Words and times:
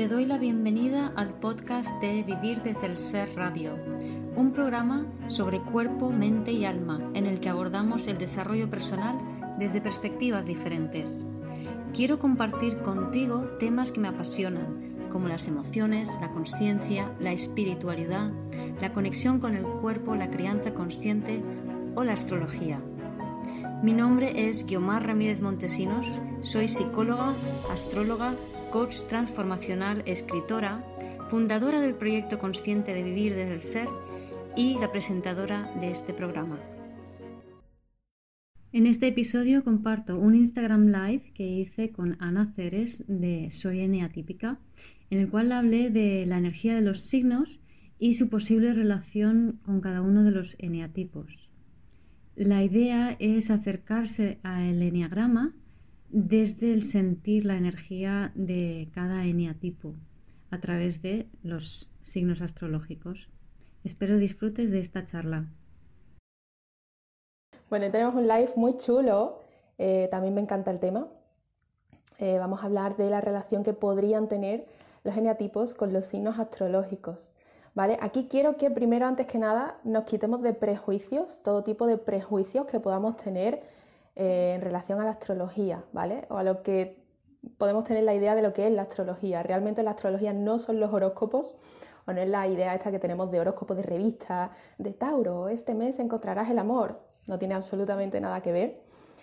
Te 0.00 0.08
doy 0.08 0.24
la 0.24 0.38
bienvenida 0.38 1.12
al 1.14 1.34
podcast 1.34 1.90
de 2.00 2.22
Vivir 2.22 2.62
desde 2.62 2.86
el 2.86 2.96
Ser 2.96 3.36
Radio, 3.36 3.76
un 4.34 4.50
programa 4.54 5.04
sobre 5.26 5.60
cuerpo, 5.60 6.10
mente 6.10 6.52
y 6.52 6.64
alma 6.64 7.10
en 7.12 7.26
el 7.26 7.38
que 7.38 7.50
abordamos 7.50 8.08
el 8.08 8.16
desarrollo 8.16 8.70
personal 8.70 9.18
desde 9.58 9.82
perspectivas 9.82 10.46
diferentes. 10.46 11.26
Quiero 11.92 12.18
compartir 12.18 12.78
contigo 12.78 13.42
temas 13.58 13.92
que 13.92 14.00
me 14.00 14.08
apasionan, 14.08 15.08
como 15.12 15.28
las 15.28 15.48
emociones, 15.48 16.16
la 16.18 16.30
conciencia, 16.30 17.14
la 17.20 17.32
espiritualidad, 17.32 18.32
la 18.80 18.94
conexión 18.94 19.38
con 19.38 19.54
el 19.54 19.66
cuerpo, 19.66 20.16
la 20.16 20.30
crianza 20.30 20.72
consciente 20.72 21.42
o 21.94 22.04
la 22.04 22.14
astrología. 22.14 22.80
Mi 23.82 23.92
nombre 23.92 24.48
es 24.48 24.64
Guiomar 24.64 25.06
Ramírez 25.06 25.42
Montesinos, 25.42 26.22
soy 26.40 26.68
psicóloga, 26.68 27.36
astróloga, 27.70 28.34
coach 28.70 29.04
transformacional, 29.08 30.02
escritora, 30.06 30.84
fundadora 31.28 31.80
del 31.80 31.94
proyecto 31.94 32.38
consciente 32.38 32.94
de 32.94 33.02
vivir 33.02 33.34
desde 33.34 33.54
el 33.54 33.60
ser 33.60 33.88
y 34.56 34.78
la 34.78 34.90
presentadora 34.92 35.72
de 35.80 35.90
este 35.90 36.14
programa. 36.14 36.58
En 38.72 38.86
este 38.86 39.08
episodio 39.08 39.64
comparto 39.64 40.16
un 40.16 40.36
Instagram 40.36 40.86
Live 40.86 41.32
que 41.34 41.46
hice 41.46 41.90
con 41.90 42.16
Ana 42.20 42.52
Ceres 42.54 43.02
de 43.08 43.50
Soy 43.50 43.80
N 43.80 44.04
Atípica, 44.04 44.60
en 45.10 45.18
el 45.18 45.28
cual 45.28 45.50
hablé 45.50 45.90
de 45.90 46.24
la 46.26 46.38
energía 46.38 46.76
de 46.76 46.80
los 46.80 47.00
signos 47.00 47.60
y 47.98 48.14
su 48.14 48.28
posible 48.28 48.72
relación 48.72 49.58
con 49.64 49.80
cada 49.80 50.02
uno 50.02 50.22
de 50.22 50.30
los 50.30 50.56
eneatipos. 50.60 51.50
La 52.36 52.62
idea 52.62 53.16
es 53.18 53.50
acercarse 53.50 54.38
al 54.44 54.80
eneagrama 54.80 55.52
desde 56.12 56.72
el 56.72 56.82
sentir 56.82 57.44
la 57.44 57.56
energía 57.56 58.32
de 58.34 58.88
cada 58.94 59.24
eneatipo 59.24 59.94
a 60.50 60.60
través 60.60 61.02
de 61.02 61.28
los 61.42 61.88
signos 62.02 62.40
astrológicos. 62.40 63.28
Espero 63.84 64.18
disfrutes 64.18 64.70
de 64.70 64.80
esta 64.80 65.04
charla. 65.06 65.46
Bueno, 67.68 67.90
tenemos 67.92 68.16
un 68.16 68.26
live 68.26 68.50
muy 68.56 68.76
chulo, 68.76 69.40
eh, 69.78 70.08
también 70.10 70.34
me 70.34 70.40
encanta 70.40 70.72
el 70.72 70.80
tema. 70.80 71.06
Eh, 72.18 72.38
vamos 72.38 72.62
a 72.62 72.66
hablar 72.66 72.96
de 72.96 73.08
la 73.08 73.20
relación 73.20 73.62
que 73.62 73.72
podrían 73.72 74.28
tener 74.28 74.66
los 75.04 75.16
eneatipos 75.16 75.74
con 75.74 75.92
los 75.92 76.06
signos 76.06 76.38
astrológicos. 76.38 77.30
¿Vale? 77.72 77.96
Aquí 78.02 78.26
quiero 78.28 78.56
que 78.56 78.68
primero, 78.68 79.06
antes 79.06 79.28
que 79.28 79.38
nada, 79.38 79.78
nos 79.84 80.02
quitemos 80.04 80.42
de 80.42 80.52
prejuicios, 80.52 81.40
todo 81.44 81.62
tipo 81.62 81.86
de 81.86 81.96
prejuicios 81.96 82.66
que 82.66 82.80
podamos 82.80 83.16
tener 83.16 83.62
eh, 84.22 84.52
en 84.54 84.60
relación 84.60 85.00
a 85.00 85.04
la 85.04 85.12
astrología, 85.12 85.82
¿vale? 85.94 86.26
O 86.28 86.36
a 86.36 86.42
lo 86.42 86.62
que 86.62 87.02
podemos 87.56 87.84
tener 87.84 88.04
la 88.04 88.12
idea 88.14 88.34
de 88.34 88.42
lo 88.42 88.52
que 88.52 88.66
es 88.66 88.72
la 88.74 88.82
astrología. 88.82 89.42
Realmente 89.42 89.82
la 89.82 89.92
astrología 89.92 90.34
no 90.34 90.58
son 90.58 90.78
los 90.78 90.92
horóscopos, 90.92 91.56
o 92.06 92.12
no 92.12 92.20
es 92.20 92.28
la 92.28 92.46
idea 92.46 92.74
esta 92.74 92.90
que 92.90 92.98
tenemos 92.98 93.30
de 93.30 93.40
horóscopos 93.40 93.78
de 93.78 93.82
revista, 93.82 94.50
de 94.76 94.92
Tauro, 94.92 95.48
este 95.48 95.72
mes 95.72 95.98
encontrarás 95.98 96.50
el 96.50 96.58
amor. 96.58 97.00
No 97.26 97.38
tiene 97.38 97.54
absolutamente 97.54 98.20
nada 98.20 98.42
que 98.42 98.52
ver. 98.52 98.82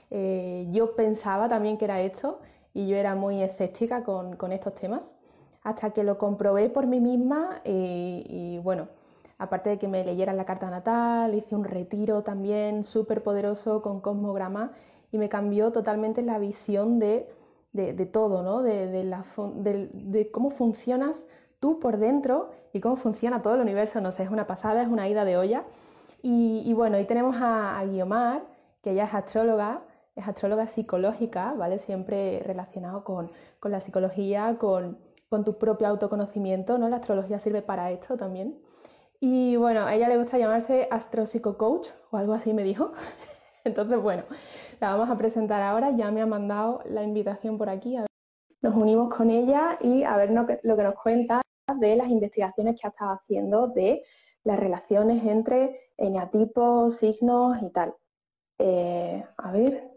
Eh, 0.10 0.66
yo 0.72 0.96
pensaba 0.96 1.48
también 1.48 1.78
que 1.78 1.86
era 1.86 2.02
esto 2.02 2.40
y 2.74 2.88
yo 2.88 2.98
era 2.98 3.14
muy 3.14 3.44
escéptica 3.44 4.04
con, 4.04 4.52
estos 4.52 4.74
temas 4.74 5.16
hasta 5.62 5.92
que 5.92 6.04
lo 6.04 6.18
comprobé 6.18 6.70
por 6.70 6.88
mí 6.88 7.00
misma 7.00 7.62
y, 7.64 8.26
y 8.28 8.58
bueno, 8.64 8.88
aparte 9.38 9.70
de 9.70 9.78
que 9.78 9.88
me 9.88 10.04
leyeran 10.04 10.38
la 10.38 10.46
carta 10.46 10.70
natal, 10.70 11.36
hice 11.36 11.56
un 11.56 11.64
retiro 11.64 12.24
también 12.24 12.84
súper 12.84 13.24
poderoso 13.24 13.82
con 13.82 14.02
cosmograma 14.02 14.72
y 15.12 15.18
me 15.18 15.30
cambió 15.30 15.72
totalmente 15.72 16.22
la 16.22 16.40
visión 16.40 17.00
de, 17.00 17.30
todo, 18.12 18.42
¿no? 18.42 18.62
De, 18.64 20.30
cómo 20.32 20.50
funcionas 20.50 21.28
tú 21.60 21.80
por 21.80 21.98
dentro 21.98 22.52
y 22.74 22.80
cómo 22.82 22.96
funciona 22.96 23.42
todo 23.42 23.56
el 23.56 23.62
universo. 23.62 24.02
No 24.02 24.12
sé, 24.12 24.24
es 24.24 24.30
una 24.30 24.48
pasada, 24.48 24.82
es 24.82 24.88
una 24.88 25.08
ida 25.08 25.24
de 25.26 25.38
olla. 25.38 25.66
Y, 26.22 26.74
bueno, 26.74 26.98
ahí 26.98 27.06
tenemos 27.06 27.38
a, 27.40 27.82
Guiomar, 27.86 28.44
que 28.82 28.92
ella 28.92 29.06
es 29.06 29.14
astróloga, 29.14 29.84
es 30.16 30.28
astróloga 30.28 30.68
psicológica, 30.68 31.54
¿vale? 31.54 31.80
Siempre 31.80 32.42
relacionado 32.44 33.04
con, 33.04 33.32
la 33.64 33.80
psicología, 33.80 34.58
con, 34.58 34.98
con 35.30 35.46
tu 35.46 35.58
propio 35.58 35.88
autoconocimiento, 35.88 36.78
¿no? 36.78 36.90
La 36.90 36.98
astrología 36.98 37.40
sirve 37.40 37.62
para 37.62 37.92
esto 37.92 38.18
también. 38.18 38.58
Y 39.20 39.56
bueno, 39.56 39.86
a 39.86 39.96
ella 39.96 40.08
le 40.08 40.18
gusta 40.18 40.38
llamarse 40.38 40.90
Coach 41.58 41.88
o 42.12 42.18
algo 42.18 42.34
así 42.34 42.54
me 42.54 42.64
dijo. 42.64 42.94
Entonces, 43.64 44.00
bueno, 44.00 44.24
la 44.80 44.92
vamos 44.92 45.10
a 45.10 45.18
presentar 45.18 45.62
ahora. 45.62 45.92
Ya 45.92 46.12
me 46.12 46.22
ha 46.22 46.26
mandado 46.26 46.82
la 46.86 47.04
invitación 47.04 47.58
por 47.58 47.70
aquí. 47.70 47.98
Nos 48.62 48.76
unimos 48.76 49.14
con 49.14 49.30
ella 49.30 49.78
y 49.82 50.04
a 50.04 50.16
ver 50.18 50.32
lo 50.32 50.46
que 50.48 50.84
nos 50.84 50.96
cuenta 50.96 51.42
de 51.76 51.96
las 51.96 52.10
investigaciones 52.10 52.80
que 52.80 52.88
ha 52.88 52.92
estado 52.92 53.12
haciendo 53.12 53.68
de 53.68 54.04
las 54.44 54.60
relaciones 54.60 55.24
entre 55.26 55.92
eneatipos, 55.98 56.98
signos 56.98 57.58
y 57.62 57.70
tal. 57.72 57.94
Eh, 58.60 59.26
a 59.38 59.52
ver, 59.52 59.92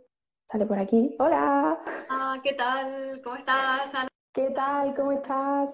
sale 0.51 0.67
por 0.67 0.79
aquí. 0.79 1.15
Hola. 1.19 1.79
Ah, 2.09 2.39
¿qué 2.43 2.55
tal? 2.55 3.21
¿Cómo 3.23 3.37
estás, 3.37 3.95
Ana? 3.95 4.09
¿Qué 4.33 4.51
tal? 4.51 4.95
¿Cómo 4.95 5.13
estás? 5.13 5.71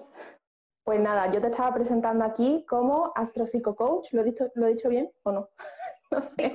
Pues 0.87 1.01
nada, 1.01 1.29
yo 1.33 1.41
te 1.41 1.47
estaba 1.47 1.73
presentando 1.73 2.23
aquí 2.23 2.65
como 2.65 3.11
astropsicocoach. 3.13 4.13
¿Lo 4.13 4.21
he 4.21 4.23
dicho, 4.23 4.49
¿lo 4.55 4.67
he 4.67 4.69
dicho 4.73 4.87
bien 4.87 5.11
o 5.23 5.33
no? 5.33 5.49
no 6.11 6.21
sé. 6.21 6.53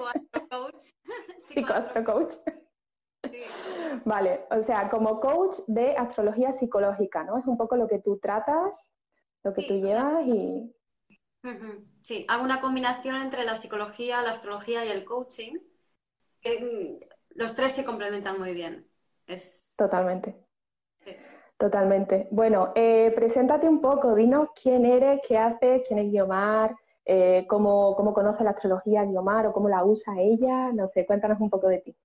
Psicoastrocoach. 1.38 2.34
Sí. 3.30 3.38
Vale, 4.04 4.46
o 4.50 4.62
sea, 4.62 4.88
como 4.88 5.20
coach 5.20 5.58
de 5.68 5.96
astrología 5.96 6.52
psicológica, 6.52 7.22
¿no? 7.22 7.38
Es 7.38 7.46
un 7.46 7.56
poco 7.56 7.76
lo 7.76 7.86
que 7.86 8.00
tú 8.00 8.18
tratas, 8.18 8.90
lo 9.44 9.52
que 9.52 9.62
tú 9.62 9.74
llevas 9.74 10.26
y... 10.26 10.74
Sí, 12.00 12.24
hago 12.28 12.42
una 12.42 12.60
combinación 12.60 13.16
entre 13.16 13.44
la 13.44 13.56
psicología, 13.56 14.22
la 14.22 14.30
astrología 14.30 14.84
y 14.84 14.88
el 14.88 15.04
coaching. 15.04 15.58
Mm, 16.44 17.04
los 17.36 17.54
tres 17.54 17.74
se 17.74 17.84
complementan 17.84 18.38
muy 18.40 18.54
bien. 18.54 18.88
Es... 19.26 19.74
Totalmente. 19.76 20.36
Totalmente. 21.62 22.26
Bueno, 22.32 22.72
eh, 22.74 23.12
preséntate 23.14 23.68
un 23.68 23.80
poco, 23.80 24.16
dinos 24.16 24.48
quién 24.60 24.84
eres, 24.84 25.20
qué 25.28 25.38
haces, 25.38 25.82
quién 25.86 26.00
es 26.00 26.10
Guiomar, 26.10 26.74
eh, 27.04 27.46
cómo, 27.48 27.94
conoce 27.94 28.42
la 28.42 28.50
astrología 28.50 29.04
Guiomar 29.04 29.46
o 29.46 29.52
cómo 29.52 29.68
la 29.68 29.84
usa 29.84 30.20
ella, 30.20 30.72
no 30.72 30.88
sé, 30.88 31.06
cuéntanos 31.06 31.38
un 31.38 31.50
poco 31.50 31.68
de 31.68 31.78
ti. 31.78 31.96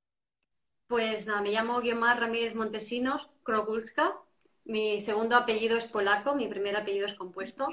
Pues 0.86 1.26
nada, 1.26 1.42
me 1.42 1.50
llamo 1.50 1.82
Guiomar 1.82 2.20
Ramírez 2.20 2.54
Montesinos 2.54 3.32
Krogulska, 3.42 4.14
mi 4.64 5.00
segundo 5.00 5.36
apellido 5.36 5.76
es 5.76 5.88
polaco, 5.88 6.36
mi 6.36 6.48
primer 6.48 6.78
apellido 6.78 7.08
es 7.08 7.16
compuesto. 7.16 7.68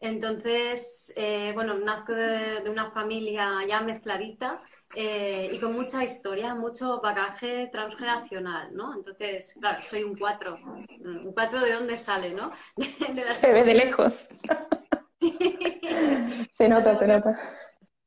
Entonces, 0.00 1.12
eh, 1.16 1.52
bueno, 1.54 1.74
nazco 1.74 2.12
de, 2.12 2.62
una 2.68 2.90
familia 2.90 3.60
ya 3.66 3.80
mezcladita 3.80 4.60
eh, 4.94 5.50
y 5.52 5.58
con 5.58 5.72
mucha 5.72 6.04
historia, 6.04 6.54
mucho 6.54 7.00
bagaje 7.00 7.68
transgeneracional, 7.68 8.74
¿no? 8.74 8.94
Entonces, 8.94 9.56
claro, 9.60 9.82
soy 9.82 10.02
un 10.02 10.16
cuatro. 10.16 10.58
¿Un 11.00 11.32
cuatro 11.32 11.60
de 11.60 11.72
dónde 11.72 11.96
sale, 11.96 12.34
no? 12.34 12.50
De, 12.76 13.34
se 13.34 13.52
ve 13.52 13.64
de 13.64 13.74
lejos. 13.74 14.28
se 16.50 16.68
nota, 16.68 16.96
se 16.98 17.06
nota. 17.06 17.40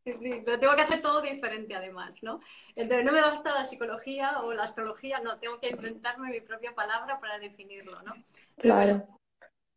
Sí, 0.05 0.13
sí, 0.15 0.41
pero 0.45 0.59
tengo 0.59 0.75
que 0.75 0.81
hacer 0.81 1.01
todo 1.01 1.21
diferente 1.21 1.75
además, 1.75 2.23
¿no? 2.23 2.39
Entonces 2.75 3.05
no 3.05 3.11
me 3.11 3.21
basta 3.21 3.53
la 3.53 3.65
psicología 3.65 4.39
o 4.41 4.53
la 4.53 4.63
astrología, 4.63 5.19
no, 5.19 5.37
tengo 5.39 5.59
que 5.59 5.69
inventarme 5.69 6.29
mi 6.29 6.41
propia 6.41 6.73
palabra 6.73 7.19
para 7.19 7.39
definirlo, 7.39 8.01
¿no? 8.03 8.13
claro 8.57 9.16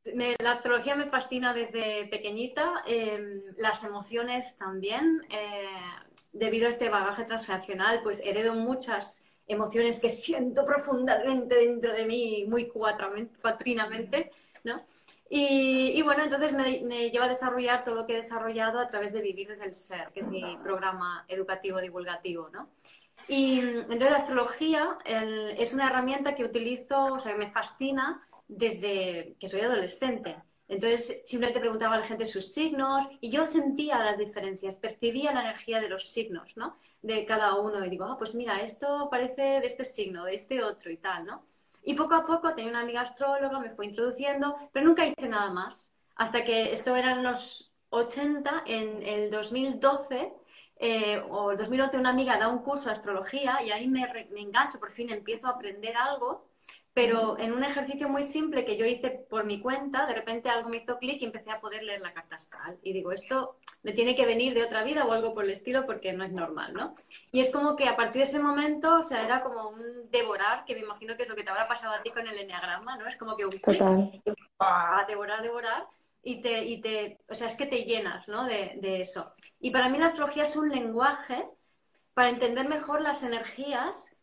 la 0.05 0.53
astrología 0.53 0.97
me 0.97 1.07
fascina 1.07 1.53
desde 1.53 2.07
pequeñita, 2.07 2.83
em, 2.87 3.43
las 3.57 3.85
emociones 3.85 4.57
también. 4.57 5.27
Eh, 5.31 5.69
debido 6.33 6.67
a 6.67 6.71
este 6.71 6.89
bagaje 6.89 7.25
transgeneracional, 7.25 8.03
pues 8.03 8.23
heredo 8.25 8.55
muchas 8.55 9.25
emociones 9.47 10.01
que 10.01 10.09
siento 10.09 10.65
profundamente 10.65 11.57
dentro 11.57 11.93
de 11.93 12.07
mí, 12.07 12.45
muy 12.49 12.69
cuatrinamente, 12.69 14.31
¿no? 14.65 14.87
Y, 15.33 16.03
bueno, 16.03 16.25
entonces 16.25 16.53
me, 16.53 17.11
lleva 17.11 17.27
a 17.27 17.29
desarrollar 17.29 17.85
todo 17.85 17.95
lo 17.95 18.07
que 18.07 18.15
he 18.15 18.17
desarrollado 18.17 18.81
a 18.81 18.89
través 18.89 19.13
de 19.13 19.23
Vivir 19.23 19.47
desde 19.47 19.65
el 19.65 19.77
Ser, 19.77 20.11
que 20.13 20.21
es 20.21 20.27
mi 20.27 20.59
programa 20.63 21.25
educativo 21.29 21.81
divulgativo, 21.81 22.49
¿no? 22.49 22.69
Y 23.29 23.61
entonces 23.61 24.11
la 24.11 24.17
astrología 24.17 24.99
es 25.05 25.73
una 25.73 25.87
herramienta 25.87 26.35
que 26.35 26.45
utilizo, 26.45 27.15
o 27.15 27.19
sea, 27.21 27.33
que 27.33 27.39
me 27.39 27.51
fascina 27.53 28.27
desde 28.51 29.37
que 29.39 29.49
soy 29.49 29.61
adolescente. 29.61 30.37
Entonces 30.69 31.23
simplemente 31.25 31.61
preguntaba 31.61 31.97
a 31.97 31.99
la 32.01 32.07
gente 32.07 32.27
sus 32.27 32.53
signos 32.53 33.09
y 33.21 33.31
yo 33.31 33.47
sentía 33.47 33.99
las 33.99 34.19
diferencias, 34.19 34.77
percibía 34.77 35.33
la 35.33 35.43
energía 35.43 35.81
de 35.81 35.89
los 35.89 36.09
signos, 36.09 36.57
¿no? 36.57 36.77
De 37.03 37.25
cada 37.25 37.55
uno 37.57 37.85
y 37.85 37.91
digo, 37.91 38.05
ah, 38.05 38.17
pues 38.19 38.35
mira, 38.35 38.61
esto 38.61 39.09
parece 39.11 39.61
de 39.61 39.67
este 39.67 39.85
signo, 39.85 40.25
de 40.25 40.35
este 40.35 40.63
otro 40.63 40.91
y 40.91 40.97
tal, 40.97 41.27
¿no? 41.27 41.45
Y 41.83 41.95
poco 41.95 42.15
a 42.15 42.27
poco 42.27 42.55
tenía 42.55 42.71
una 42.71 42.83
amiga 42.83 43.01
astróloga, 43.01 43.59
me 43.59 43.71
fue 43.71 43.87
introduciendo, 43.87 44.57
pero 44.73 44.87
nunca 44.87 45.07
hice 45.07 45.29
nada 45.29 45.51
más. 45.51 45.95
Hasta 46.17 46.45
que 46.45 46.73
esto 46.73 46.95
eran 46.95 47.23
los 47.23 47.73
80, 47.91 48.65
en 48.67 49.03
el 49.05 49.31
2012 49.31 50.33
eh, 50.77 51.23
o 51.31 51.51
el 51.51 51.59
2011 51.59 51.99
una 51.99 52.11
amiga 52.11 52.39
da 52.39 52.49
un 52.49 52.63
curso 52.63 52.87
de 52.87 52.93
astrología 52.93 53.63
y 53.63 53.71
ahí 53.71 53.89
me, 53.89 54.07
me 54.31 54.41
engancho, 54.41 54.79
por 54.79 54.91
fin 54.91 55.11
empiezo 55.11 55.47
a 55.47 55.51
aprender 55.51 55.97
algo 55.97 56.50
pero 56.93 57.39
en 57.39 57.53
un 57.53 57.63
ejercicio 57.63 58.09
muy 58.09 58.25
simple 58.25 58.65
que 58.65 58.77
yo 58.77 58.85
hice 58.85 59.11
por 59.11 59.45
mi 59.45 59.61
cuenta, 59.61 60.07
de 60.07 60.15
repente 60.15 60.49
algo 60.49 60.69
me 60.69 60.79
hizo 60.79 60.99
clic 60.99 61.23
y 61.23 61.25
empecé 61.25 61.51
a 61.53 61.61
poder 61.61 61.85
leer 61.85 62.01
la 62.01 62.13
carta 62.13 62.37
astral. 62.37 62.79
Y 62.83 62.93
digo, 62.93 63.13
esto 63.13 63.57
me 63.83 63.93
tiene 63.93 64.17
que 64.17 64.27
venir 64.27 64.55
de 64.55 64.65
otra 64.65 64.83
vida 64.83 65.05
o 65.05 65.13
algo 65.13 65.33
por 65.33 65.45
el 65.45 65.51
estilo 65.51 65.87
porque 65.87 66.13
no 66.13 66.25
es 66.25 66.33
normal, 66.33 66.75
¿no? 66.75 66.97
Y 67.31 67.41
es 67.41 67.51
como 67.51 67.77
que 67.77 67.87
a 67.87 67.97
partir 67.97 68.23
de 68.23 68.29
ese 68.29 68.41
momento, 68.41 69.01
o 69.01 69.05
sea, 69.05 69.25
era 69.25 69.43
como 69.43 69.69
un 69.69 70.11
devorar, 70.11 70.65
que 70.65 70.75
me 70.75 70.81
imagino 70.81 71.17
que 71.17 71.23
es 71.23 71.29
lo 71.29 71.37
que 71.37 71.45
te 71.45 71.51
habrá 71.51 71.69
pasado 71.69 71.95
a 71.95 72.03
ti 72.03 72.11
con 72.11 72.27
el 72.27 72.37
enneagrama, 72.37 72.97
¿no? 72.97 73.07
Es 73.07 73.17
como 73.17 73.37
que 73.37 73.47
un 73.47 73.53
clic, 73.53 73.81
devorar, 75.07 75.43
devorar, 75.43 75.87
y 76.23 76.43
te, 76.43 76.65
y 76.65 76.81
te, 76.81 77.19
o 77.29 77.35
sea, 77.35 77.47
es 77.47 77.55
que 77.55 77.67
te 77.67 77.85
llenas, 77.85 78.27
¿no? 78.27 78.45
De, 78.45 78.79
de 78.81 79.01
eso. 79.01 79.33
Y 79.61 79.71
para 79.71 79.89
mí 79.89 79.97
la 79.97 80.07
astrología 80.07 80.43
es 80.43 80.57
un 80.57 80.69
lenguaje 80.69 81.49
para 82.15 82.31
entender 82.31 82.69
mejor 82.69 83.01
las 83.01 83.23
energías 83.23 84.17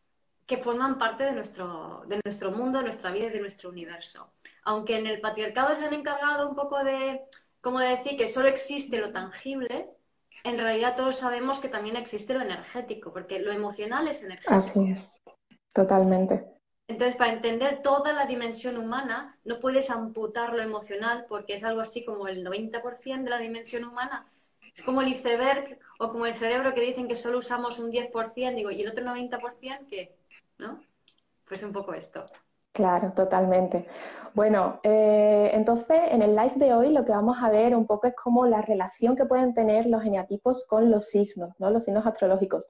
que 0.48 0.58
forman 0.58 0.98
parte 0.98 1.26
de 1.26 1.34
nuestro, 1.34 2.04
de 2.08 2.22
nuestro 2.24 2.52
mundo, 2.52 2.80
de 2.80 2.86
nuestra 2.86 3.12
vida 3.12 3.26
y 3.26 3.32
de 3.32 3.42
nuestro 3.42 3.70
universo. 3.70 4.32
Aunque 4.64 4.98
en 4.98 5.06
el 5.06 5.20
patriarcado 5.20 5.76
se 5.76 5.86
han 5.86 5.94
encargado 5.94 6.50
un 6.50 6.56
poco 6.56 6.84
de, 6.86 7.22
como 7.60 7.80
de 7.80 7.90
decir 7.90 8.18
que 8.18 8.30
solo 8.30 8.48
existe 8.48 8.98
lo 8.98 9.12
tangible, 9.12 9.90
en 10.46 10.58
realidad 10.58 10.96
todos 10.96 11.18
sabemos 11.18 11.60
que 11.60 11.68
también 11.68 11.98
existe 11.98 12.34
lo 12.34 12.42
energético, 12.42 13.12
porque 13.12 13.40
lo 13.40 13.52
emocional 13.52 14.08
es 14.08 14.24
energético. 14.24 14.56
Así 14.56 14.92
es, 14.92 15.22
totalmente. 15.74 16.46
Entonces, 16.88 17.18
para 17.18 17.34
entender 17.34 17.82
toda 17.82 18.14
la 18.14 18.26
dimensión 18.26 18.78
humana, 18.78 19.38
no 19.44 19.60
puedes 19.60 19.90
amputar 19.90 20.54
lo 20.54 20.62
emocional 20.62 21.26
porque 21.28 21.56
es 21.56 21.66
algo 21.66 21.82
así 21.82 22.06
como 22.06 22.30
el 22.30 22.46
90% 22.46 23.24
de 23.26 23.30
la 23.30 23.40
dimensión 23.40 23.84
humana. 23.84 24.32
Es 24.74 24.84
como 24.84 25.02
el 25.02 25.10
iceberg 25.10 25.78
o 26.00 26.10
como 26.10 26.26
el 26.26 26.36
cerebro 26.36 26.74
que 26.74 26.82
dicen 26.82 27.10
que 27.10 27.18
solo 27.18 27.40
usamos 27.40 27.80
un 27.80 27.92
10%, 27.92 28.56
digo, 28.56 28.72
y 28.72 28.82
el 28.82 28.90
otro 28.90 29.04
90% 29.04 29.88
que 29.90 30.16
¿no? 30.60 30.80
Pues 31.48 31.64
un 31.64 31.72
poco 31.72 31.94
esto. 31.94 32.26
Claro, 32.74 33.12
totalmente. 33.16 33.88
Bueno, 34.36 34.80
eh, 34.84 35.50
entonces 35.54 36.00
en 36.12 36.22
el 36.22 36.36
live 36.36 36.54
de 36.58 36.74
hoy 36.74 36.92
lo 36.92 37.06
que 37.06 37.12
vamos 37.12 37.38
a 37.42 37.50
ver 37.50 37.76
un 37.76 37.88
poco 37.88 38.06
es 38.06 38.16
como 38.16 38.46
la 38.46 38.62
relación 38.62 39.16
que 39.16 39.26
pueden 39.26 39.56
tener 39.56 39.88
los 39.88 40.06
eneatipos 40.06 40.64
con 40.68 40.92
los 40.92 41.08
signos, 41.08 41.56
¿no? 41.58 41.72
Los 41.72 41.86
signos 41.86 42.06
astrológicos. 42.06 42.68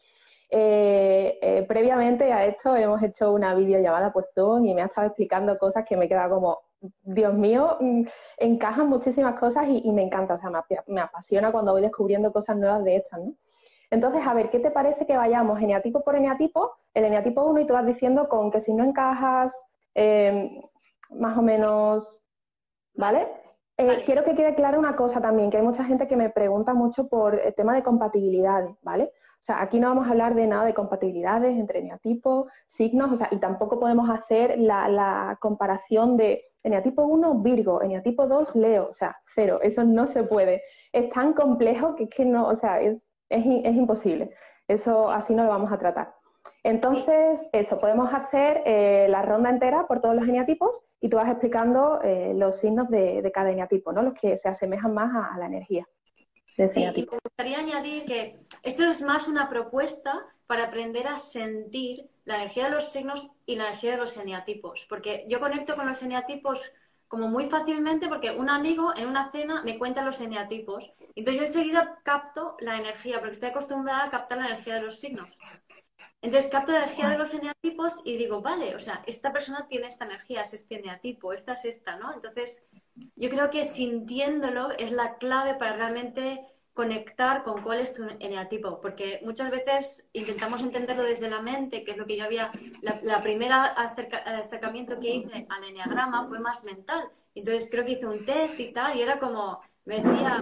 Eh, 0.50 1.38
eh, 1.42 1.66
previamente 1.68 2.31
a 2.31 2.45
esto 2.45 2.74
hemos 2.78 3.04
hecho 3.04 3.34
una 3.34 3.54
videollamada 3.54 4.13
por 4.13 4.30
Zoom 4.33 4.66
y 4.66 4.74
me 4.74 4.81
ha 4.81 4.86
estado 4.86 5.07
explicando 5.07 5.57
cosas 5.57 5.83
que 5.83 5.98
me 5.98 6.07
queda 6.07 6.30
como, 6.30 6.60
Dios 7.01 7.33
mío, 7.33 7.75
mm, 7.81 8.04
encajan 8.38 8.88
muchísimas 8.88 9.38
cosas 9.38 9.66
y, 9.68 9.92
me 9.92 10.04
encanta, 10.04 10.36
o 10.36 10.40
sea, 10.40 10.50
me, 10.50 10.62
me, 10.88 11.01
apasiona 11.01 11.51
cuando 11.51 11.74
voy 11.74 11.81
descubriendo 11.81 12.31
cosas 12.31 12.56
nuevas 12.56 12.83
de 12.86 12.95
estas, 12.95 13.19
¿no? 13.19 13.33
Entonces, 13.89 14.25
a 14.25 14.34
ver, 14.34 14.50
¿qué 14.50 14.60
te 14.60 14.72
parece 14.72 15.06
que 15.06 15.16
vayamos 15.16 15.62
eneatipo 15.62 16.04
por 16.04 16.16
eneatipo? 16.16 16.74
El 16.94 17.06
eneatipo 17.06 17.45
1 17.45 17.62
y 17.62 17.66
tú 17.66 17.74
vas 17.74 17.86
diciendo 17.86 18.28
con 18.28 18.51
que 18.51 18.62
si 18.62 18.74
no 18.74 18.84
encajas 18.84 19.54
eh, 19.95 20.62
más 21.12 21.38
o 21.38 21.42
menos, 21.42 22.22
¿vale? 22.94 23.28
Eh, 23.78 24.04
quiero 24.06 24.24
que 24.24 24.36
quede 24.36 24.56
clara 24.56 24.78
una 24.80 24.95
cosa 24.95 25.22
también, 25.22 25.50
que 25.50 25.57
hay 25.57 25.63
mucha 25.63 25.84
gente 25.84 26.07
que 26.07 26.18
me 26.18 26.30
pregunta 26.30 26.74
mucho 26.74 27.07
por 27.07 27.36
el 27.36 27.54
tema 27.54 27.75
de 27.75 27.84
compatibilidades, 27.84 28.75
¿vale? 28.81 29.12
O 29.39 29.44
sea, 29.48 29.62
aquí 29.62 29.80
no 29.80 29.90
vamos 29.90 30.07
a 30.07 30.12
hablar 30.12 30.36
de 30.36 30.48
nada 30.48 30.66
de 30.66 30.74
compatibilidades 30.74 31.57
entre 31.57 31.80
eneatipos, 31.80 32.48
signos, 32.68 33.12
o 33.12 33.16
sea, 33.16 33.30
y 33.31 33.38
tampoco 33.38 33.80
podemos 33.80 34.10
hacer 34.10 34.60
la, 34.60 34.90
la 34.90 35.38
comparación 35.40 36.18
de 36.18 36.44
eneatipo 36.63 37.04
1, 37.04 37.36
Virgo, 37.36 37.81
eneatipo 37.81 38.28
2, 38.28 38.56
Leo, 38.56 38.90
o 38.90 38.94
sea, 38.94 39.18
cero, 39.33 39.60
eso 39.62 39.83
no 39.83 40.07
se 40.07 40.24
puede. 40.24 40.63
Es 40.92 41.10
tan 41.12 41.33
complejo 41.33 41.95
que 41.95 42.06
es 42.06 42.10
que 42.10 42.25
no, 42.25 42.48
o 42.48 42.56
sea, 42.56 42.81
es 42.81 43.01
es, 43.30 43.46
imposible. 43.46 44.32
Eso 44.68 45.10
así 45.10 45.34
no 45.34 45.44
lo 45.44 45.50
vamos 45.50 45.72
a 45.72 45.80
tratar. 45.80 46.16
Entonces, 46.64 47.40
eso, 47.52 47.80
podemos 47.80 48.14
hacer 48.14 48.62
eh, 48.66 49.08
la 49.10 49.22
ronda 49.22 49.50
entera 49.50 49.88
por 49.88 50.02
todos 50.02 50.16
los 50.16 50.28
eneatipos 50.28 50.82
y 51.00 51.10
tú 51.10 51.18
vas 51.18 51.30
explicando 51.30 52.02
eh, 52.02 52.34
los 52.34 52.60
signos 52.60 52.90
de, 52.90 53.30
cada 53.34 53.52
eneatipo, 53.52 53.92
¿no? 53.92 54.02
Los 54.02 54.14
que 54.14 54.38
se 54.38 54.50
asemejan 54.50 54.94
más 54.94 55.12
a, 55.14 55.38
la 55.38 55.46
energía. 55.46 55.88
De 56.58 56.68
sí, 56.68 56.84
y 56.84 57.02
me 57.04 57.20
gustaría 57.24 57.60
añadir 57.60 58.06
que 58.06 58.40
esto 58.64 58.84
es 58.84 59.02
más 59.02 59.28
una 59.28 59.50
propuesta 59.50 60.26
para 60.48 60.66
aprender 60.66 61.08
a 61.08 61.18
sentir 61.18 62.10
la 62.26 62.38
energía 62.38 62.66
de 62.66 62.72
los 62.72 62.90
signos 62.90 63.32
y 63.46 63.56
la 63.56 63.68
energía 63.68 63.92
de 63.92 63.98
los 63.98 64.18
eneatipos, 64.18 64.86
porque 64.90 65.26
yo 65.30 65.40
conecto 65.40 65.76
con 65.76 65.88
los 65.88 66.02
eneatipos 66.02 66.72
como 67.07 67.27
muy 67.30 67.50
fácilmente 67.50 68.07
porque 68.07 68.31
un 68.31 68.50
amigo 68.50 68.94
en 68.95 69.07
una 69.07 69.31
cena 69.31 69.63
me 69.63 69.77
cuenta 69.77 70.04
los 70.04 70.19
eneatipos. 70.21 70.94
Entonces 71.15 71.39
yo 71.39 71.48
enseguida 71.48 72.00
capto 72.04 72.57
la 72.59 72.77
energía, 72.77 73.19
porque 73.19 73.33
estoy 73.33 73.50
acostumbrada 73.50 74.06
a 74.06 74.09
captar 74.09 74.39
la 74.39 74.48
energía 74.48 74.75
de 74.75 74.81
los 74.81 75.00
signos. 75.00 75.30
Entonces 76.21 76.50
capto 76.51 76.71
la 76.71 76.83
energía 76.83 77.09
de 77.09 77.18
los 77.18 77.33
eneatipos 77.33 78.01
y 78.04 78.18
digo, 78.18 78.42
vale, 78.42 78.75
o 78.75 78.80
sea, 78.80 79.04
esta 79.06 79.31
persona 79.31 79.68
tiene 79.68 79.88
esta 79.88 80.06
energía, 80.06 80.42
es 80.42 80.54
este 80.54 80.80
eneatipo, 80.80 81.31
esta 81.31 81.54
es 81.54 81.65
esta, 81.65 81.95
¿no? 81.98 82.13
Entonces 82.13 82.69
yo 83.15 83.30
creo 83.30 83.50
que 83.50 83.65
sintiéndolo 83.65 84.71
es 84.71 84.92
la 84.92 85.18
clave 85.18 85.54
para 85.54 85.75
realmente 85.75 86.45
conectar 86.78 87.42
con 87.42 87.64
cuál 87.64 87.80
es 87.80 87.96
tu 87.96 88.04
eneatipo, 88.20 88.80
porque 88.80 89.20
muchas 89.24 89.50
veces 89.50 90.12
intentamos 90.14 90.62
entenderlo 90.62 91.02
desde 91.02 91.28
la 91.28 91.42
mente, 91.42 91.84
que 91.84 91.94
es 91.94 91.98
lo 91.98 92.06
que 92.06 92.16
yo 92.16 92.24
había, 92.24 92.52
la, 92.84 93.24
primera 93.24 93.64
acercamiento 93.64 95.00
que 95.00 95.10
hice 95.10 95.48
al 95.50 95.64
eneagrama 95.64 96.28
fue 96.28 96.40
más 96.40 96.64
mental. 96.66 97.04
Entonces 97.34 97.68
creo 97.72 97.84
que 97.84 97.94
hice 97.94 98.06
un 98.06 98.24
test 98.28 98.60
y 98.60 98.72
tal, 98.74 98.96
y 98.96 99.02
era 99.02 99.18
como, 99.18 99.60
me 99.86 99.96
decía 99.96 100.40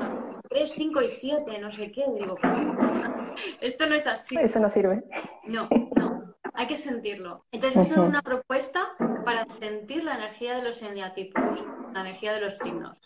3, 0.50 0.70
5 0.70 1.02
y 1.04 1.08
7, 1.08 1.58
no 1.58 1.72
sé 1.72 1.90
qué, 1.94 2.04
y 2.06 2.20
digo, 2.20 2.36
esto 3.62 3.86
no 3.88 3.96
es 3.96 4.06
así. 4.06 4.36
Eso 4.38 4.60
no 4.60 4.70
sirve. 4.70 5.06
No, 5.46 5.70
no, 5.96 6.36
hay 6.54 6.68
que 6.68 6.76
sentirlo. 6.76 7.46
Entonces 7.54 7.88
eso 7.88 8.04
es 8.04 8.10
una 8.10 8.22
propuesta 8.22 8.90
para 9.24 9.48
sentir 9.48 10.04
la 10.04 10.16
energía 10.16 10.54
de 10.58 10.64
los 10.64 10.84
eneatipos, 10.84 11.64
la 11.94 12.02
energía 12.02 12.34
de 12.34 12.42
los 12.42 12.58
signos. 12.58 13.00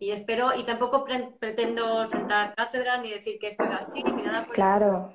Y 0.00 0.12
espero, 0.12 0.54
y 0.56 0.64
tampoco 0.64 1.04
pretendo 1.38 2.06
sentar 2.06 2.54
cátedra 2.54 2.96
ni 2.96 3.10
decir 3.10 3.38
que 3.38 3.48
esto 3.48 3.64
es 3.64 3.70
así, 3.70 4.02
ni 4.02 4.22
nada 4.22 4.46
por 4.46 4.54
Claro. 4.54 5.12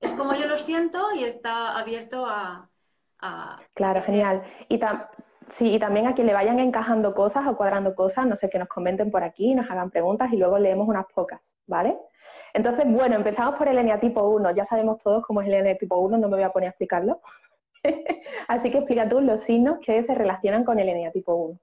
Es 0.00 0.12
como 0.14 0.34
yo 0.34 0.48
lo 0.48 0.58
siento 0.58 0.98
y 1.14 1.22
está 1.22 1.78
abierto 1.78 2.26
a. 2.26 2.68
claro, 3.74 4.02
genial. 4.02 4.42
Y 4.68 4.80
sí, 5.50 5.74
y 5.74 5.78
también 5.78 6.08
a 6.08 6.14
quien 6.16 6.26
le 6.26 6.34
vayan 6.34 6.58
encajando 6.58 7.14
cosas 7.14 7.46
o 7.46 7.56
cuadrando 7.56 7.94
cosas, 7.94 8.26
no 8.26 8.34
sé, 8.34 8.50
que 8.50 8.58
nos 8.58 8.66
comenten 8.66 9.12
por 9.12 9.22
aquí, 9.22 9.54
nos 9.54 9.70
hagan 9.70 9.92
preguntas 9.92 10.32
y 10.32 10.36
luego 10.36 10.58
leemos 10.58 10.88
unas 10.88 11.06
pocas, 11.14 11.40
¿vale? 11.68 11.96
Entonces, 12.54 12.84
bueno, 12.88 13.14
empezamos 13.14 13.54
por 13.54 13.68
el 13.68 13.78
eneatipo 13.78 14.20
1. 14.22 14.50
Ya 14.56 14.64
sabemos 14.64 14.98
todos 14.98 15.24
cómo 15.24 15.42
es 15.42 15.46
el 15.46 15.54
eneatipo 15.54 15.96
1, 15.98 16.18
no 16.18 16.28
me 16.28 16.34
voy 16.34 16.44
a 16.44 16.50
poner 16.50 16.66
a 16.66 16.70
explicarlo. 16.70 17.20
Así 18.48 18.72
que 18.72 18.78
explica 18.78 19.08
tú 19.08 19.20
los 19.20 19.42
signos 19.42 19.78
que 19.78 20.02
se 20.02 20.12
relacionan 20.12 20.64
con 20.64 20.80
el 20.80 20.88
eneatipo 20.88 21.36
1. 21.36 21.58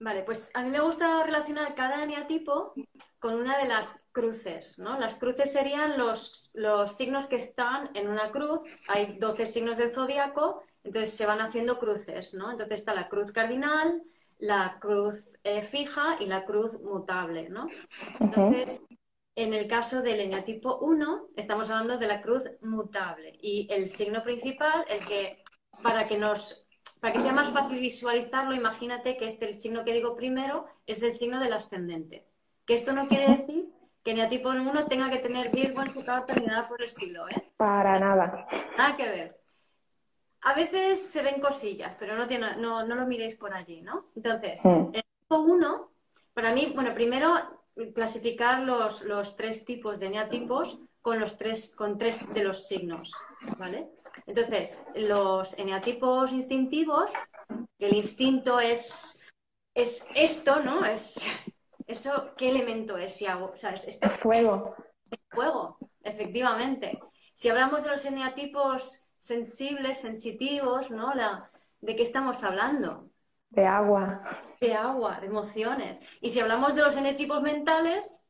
Vale, 0.00 0.22
pues 0.22 0.52
a 0.54 0.62
mí 0.62 0.70
me 0.70 0.80
gusta 0.80 1.24
relacionar 1.24 1.74
cada 1.74 2.04
eneatipo 2.04 2.72
con 3.18 3.34
una 3.34 3.58
de 3.58 3.66
las 3.66 4.06
cruces, 4.12 4.78
¿no? 4.78 4.98
Las 4.98 5.16
cruces 5.16 5.52
serían 5.52 5.98
los, 5.98 6.52
los 6.54 6.96
signos 6.96 7.26
que 7.26 7.36
están 7.36 7.90
en 7.94 8.08
una 8.08 8.30
cruz. 8.30 8.62
Hay 8.86 9.18
12 9.18 9.46
signos 9.46 9.76
del 9.76 9.90
zodiaco, 9.90 10.62
entonces 10.84 11.16
se 11.16 11.26
van 11.26 11.40
haciendo 11.40 11.80
cruces, 11.80 12.32
¿no? 12.34 12.52
Entonces 12.52 12.78
está 12.78 12.94
la 12.94 13.08
cruz 13.08 13.32
cardinal, 13.32 14.02
la 14.38 14.78
cruz 14.80 15.36
eh, 15.42 15.62
fija 15.62 16.16
y 16.20 16.26
la 16.26 16.44
cruz 16.44 16.78
mutable, 16.80 17.48
¿no? 17.48 17.66
Entonces, 18.20 18.80
en 19.34 19.52
el 19.52 19.66
caso 19.66 20.00
del 20.00 20.20
eneatipo 20.20 20.78
1, 20.78 21.30
estamos 21.34 21.70
hablando 21.70 21.98
de 21.98 22.06
la 22.06 22.22
cruz 22.22 22.44
mutable 22.60 23.36
y 23.42 23.66
el 23.68 23.88
signo 23.88 24.22
principal, 24.22 24.84
el 24.88 25.04
que 25.04 25.42
para 25.82 26.06
que 26.06 26.18
nos 26.18 26.67
para 27.00 27.12
que 27.12 27.20
sea 27.20 27.32
más 27.32 27.50
fácil 27.50 27.78
visualizarlo, 27.78 28.54
imagínate 28.54 29.16
que 29.16 29.26
este, 29.26 29.48
el 29.48 29.58
signo 29.58 29.84
que 29.84 29.92
digo 29.92 30.16
primero 30.16 30.66
es 30.86 31.02
el 31.02 31.12
signo 31.12 31.40
del 31.40 31.52
ascendente. 31.52 32.26
Que 32.66 32.74
esto 32.74 32.92
no 32.92 33.08
quiere 33.08 33.36
decir 33.36 33.70
que 34.02 34.14
ni 34.14 34.20
a 34.20 34.28
tipo 34.28 34.48
1 34.48 34.86
tenga 34.86 35.10
que 35.10 35.18
tener 35.18 35.50
Virgo 35.50 35.82
en 35.82 35.90
su 35.90 36.04
carta 36.04 36.34
ni 36.34 36.46
nada 36.46 36.68
por 36.68 36.80
el 36.80 36.86
estilo, 36.86 37.28
¿eh? 37.28 37.52
Para 37.56 37.98
nada. 37.98 38.46
Nada 38.76 38.96
que 38.96 39.08
ver. 39.08 39.40
A 40.42 40.54
veces 40.54 41.02
se 41.02 41.22
ven 41.22 41.40
cosillas, 41.40 41.94
pero 41.98 42.16
no, 42.16 42.26
tiene, 42.26 42.56
no, 42.56 42.86
no 42.86 42.94
lo 42.94 43.06
miréis 43.06 43.36
por 43.36 43.52
allí, 43.52 43.82
¿no? 43.82 44.06
Entonces, 44.14 44.64
el 44.64 45.04
tipo 45.20 45.40
1, 45.40 45.90
para 46.32 46.52
mí, 46.52 46.72
bueno, 46.74 46.94
primero 46.94 47.34
clasificar 47.94 48.62
los, 48.62 49.02
los 49.02 49.36
tres 49.36 49.64
tipos 49.64 50.00
de 50.00 50.10
neatipos 50.10 50.78
con 51.00 51.20
los 51.20 51.36
tres, 51.36 51.74
con 51.76 51.98
tres 51.98 52.32
de 52.34 52.44
los 52.44 52.66
signos, 52.66 53.12
¿vale? 53.56 53.88
Entonces, 54.26 54.86
los 54.94 55.58
eneatipos 55.58 56.32
instintivos, 56.32 57.10
el 57.78 57.94
instinto 57.94 58.60
es, 58.60 59.20
es 59.74 60.06
esto, 60.14 60.60
¿no? 60.60 60.84
Es 60.84 61.20
eso, 61.86 62.34
¿qué 62.36 62.50
elemento 62.50 62.96
es? 62.98 63.16
Si 63.16 63.26
hago, 63.26 63.52
es, 63.54 64.00
fuego. 64.20 64.74
Es 65.10 65.20
fuego, 65.30 65.78
efectivamente. 66.02 67.00
Si 67.34 67.48
hablamos 67.48 67.82
de 67.82 67.90
los 67.90 68.04
eneatipos 68.04 69.08
sensibles, 69.18 70.00
sensitivos, 70.00 70.90
¿no? 70.90 71.14
La, 71.14 71.50
¿De 71.80 71.94
qué 71.94 72.02
estamos 72.02 72.42
hablando? 72.42 73.08
De 73.50 73.66
agua. 73.66 74.22
De 74.60 74.74
agua, 74.74 75.20
de 75.20 75.26
emociones. 75.26 76.00
Y 76.20 76.30
si 76.30 76.40
hablamos 76.40 76.74
de 76.74 76.82
los 76.82 76.96
eneatipos 76.96 77.40
mentales... 77.40 78.24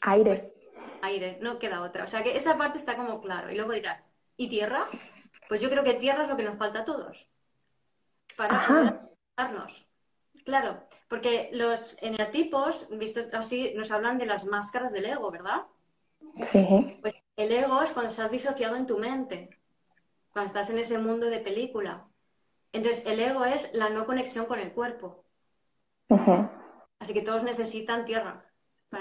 Aire. 0.00 0.30
Pues, 0.30 0.48
aire, 1.02 1.38
no 1.40 1.58
queda 1.58 1.82
otra. 1.82 2.04
O 2.04 2.06
sea 2.06 2.22
que 2.22 2.36
esa 2.36 2.56
parte 2.56 2.78
está 2.78 2.96
como 2.96 3.20
claro. 3.20 3.50
Y 3.50 3.56
luego 3.56 3.72
dirás, 3.72 4.02
¿Y 4.42 4.48
tierra? 4.48 4.88
Pues 5.48 5.60
yo 5.60 5.70
creo 5.70 5.84
que 5.84 5.94
tierra 5.94 6.24
es 6.24 6.28
lo 6.28 6.36
que 6.36 6.42
nos 6.42 6.58
falta 6.58 6.80
a 6.80 6.84
todos. 6.84 7.30
para 8.36 8.66
poder 8.66 9.00
darnos. 9.36 9.88
Claro, 10.44 10.82
porque 11.08 11.48
los 11.52 12.02
eneatipos, 12.02 12.88
vistos 12.90 13.32
así, 13.34 13.72
nos 13.76 13.92
hablan 13.92 14.18
de 14.18 14.26
las 14.26 14.46
máscaras 14.46 14.92
del 14.92 15.06
ego, 15.06 15.30
¿verdad? 15.30 15.62
Sí. 16.50 16.98
Pues 17.00 17.14
el 17.36 17.52
ego 17.52 17.82
es 17.82 17.92
cuando 17.92 18.08
estás 18.08 18.32
disociado 18.32 18.74
en 18.74 18.86
tu 18.86 18.98
mente, 18.98 19.60
cuando 20.32 20.48
estás 20.48 20.70
en 20.70 20.78
ese 20.78 20.98
mundo 20.98 21.26
de 21.26 21.38
película. 21.38 22.08
Entonces, 22.72 23.06
el 23.06 23.20
ego 23.20 23.44
es 23.44 23.72
la 23.74 23.90
no 23.90 24.06
conexión 24.06 24.46
con 24.46 24.58
el 24.58 24.72
cuerpo. 24.72 25.24
Así 26.98 27.14
que 27.14 27.22
todos 27.22 27.44
necesitan 27.44 28.04
tierra. 28.04 28.44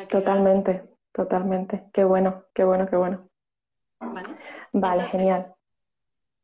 Totalmente, 0.07 0.87
totalmente. 1.11 1.89
Qué 1.91 2.03
bueno, 2.03 2.45
qué 2.53 2.63
bueno, 2.63 2.87
qué 2.87 2.95
bueno. 2.95 3.30
Vale, 4.01 4.35
vale 4.73 5.03
genial. 5.05 5.53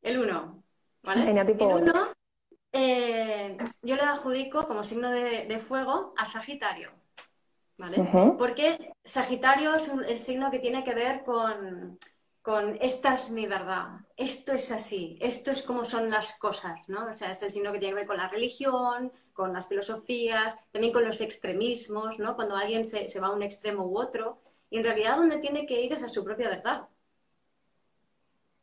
El 0.02 0.20
1. 0.20 0.64
¿vale? 1.04 1.32
el 1.32 1.50
1 1.58 2.18
eh, 2.72 3.58
yo 3.82 3.96
le 3.96 4.02
adjudico 4.02 4.68
como 4.68 4.84
signo 4.84 5.10
de, 5.10 5.60
fuego 5.60 6.14
a 6.18 6.26
Sagitario. 6.26 6.92
¿Vale? 7.78 8.10
Porque 8.38 8.94
Sagitario 9.04 9.76
es 9.76 9.88
el 9.90 10.20
signo 10.20 10.50
que 10.50 10.60
tiene 10.60 10.84
que 10.84 10.96
ver 10.96 11.24
con, 11.24 12.00
con 12.42 12.78
esta 12.82 13.14
es 13.14 13.32
mi 13.32 13.46
verdad, 13.46 14.00
esto 14.16 14.54
es 14.54 14.72
así, 14.72 15.20
esto 15.22 15.52
es 15.52 15.62
como 15.62 15.84
son 15.84 16.10
las 16.10 16.40
cosas, 16.40 16.90
¿no? 16.90 17.06
O 17.08 17.14
sea, 17.14 17.32
es 17.32 17.44
el 17.44 17.52
signo 17.52 17.72
que 17.72 17.78
tiene 17.78 17.92
que 17.92 18.00
ver 18.00 18.08
con 18.08 18.18
la 18.18 18.30
religión, 18.30 19.12
con 19.32 19.54
las 19.54 19.68
filosofías, 19.68 20.56
también 20.72 20.92
con 20.92 21.06
los 21.06 21.22
extremismos, 21.22 22.18
¿no? 22.18 22.36
Cuando 22.36 22.56
alguien 22.56 22.84
se, 22.84 23.08
se 23.08 23.20
va 23.20 23.28
a 23.28 23.34
un 23.34 23.44
extremo 23.44 23.86
u 23.86 24.00
otro. 24.00 24.40
Y 24.72 24.78
en 24.78 24.84
realidad 24.84 25.18
donde 25.18 25.38
tiene 25.38 25.68
que 25.68 25.82
ir 25.82 25.94
es 25.94 26.04
a 26.04 26.08
su 26.08 26.24
propia 26.24 26.50
verdad. 26.50 26.88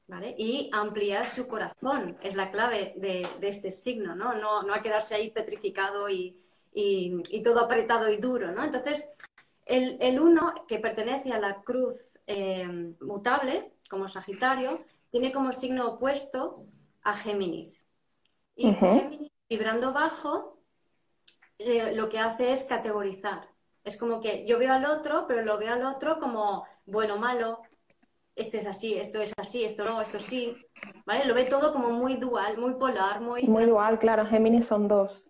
¿Vale? 0.06 0.34
Y 0.36 0.68
ampliar 0.72 1.30
su 1.30 1.48
corazón 1.48 2.18
es 2.22 2.36
la 2.36 2.50
clave 2.50 2.92
de, 2.96 3.26
este 3.40 3.70
signo, 3.70 4.14
¿no? 4.14 4.34
¿no? 4.34 4.62
No 4.62 4.74
a 4.74 4.82
quedarse 4.82 5.14
ahí 5.14 5.30
petrificado 5.30 6.08
y, 6.10 6.36
todo 7.42 7.60
apretado 7.60 8.10
y 8.10 8.18
duro, 8.18 8.52
¿no? 8.52 8.62
Entonces, 8.64 9.14
el, 9.64 10.20
uno 10.20 10.52
que 10.68 10.78
pertenece 10.78 11.32
a 11.32 11.40
la 11.40 11.62
cruz 11.62 12.18
eh, 12.26 12.68
mutable, 13.00 13.72
como 13.88 14.08
Sagitario, 14.08 14.84
tiene 15.10 15.32
como 15.32 15.52
signo 15.52 15.88
opuesto 15.88 16.66
a 17.02 17.16
Géminis. 17.16 17.86
Y 18.56 18.74
Géminis, 18.74 19.30
vibrando 19.48 19.92
bajo, 19.92 20.58
eh, 21.58 21.92
lo 21.94 22.08
que 22.08 22.18
hace 22.18 22.52
es 22.52 22.64
categorizar. 22.64 23.48
Es 23.84 23.96
como 23.96 24.20
que 24.20 24.46
yo 24.46 24.58
veo 24.58 24.72
al 24.72 24.84
otro, 24.86 25.26
pero 25.26 25.42
lo 25.42 25.56
veo 25.58 25.72
al 25.72 25.84
otro 25.84 26.18
como 26.18 26.66
bueno, 26.86 27.16
malo, 27.16 27.62
este 28.36 28.58
es 28.58 28.66
así, 28.66 28.94
esto 28.94 29.20
es 29.20 29.32
así, 29.38 29.64
esto 29.64 29.84
no, 29.84 30.00
esto 30.00 30.18
sí, 30.18 30.56
¿vale? 31.06 31.24
Lo 31.24 31.34
ve 31.34 31.44
todo 31.44 31.72
como 31.72 31.90
muy 31.90 32.16
dual, 32.16 32.58
muy 32.58 32.74
polar, 32.74 33.20
muy... 33.20 33.44
Muy 33.44 33.64
dual, 33.64 33.98
claro, 33.98 34.26
Géminis 34.26 34.66
son 34.66 34.88
dos. 34.88 35.22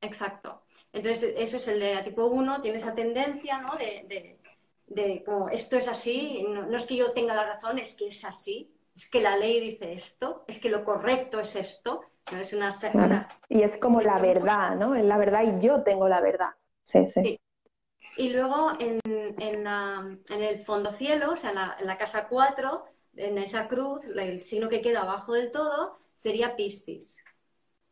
Exacto. 0.00 0.62
Entonces, 0.92 1.34
eso 1.36 1.56
es 1.56 1.68
el 1.68 1.80
de 1.80 2.02
tipo 2.02 2.26
1, 2.26 2.62
tiene 2.62 2.78
esa 2.78 2.94
tendencia, 2.94 3.60
¿no? 3.60 3.76
De, 3.76 4.38
de, 4.86 5.24
como 5.24 5.48
esto 5.48 5.76
es 5.76 5.88
así, 5.88 6.46
no, 6.48 6.76
es 6.76 6.86
que 6.86 6.96
yo 6.96 7.12
tenga 7.12 7.34
la 7.34 7.54
razón, 7.54 7.78
es 7.78 7.96
que 7.96 8.08
es 8.08 8.24
así, 8.24 8.72
es 8.94 9.10
que 9.10 9.20
la 9.20 9.36
ley 9.36 9.60
dice 9.60 9.92
esto, 9.92 10.44
es 10.48 10.58
que 10.58 10.70
lo 10.70 10.84
correcto 10.84 11.40
es 11.40 11.56
esto, 11.56 12.02
¿no? 12.32 12.38
Es 12.38 12.52
una... 12.52 13.28
Y 13.48 13.62
es 13.62 13.76
como 13.78 14.00
la 14.00 14.18
verdad, 14.18 14.76
¿no? 14.76 14.94
Es 14.94 15.04
la 15.04 15.16
verdad 15.16 15.42
y 15.44 15.64
yo 15.64 15.82
tengo 15.82 16.08
la 16.08 16.20
verdad. 16.20 16.50
Sí, 16.84 17.06
sí. 17.06 17.22
sí. 17.22 17.40
Y 18.16 18.30
luego 18.30 18.72
en, 18.78 19.00
el 19.06 20.64
fondo 20.64 20.90
cielo, 20.90 21.32
o 21.32 21.36
sea, 21.36 21.76
en 21.78 21.86
la, 21.86 21.98
casa 21.98 22.28
4, 22.28 22.84
en 23.16 23.38
esa 23.38 23.68
cruz, 23.68 24.04
el 24.06 24.44
signo 24.44 24.68
que 24.68 24.80
queda 24.80 25.02
abajo 25.02 25.34
del 25.34 25.52
todo 25.52 25.98
sería 26.14 26.56
Piscis. 26.56 27.22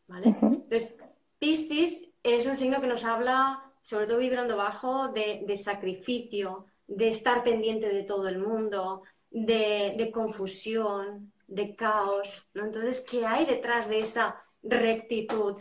¿Vale? 0.06 0.36
Entonces, 0.40 0.96
Piscis 1.38 2.10
es 2.22 2.46
un 2.46 2.56
signo 2.56 2.80
que 2.80 2.86
nos 2.86 3.04
habla, 3.04 3.72
sobre 3.82 4.06
todo 4.06 4.18
vibrando 4.18 4.56
bajo, 4.56 5.08
de, 5.08 5.56
sacrificio, 5.56 6.66
de 6.86 7.08
estar 7.08 7.44
pendiente 7.44 7.88
de 7.88 8.04
todo 8.04 8.28
el 8.28 8.38
mundo, 8.38 9.02
de, 9.30 9.94
de 9.98 10.10
confusión, 10.10 11.32
de 11.46 11.76
caos. 11.76 12.48
¿no? 12.54 12.64
Entonces, 12.64 13.04
¿qué 13.08 13.26
hay 13.26 13.44
detrás 13.44 13.88
de 13.88 14.00
esa 14.00 14.42
rectitud, 14.62 15.58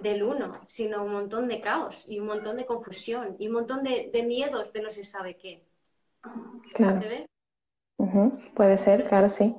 del 0.00 0.22
uno, 0.22 0.52
sino 0.66 1.04
un 1.04 1.12
montón 1.12 1.48
de 1.48 1.60
caos 1.60 2.08
y 2.08 2.18
un 2.18 2.26
montón 2.26 2.56
de 2.56 2.66
confusión 2.66 3.36
y 3.38 3.48
un 3.48 3.54
montón 3.54 3.82
de, 3.82 4.24
miedos 4.26 4.72
de 4.72 4.82
no 4.82 4.90
se 4.90 5.04
sabe 5.04 5.36
qué. 5.36 5.64
Claro. 6.74 7.00
Puede 8.54 8.78
ser, 8.78 9.02
claro, 9.04 9.30
sí. 9.30 9.54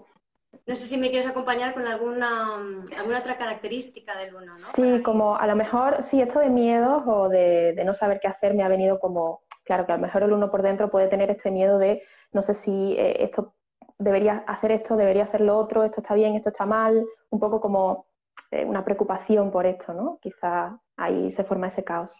No 0.66 0.76
sé 0.76 0.88
si 0.88 0.98
me 0.98 1.10
quieres 1.10 1.30
acompañar 1.30 1.74
con 1.74 1.86
alguna, 1.88 2.56
alguna 2.98 3.20
otra 3.20 3.38
característica 3.38 4.18
del 4.18 4.36
uno, 4.36 4.54
¿no? 4.58 4.66
Sí, 4.76 5.02
como 5.02 5.36
a 5.36 5.46
lo 5.48 5.56
mejor, 5.56 6.04
sí, 6.04 6.22
esto 6.22 6.40
de 6.40 6.50
miedos 6.50 7.04
o 7.06 7.28
de, 7.28 7.82
no 7.86 7.94
saber 7.94 8.20
qué 8.22 8.28
hacer 8.28 8.54
me 8.54 8.64
ha 8.64 8.70
venido 8.70 9.00
como, 9.00 9.42
claro, 9.66 9.86
que 9.86 9.92
a 9.92 9.98
lo 9.98 10.02
mejor 10.02 10.24
el 10.24 10.32
uno 10.32 10.50
por 10.50 10.62
dentro 10.62 10.90
puede 10.90 11.08
tener 11.08 11.30
este 11.32 11.52
miedo 11.52 11.80
de, 11.80 12.04
no 12.32 12.42
sé 12.42 12.54
si 12.54 12.96
eh, 12.98 13.24
esto 13.24 13.56
debería 13.98 14.44
hacer 14.48 14.72
esto, 14.72 14.96
debería 14.96 15.24
hacer 15.24 15.42
lo 15.42 15.58
otro, 15.58 15.84
esto 15.84 16.02
está 16.02 16.14
bien, 16.14 16.36
esto 16.36 16.50
está 16.50 16.66
mal, 16.66 17.06
un 17.30 17.40
poco 17.40 17.60
como 17.60 18.08
eh, 18.54 18.66
una 18.66 18.86
preocupación 18.86 19.50
por 19.50 19.66
esto, 19.66 19.94
¿no? 19.94 20.20
Quizá 20.22 20.80
ahí 20.96 21.32
se 21.32 21.44
forma 21.44 21.68
ese 21.68 21.84
caos. 21.84 22.12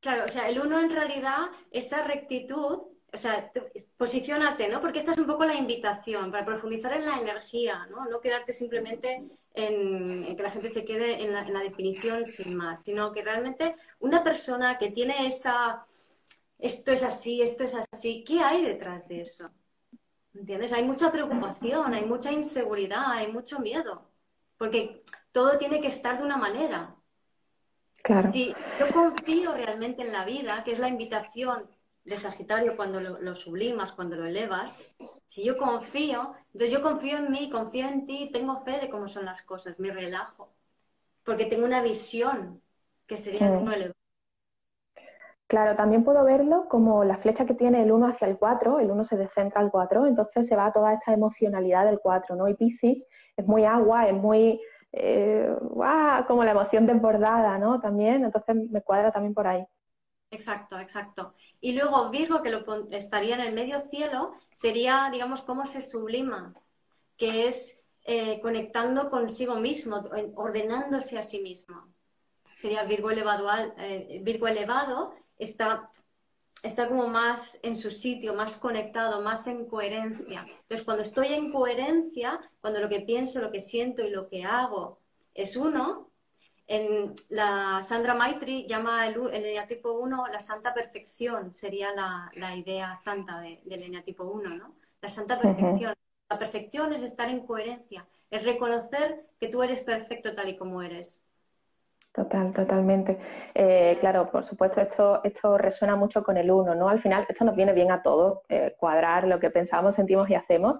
Claro, 0.00 0.26
o 0.26 0.28
sea, 0.28 0.46
el 0.50 0.60
uno 0.60 0.78
en 0.78 0.90
realidad, 0.90 1.46
esa 1.70 2.04
rectitud, 2.04 2.82
o 3.10 3.16
sea, 3.16 3.50
posicionate, 3.96 4.68
¿no? 4.68 4.82
Porque 4.82 4.98
esta 4.98 5.12
es 5.12 5.18
un 5.18 5.26
poco 5.26 5.46
la 5.46 5.54
invitación 5.54 6.30
para 6.30 6.44
profundizar 6.44 6.92
en 6.92 7.06
la 7.06 7.16
energía, 7.16 7.86
¿no? 7.86 8.04
No 8.04 8.20
quedarte 8.20 8.52
simplemente 8.52 9.24
en, 9.54 10.36
que 10.36 10.42
la 10.42 10.50
gente 10.50 10.68
se 10.68 10.84
quede 10.84 11.24
en 11.24 11.32
la, 11.32 11.42
en 11.42 11.54
la, 11.54 11.60
definición 11.60 12.26
sin 12.26 12.54
más, 12.54 12.82
sino 12.82 13.12
que 13.12 13.22
realmente 13.22 13.76
una 14.00 14.22
persona 14.22 14.76
que 14.76 14.90
tiene 14.90 15.26
esa, 15.26 15.86
esto 16.58 16.92
es 16.92 17.02
así, 17.02 17.40
esto 17.40 17.64
es 17.64 17.74
así, 17.74 18.22
¿qué 18.24 18.40
hay 18.40 18.62
detrás 18.64 19.08
de 19.08 19.22
eso? 19.22 19.50
¿Entiendes? 20.34 20.72
Hay 20.74 20.84
mucha 20.84 21.10
preocupación, 21.10 21.94
hay 21.94 22.04
mucha 22.04 22.30
inseguridad, 22.32 23.12
hay 23.12 23.32
mucho 23.32 23.60
miedo. 23.60 24.13
Porque 24.56 25.02
todo 25.32 25.58
tiene 25.58 25.80
que 25.80 25.88
estar 25.88 26.18
de 26.18 26.24
una 26.24 26.36
manera. 26.36 26.94
Claro. 28.02 28.30
Si 28.30 28.52
yo 28.78 28.88
confío 28.92 29.54
realmente 29.54 30.02
en 30.02 30.12
la 30.12 30.24
vida, 30.24 30.62
que 30.62 30.72
es 30.72 30.78
la 30.78 30.88
invitación 30.88 31.68
de 32.04 32.18
Sagitario 32.18 32.76
cuando 32.76 33.00
lo, 33.00 33.34
sublimas, 33.34 33.92
cuando 33.92 34.16
lo 34.16 34.26
elevas, 34.26 34.82
si 35.26 35.44
yo 35.44 35.56
confío, 35.56 36.34
entonces 36.52 36.70
yo 36.70 36.82
confío 36.82 37.16
en 37.16 37.30
mí, 37.30 37.48
confío 37.50 37.88
en 37.88 38.06
ti, 38.06 38.30
tengo 38.32 38.58
fe 38.58 38.78
de 38.78 38.90
cómo 38.90 39.08
son 39.08 39.24
las 39.24 39.42
cosas, 39.42 39.78
me 39.78 39.90
relajo, 39.90 40.52
porque 41.24 41.46
tengo 41.46 41.64
una 41.64 41.82
visión 41.82 42.62
que 43.06 43.16
sería 43.16 43.48
mm. 43.48 43.72
elevado. 43.72 44.03
Claro, 45.46 45.76
también 45.76 46.04
puedo 46.04 46.24
verlo 46.24 46.66
como 46.68 47.04
la 47.04 47.18
flecha 47.18 47.44
que 47.44 47.54
tiene 47.54 47.82
el 47.82 47.92
1 47.92 48.08
hacia 48.08 48.26
el 48.26 48.38
4, 48.38 48.80
el 48.80 48.90
1 48.90 49.04
se 49.04 49.16
descentra 49.16 49.60
al 49.60 49.70
4, 49.70 50.06
entonces 50.06 50.46
se 50.46 50.56
va 50.56 50.72
toda 50.72 50.94
esta 50.94 51.12
emocionalidad 51.12 51.84
del 51.84 52.00
4, 52.00 52.34
¿no? 52.34 52.48
Y 52.48 52.54
Piscis 52.54 53.06
es 53.36 53.46
muy 53.46 53.64
agua, 53.64 54.08
es 54.08 54.14
muy 54.14 54.60
eh, 54.92 55.54
como 56.26 56.44
la 56.44 56.52
emoción 56.52 56.86
desbordada, 56.86 57.58
¿no? 57.58 57.80
También, 57.80 58.24
entonces 58.24 58.56
me 58.70 58.80
cuadra 58.80 59.12
también 59.12 59.34
por 59.34 59.46
ahí. 59.46 59.64
Exacto, 60.30 60.78
exacto. 60.78 61.34
Y 61.60 61.72
luego 61.72 62.10
Virgo, 62.10 62.42
que 62.42 62.50
lo 62.50 62.64
estaría 62.90 63.34
en 63.34 63.42
el 63.42 63.54
medio 63.54 63.80
cielo, 63.82 64.32
sería, 64.50 65.08
digamos, 65.12 65.42
cómo 65.42 65.66
se 65.66 65.82
sublima, 65.82 66.54
que 67.16 67.46
es 67.46 67.82
eh, 68.04 68.40
conectando 68.40 69.10
consigo 69.10 69.56
mismo, 69.56 70.02
ordenándose 70.36 71.18
a 71.18 71.22
sí 71.22 71.42
mismo. 71.42 71.88
Sería 72.56 72.84
Virgo 72.84 73.10
elevado, 73.10 73.48
eh, 73.78 74.20
Virgo 74.22 74.48
elevado 74.48 75.14
está 75.44 75.88
está 76.64 76.88
como 76.88 77.08
más 77.08 77.60
en 77.62 77.76
su 77.76 77.90
sitio, 77.90 78.34
más 78.34 78.56
conectado, 78.56 79.20
más 79.20 79.46
en 79.46 79.66
coherencia. 79.66 80.46
Entonces, 80.48 80.82
cuando 80.82 81.02
estoy 81.02 81.34
en 81.34 81.52
coherencia, 81.52 82.40
cuando 82.60 82.80
lo 82.80 82.88
que 82.88 83.00
pienso, 83.00 83.42
lo 83.42 83.52
que 83.52 83.60
siento 83.60 84.02
y 84.02 84.08
lo 84.08 84.28
que 84.28 84.44
hago 84.44 84.98
es 85.34 85.56
uno, 85.56 86.10
en 86.66 87.14
la 87.28 87.82
Sandra 87.82 88.14
Maitri 88.14 88.66
llama 88.66 89.06
el, 89.06 89.14
el 89.34 89.68
tipo 89.68 89.92
1 89.92 90.28
la 90.28 90.40
santa 90.40 90.72
perfección, 90.72 91.54
sería 91.54 91.90
la, 91.94 92.56
idea 92.56 92.96
santa 92.96 93.40
de, 93.40 93.60
del 93.64 94.02
tipo 94.02 94.24
1, 94.24 94.56
¿no? 94.56 94.74
La 95.02 95.10
santa 95.10 95.38
perfección. 95.38 95.92
La 96.30 96.38
perfección 96.38 96.94
es 96.94 97.02
estar 97.02 97.28
en 97.28 97.46
coherencia, 97.46 98.08
es 98.30 98.42
reconocer 98.44 99.26
que 99.38 99.48
tú 99.48 99.62
eres 99.62 99.82
perfecto 99.82 100.34
tal 100.34 100.48
y 100.48 100.56
como 100.56 100.80
eres. 100.80 101.23
Total, 102.14 102.52
totalmente. 102.52 103.18
Eh, 103.54 103.96
claro, 103.98 104.30
por 104.30 104.44
supuesto, 104.44 104.80
esto, 104.80 105.20
esto 105.24 105.58
resuena 105.58 105.96
mucho 105.96 106.22
con 106.22 106.36
el 106.36 106.48
uno, 106.48 106.72
¿no? 106.76 106.88
Al 106.88 107.00
final, 107.00 107.26
esto 107.28 107.44
nos 107.44 107.56
viene 107.56 107.72
bien 107.72 107.90
a 107.90 108.02
todos, 108.02 108.38
eh, 108.48 108.72
cuadrar 108.78 109.26
lo 109.26 109.40
que 109.40 109.50
pensamos, 109.50 109.96
sentimos 109.96 110.30
y 110.30 110.36
hacemos, 110.36 110.78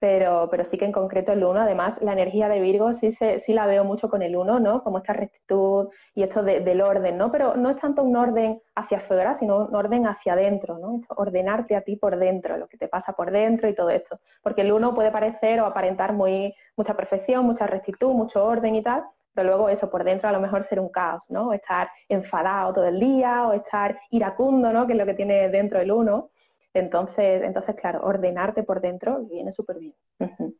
pero, 0.00 0.48
pero 0.50 0.64
sí 0.64 0.78
que 0.78 0.84
en 0.84 0.90
concreto 0.90 1.30
el 1.32 1.44
uno, 1.44 1.60
además, 1.60 2.02
la 2.02 2.12
energía 2.12 2.48
de 2.48 2.58
Virgo 2.60 2.94
sí, 2.94 3.12
se, 3.12 3.38
sí 3.38 3.52
la 3.52 3.66
veo 3.66 3.84
mucho 3.84 4.10
con 4.10 4.22
el 4.22 4.34
uno, 4.34 4.58
¿no? 4.58 4.82
Como 4.82 4.98
esta 4.98 5.12
rectitud 5.12 5.88
y 6.16 6.24
esto 6.24 6.42
del 6.42 6.80
orden, 6.80 7.16
¿no? 7.16 7.30
Pero 7.30 7.54
no 7.56 7.70
es 7.70 7.76
tanto 7.76 8.02
un 8.02 8.16
orden 8.16 8.60
hacia 8.74 8.98
afuera, 8.98 9.36
sino 9.36 9.66
un 9.66 9.76
orden 9.76 10.08
hacia 10.08 10.32
adentro, 10.32 10.78
¿no? 10.78 11.00
ordenarte 11.10 11.76
a 11.76 11.82
ti 11.82 11.94
por 11.94 12.16
dentro, 12.18 12.56
lo 12.56 12.66
que 12.66 12.76
te 12.76 12.88
pasa 12.88 13.12
por 13.12 13.30
dentro 13.30 13.68
y 13.68 13.74
todo 13.76 13.90
esto. 13.90 14.18
Porque 14.42 14.62
el 14.62 14.72
uno 14.72 14.90
puede 14.90 15.12
parecer 15.12 15.60
o 15.60 15.66
aparentar 15.66 16.12
muy, 16.12 16.52
mucha 16.76 16.94
perfección, 16.94 17.46
mucha 17.46 17.68
rectitud, 17.68 18.12
mucho 18.14 18.44
orden 18.44 18.74
y 18.74 18.82
tal, 18.82 19.04
pero 19.34 19.48
luego 19.48 19.68
eso, 19.68 19.90
por 19.90 20.04
dentro 20.04 20.28
a 20.28 20.32
lo 20.32 20.40
mejor 20.40 20.64
ser 20.64 20.80
un 20.80 20.88
caos, 20.88 21.24
¿no? 21.28 21.52
Estar 21.52 21.90
enfadado 22.08 22.74
todo 22.74 22.86
el 22.86 23.00
día, 23.00 23.46
o 23.46 23.52
estar 23.52 23.98
iracundo, 24.10 24.72
¿no? 24.72 24.86
Que 24.86 24.92
es 24.92 24.98
lo 24.98 25.06
que 25.06 25.14
tiene 25.14 25.48
dentro 25.48 25.80
el 25.80 25.92
uno. 25.92 26.30
Entonces, 26.74 27.42
entonces 27.42 27.76
claro, 27.76 28.00
ordenarte 28.02 28.62
por 28.62 28.80
dentro 28.80 29.18
viene 29.24 29.52
súper 29.52 29.78
bien. 29.78 29.94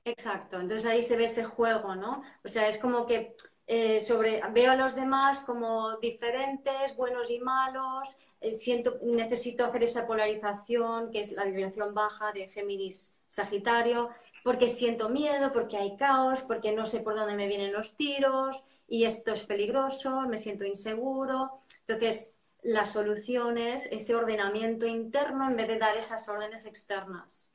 Exacto, 0.04 0.60
entonces 0.60 0.86
ahí 0.86 1.02
se 1.02 1.16
ve 1.16 1.24
ese 1.24 1.44
juego, 1.44 1.94
¿no? 1.94 2.22
O 2.44 2.48
sea, 2.48 2.68
es 2.68 2.78
como 2.78 3.06
que 3.06 3.34
eh, 3.66 4.00
sobre, 4.00 4.42
veo 4.52 4.72
a 4.72 4.76
los 4.76 4.94
demás 4.94 5.40
como 5.40 5.96
diferentes, 5.98 6.96
buenos 6.96 7.30
y 7.30 7.38
malos, 7.38 8.18
eh, 8.40 8.52
siento, 8.52 8.98
necesito 9.02 9.64
hacer 9.64 9.84
esa 9.84 10.06
polarización, 10.06 11.10
que 11.10 11.20
es 11.20 11.32
la 11.32 11.44
vibración 11.44 11.94
baja 11.94 12.32
de 12.32 12.48
Géminis 12.48 13.16
Sagitario, 13.28 14.10
porque 14.44 14.68
siento 14.68 15.08
miedo, 15.08 15.52
porque 15.52 15.76
hay 15.76 15.96
caos, 15.96 16.42
porque 16.42 16.72
no 16.72 16.86
sé 16.86 17.00
por 17.00 17.14
dónde 17.14 17.34
me 17.34 17.48
vienen 17.48 17.72
los 17.72 17.96
tiros 17.96 18.62
y 18.86 19.04
esto 19.04 19.32
es 19.32 19.44
peligroso, 19.44 20.22
me 20.22 20.38
siento 20.38 20.64
inseguro. 20.64 21.60
Entonces, 21.86 22.38
la 22.62 22.86
solución 22.86 23.58
es 23.58 23.90
ese 23.90 24.14
ordenamiento 24.14 24.86
interno 24.86 25.48
en 25.48 25.56
vez 25.56 25.68
de 25.68 25.78
dar 25.78 25.96
esas 25.96 26.28
órdenes 26.28 26.66
externas. 26.66 27.50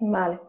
Vale. 0.00 0.40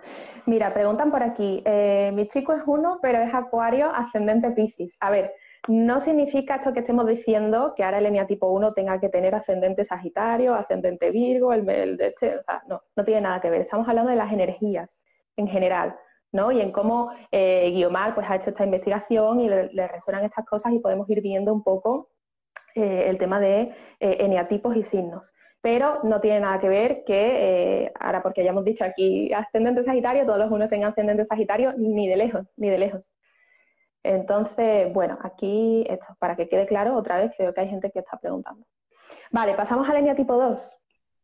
Mira, 0.48 0.74
preguntan 0.74 1.12
por 1.12 1.22
aquí, 1.22 1.62
eh, 1.66 2.12
mi 2.14 2.28
chico 2.28 2.54
es 2.54 2.64
uno, 2.66 3.00
pero 3.02 3.20
es 3.20 3.34
acuario 3.34 3.92
ascendente 3.94 4.52
Piscis. 4.52 4.98
A 5.00 5.12
ver, 5.12 5.34
no 5.68 6.00
significa 6.02 6.56
esto 6.56 6.74
que 6.74 6.80
estemos 6.80 7.08
diciendo 7.08 7.74
que 7.76 7.84
ahora 7.84 8.00
el 8.00 8.08
eneatipo 8.08 8.48
1 8.48 8.74
tenga 8.74 9.00
que 9.00 9.10
tener 9.10 9.36
ascendente 9.36 9.86
Sagitario, 9.86 10.56
ascendente 10.56 11.12
Virgo, 11.12 11.54
el, 11.54 11.66
de 11.66 12.08
este, 12.08 12.38
o 12.38 12.44
sea, 12.44 12.64
no, 12.68 12.82
no 12.96 13.06
tiene 13.06 13.22
nada 13.22 13.42
que 13.42 13.50
ver. 13.50 13.62
Estamos 13.62 13.88
hablando 13.88 14.12
de 14.12 14.18
las 14.18 14.32
energías 14.32 14.98
en 15.38 15.48
general, 15.48 15.96
¿no? 16.32 16.52
Y 16.52 16.62
en 16.62 16.72
cómo 16.72 17.12
eh, 17.32 17.72
Guiomar 17.72 18.16
pues, 18.16 18.28
ha 18.30 18.36
hecho 18.36 18.50
esta 18.50 18.66
investigación 18.66 19.40
y 19.40 19.50
le, 19.50 19.88
resuenan 19.88 20.26
estas 20.26 20.46
cosas 20.46 20.74
y 20.74 20.80
podemos 20.80 21.10
ir 21.10 21.22
viendo 21.22 21.54
un 21.54 21.64
poco 21.64 22.10
eh, 22.76 23.06
el 23.08 23.18
tema 23.18 23.40
de 23.40 23.74
eh, 24.00 24.18
eneatipos 24.20 24.76
y 24.76 24.84
signos. 24.84 25.32
Pero 25.62 26.00
no 26.04 26.22
tiene 26.22 26.42
nada 26.42 26.60
que 26.60 26.70
ver 26.70 27.04
que, 27.06 27.92
ahora 28.00 28.22
porque 28.22 28.44
ya 28.44 28.52
hemos 28.52 28.66
dicho 28.66 28.84
aquí 28.84 29.34
ascendente 29.34 29.84
Sagitario, 29.84 30.26
todos 30.26 30.38
los 30.38 30.52
unos 30.52 30.70
tengan 30.70 30.92
ascendente 30.92 31.26
Sagitario, 31.26 31.74
ni 31.76 32.08
de 32.08 32.18
lejos, 32.18 32.48
ni 32.58 32.70
de 32.70 32.78
lejos. 32.78 33.02
Entonces, 34.04 34.94
bueno, 34.94 35.18
aquí, 35.24 35.84
esto, 35.90 36.06
para 36.20 36.36
que 36.36 36.48
quede 36.48 36.68
claro, 36.68 36.96
otra 36.96 37.18
vez 37.18 37.32
creo 37.36 37.52
que 37.52 37.62
hay 37.62 37.70
gente 37.70 37.90
que 37.90 38.00
está 38.00 38.20
preguntando. 38.20 38.64
Vale, 39.32 39.56
pasamos 39.56 39.90
al 39.90 39.98
eneatipo 39.98 40.36
2. 40.36 40.72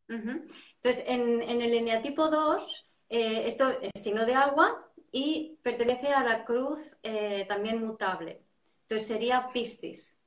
Entonces, 0.08 1.08
en, 1.08 1.42
en 1.42 1.62
el 1.62 1.74
eneatipo 1.74 2.28
2, 2.28 2.91
eh, 3.12 3.46
esto 3.46 3.68
es 3.68 3.92
signo 4.02 4.24
de 4.24 4.34
agua 4.34 4.90
y 5.10 5.58
pertenece 5.62 6.08
a 6.08 6.24
la 6.24 6.46
cruz 6.46 6.96
eh, 7.02 7.44
también 7.46 7.84
mutable. 7.84 8.42
Entonces 8.82 9.06
sería 9.06 9.50
Piscis. 9.52 10.18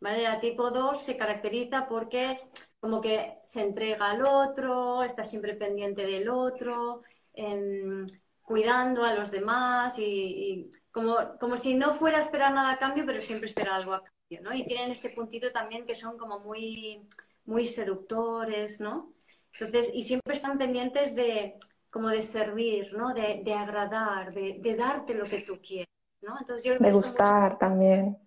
¿vale? 0.00 0.22
La 0.22 0.40
tipo 0.40 0.70
2 0.70 1.02
se 1.02 1.18
caracteriza 1.18 1.86
porque 1.86 2.40
como 2.80 3.02
que 3.02 3.40
se 3.44 3.60
entrega 3.60 4.10
al 4.10 4.22
otro, 4.24 5.02
está 5.02 5.22
siempre 5.22 5.54
pendiente 5.54 6.06
del 6.06 6.30
otro, 6.30 7.02
em, 7.34 8.06
cuidando 8.42 9.04
a 9.04 9.14
los 9.14 9.30
demás 9.30 9.98
y, 9.98 10.70
como, 10.90 11.16
como, 11.38 11.58
si 11.58 11.74
no 11.74 11.92
fuera 11.92 12.18
a 12.18 12.22
esperar 12.22 12.54
nada 12.54 12.72
a 12.72 12.78
cambio, 12.78 13.04
pero 13.06 13.20
siempre 13.20 13.48
espera 13.48 13.76
algo 13.76 13.92
a 13.92 14.02
cambio, 14.02 14.40
¿no? 14.42 14.54
Y 14.54 14.66
tienen 14.66 14.90
este 14.92 15.10
puntito 15.10 15.52
también 15.52 15.86
que 15.86 15.94
son 15.94 16.16
como 16.16 16.40
muy, 16.40 17.06
muy 17.44 17.66
seductores, 17.66 18.80
¿no? 18.80 19.12
Entonces, 19.52 19.92
y 19.94 20.04
siempre 20.04 20.34
están 20.34 20.58
pendientes 20.58 21.14
de, 21.14 21.58
como 21.90 22.08
de 22.08 22.22
servir, 22.22 22.92
¿no? 22.94 23.12
De, 23.12 23.42
de 23.44 23.54
agradar, 23.54 24.32
de, 24.32 24.58
de, 24.60 24.76
darte 24.76 25.14
lo 25.14 25.24
que 25.24 25.40
tú 25.40 25.60
quieres, 25.60 25.88
¿no? 26.22 26.36
Entonces 26.38 26.64
yo 26.64 26.78
de 26.78 26.92
gustar 26.92 27.58
también. 27.58 28.18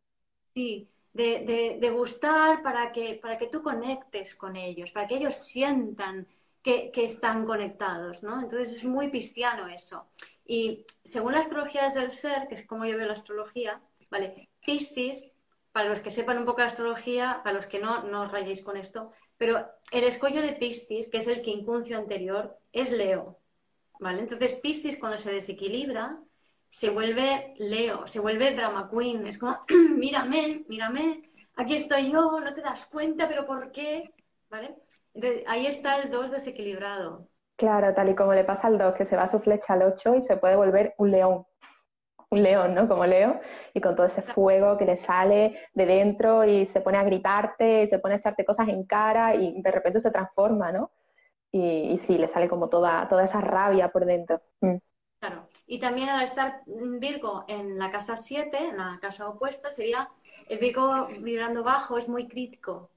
Sí, 0.53 0.89
de, 1.13 1.77
de, 1.79 1.89
gustar 1.91 2.61
para 2.61 2.91
que, 2.91 3.19
para 3.21 3.37
que 3.37 3.47
tú 3.47 3.61
conectes 3.63 4.35
con 4.35 4.55
ellos, 4.55 4.91
para 4.91 5.07
que 5.07 5.17
ellos 5.17 5.35
sientan 5.35 6.27
que, 6.61 6.91
que, 6.91 7.05
están 7.05 7.45
conectados, 7.45 8.23
¿no? 8.23 8.41
Entonces 8.41 8.73
es 8.73 8.83
muy 8.83 9.09
cristiano 9.09 9.67
eso. 9.67 10.07
Y 10.45 10.85
según 11.03 11.33
la 11.33 11.39
astrología 11.39 11.87
del 11.89 12.11
ser, 12.11 12.47
que 12.47 12.55
es 12.55 12.65
como 12.65 12.85
yo 12.85 12.97
veo 12.97 13.07
la 13.07 13.13
astrología, 13.13 13.81
¿vale? 14.09 14.49
Piscis, 14.65 15.33
para 15.71 15.89
los 15.89 16.01
que 16.01 16.11
sepan 16.11 16.37
un 16.37 16.45
poco 16.45 16.61
de 16.61 16.67
astrología, 16.67 17.41
para 17.43 17.55
los 17.55 17.65
que 17.65 17.79
no, 17.79 18.03
no 18.03 18.21
os 18.21 18.31
rayéis 18.31 18.63
con 18.63 18.77
esto, 18.77 19.11
pero 19.37 19.67
el 19.91 20.03
escollo 20.03 20.41
de 20.41 20.53
Piscis, 20.53 21.09
que 21.09 21.17
es 21.17 21.27
el 21.27 21.41
quincuncio 21.41 21.97
anterior, 21.97 22.57
es 22.71 22.91
Leo. 22.91 23.39
Entonces 23.99 24.55
Piscis 24.55 24.99
cuando 24.99 25.17
se 25.17 25.31
desequilibra 25.31 26.19
se 26.69 26.89
vuelve 26.89 27.53
Leo, 27.57 28.07
se 28.07 28.19
vuelve 28.19 28.55
drama 28.55 28.89
queen, 28.89 29.27
es 29.27 29.37
como, 29.37 29.59
mírame, 29.95 30.65
mírame, 30.67 31.29
aquí 31.55 31.75
estoy 31.75 32.11
yo, 32.11 32.39
no 32.39 32.53
te 32.53 32.61
das 32.61 32.87
cuenta, 32.87 33.27
pero 33.27 33.45
¿por 33.45 33.71
qué? 33.71 34.11
¿Vale? 34.49 34.75
Entonces 35.13 35.43
ahí 35.47 35.67
está 35.67 36.01
el 36.01 36.09
2 36.09 36.31
desequilibrado. 36.31 37.27
Claro, 37.55 37.93
tal 37.93 38.09
y 38.09 38.15
como 38.15 38.33
le 38.33 38.43
pasa 38.43 38.67
al 38.67 38.79
2, 38.79 38.95
que 38.95 39.05
se 39.05 39.15
va 39.15 39.27
su 39.27 39.39
flecha 39.39 39.73
al 39.73 39.83
8 39.83 40.15
y 40.15 40.21
se 40.21 40.37
puede 40.37 40.55
volver 40.55 40.95
un 40.97 41.11
león. 41.11 41.45
Un 42.31 42.41
león, 42.41 42.73
¿no? 42.73 42.87
Como 42.87 43.05
Leo, 43.05 43.39
y 43.75 43.79
con 43.79 43.95
todo 43.95 44.07
ese 44.07 44.23
fuego 44.23 44.75
que 44.75 44.85
le 44.85 44.97
sale 44.97 45.59
de 45.75 45.85
dentro 45.85 46.43
y 46.43 46.65
se 46.65 46.81
pone 46.81 46.97
a 46.97 47.03
gritarte, 47.03 47.83
y 47.83 47.87
se 47.87 47.99
pone 47.99 48.15
a 48.15 48.17
echarte 48.17 48.43
cosas 48.43 48.67
en 48.69 48.83
cara 48.85 49.35
y 49.35 49.61
de 49.61 49.71
repente 49.71 50.01
se 50.01 50.09
transforma, 50.09 50.71
¿no? 50.71 50.89
Y, 51.53 51.99
sí, 51.99 52.17
le 52.17 52.27
sale 52.27 52.49
como 52.49 52.67
toda, 52.67 53.07
toda 53.07 53.23
esa 53.23 53.39
rabia 53.39 53.91
por 53.91 54.05
dentro. 54.05 54.41
Mm. 54.59 54.77
Claro. 55.19 55.47
Y 55.67 55.79
también 55.79 56.09
al 56.09 56.23
estar 56.23 56.63
Virgo 56.65 57.45
en 57.47 57.77
la 57.77 57.91
casa 57.91 58.17
7, 58.17 58.57
en 58.57 58.77
la 58.77 58.97
casa 58.99 59.29
opuesta, 59.29 59.69
sería 59.69 60.09
el 60.49 60.57
Virgo 60.57 61.07
vibrando 61.21 61.63
bajo, 61.63 61.97
es 61.97 62.09
muy 62.09 62.27
crítico. 62.27 62.89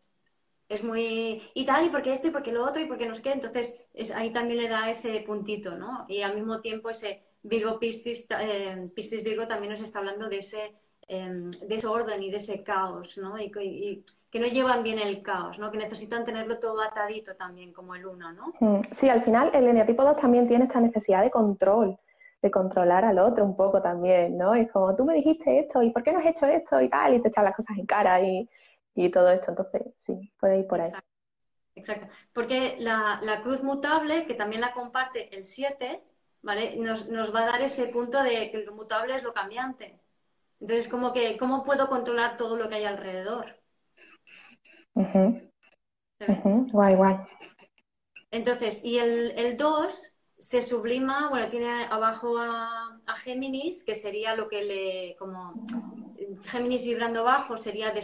Es 0.69 0.83
muy. 0.83 1.42
Y 1.55 1.64
tal, 1.64 1.87
y 1.87 1.90
porque 1.90 2.12
esto, 2.12 2.29
y 2.29 2.31
porque 2.33 2.51
lo 2.51 2.64
otro, 2.64 2.83
y 2.83 2.87
porque 2.87 3.07
no 3.07 3.14
sé 3.14 3.23
qué. 3.23 3.33
Entonces, 3.33 3.87
es, 3.92 4.11
ahí 4.11 4.33
también 4.33 4.61
le 4.62 4.69
da 4.69 4.90
ese 4.90 5.21
puntito, 5.21 5.77
¿no? 5.77 6.07
Y 6.09 6.23
al 6.23 6.35
mismo 6.35 6.61
tiempo, 6.61 6.90
ese 6.90 7.23
Virgo 7.42 7.79
Piscis, 7.79 8.27
eh, 8.40 8.90
Piscis 8.95 9.23
Virgo 9.23 9.47
también 9.47 9.73
nos 9.73 9.81
está 9.81 10.01
hablando 10.01 10.29
de 10.29 10.38
ese 10.38 10.75
em, 11.07 11.51
desorden 11.69 12.23
y 12.23 12.31
de 12.31 12.38
ese 12.38 12.64
caos, 12.64 13.19
¿no? 13.19 13.38
y, 13.38 14.05
que 14.37 14.42
no 14.42 14.49
llevan 14.49 14.83
bien 14.83 14.99
el 14.99 15.22
caos, 15.22 15.59
¿no? 15.59 15.70
Que 15.70 15.79
necesitan 15.79 16.27
tenerlo 16.27 16.59
todo 16.59 16.83
atadito 16.83 17.35
también, 17.37 17.72
como 17.72 17.94
el 17.94 18.05
uno, 18.05 18.35
¿no? 18.35 18.53
Mm, 18.61 18.83
sí, 18.92 19.09
al 19.09 19.22
final 19.22 19.51
el 19.55 19.66
eneatipo 19.66 20.05
2 20.05 20.18
también 20.18 20.46
tiene 20.46 20.66
esta 20.66 20.79
necesidad 20.79 21.22
de 21.22 21.31
control, 21.31 21.99
de 22.42 22.51
controlar 22.51 23.07
al 23.07 23.18
otro 23.18 23.46
un 23.46 23.57
poco 23.57 23.81
también, 23.81 24.37
¿no? 24.37 24.55
Es 24.55 24.70
como, 24.70 24.94
tú 24.94 25.07
me 25.07 25.14
dijiste 25.14 25.61
esto, 25.61 25.83
¿y 25.83 25.88
por 25.88 26.03
qué 26.03 26.12
no 26.12 26.18
has 26.18 26.27
hecho 26.27 26.44
esto? 26.44 26.83
Y 26.83 26.90
tal, 26.90 27.14
y 27.14 27.22
te 27.22 27.29
echan 27.29 27.44
las 27.44 27.57
cosas 27.57 27.79
en 27.79 27.87
cara 27.87 28.20
y, 28.20 28.46
todo 29.11 29.31
esto. 29.31 29.51
Entonces, 29.51 29.83
sí, 29.94 30.31
puede 30.38 30.59
ir 30.59 30.66
por 30.66 30.83
ahí. 30.83 30.92
Exacto. 31.75 32.09
Porque 32.35 32.77
la, 32.79 33.40
cruz 33.42 33.62
mutable, 33.62 34.27
que 34.27 34.35
también 34.35 34.61
la 34.61 34.75
comparte 34.75 35.35
el 35.35 35.44
7, 35.44 36.03
¿vale? 36.42 36.77
Nos, 36.77 37.09
nos 37.09 37.35
va 37.35 37.44
a 37.44 37.46
dar 37.46 37.62
ese 37.62 37.87
punto 37.87 38.22
de 38.22 38.51
que 38.51 38.64
lo 38.64 38.75
mutable 38.75 39.14
es 39.14 39.22
lo 39.22 39.33
cambiante. 39.33 39.99
Entonces, 40.61 40.88
como 40.88 41.14
que, 41.14 41.38
¿cómo 41.38 41.64
puedo 41.64 41.88
controlar 41.88 42.37
todo 42.37 42.57
lo 42.57 42.68
que 42.68 42.75
hay 42.75 42.85
alrededor? 42.85 43.57
Guay, 46.72 46.94
guay. 46.94 47.16
Entonces, 48.30 48.85
y 48.85 48.98
el 48.98 49.56
2 49.56 50.16
se 50.38 50.62
sublima, 50.62 51.28
bueno, 51.30 51.48
tiene 51.48 51.85
abajo 51.85 52.38
a, 52.38 52.98
Géminis, 53.22 53.85
que 53.85 53.94
sería 53.94 54.37
lo 54.37 54.48
que 54.48 54.62
le, 54.62 55.16
como 55.18 55.54
Géminis 56.48 56.85
vibrando 56.85 57.24
bajo 57.24 57.56
sería 57.56 57.94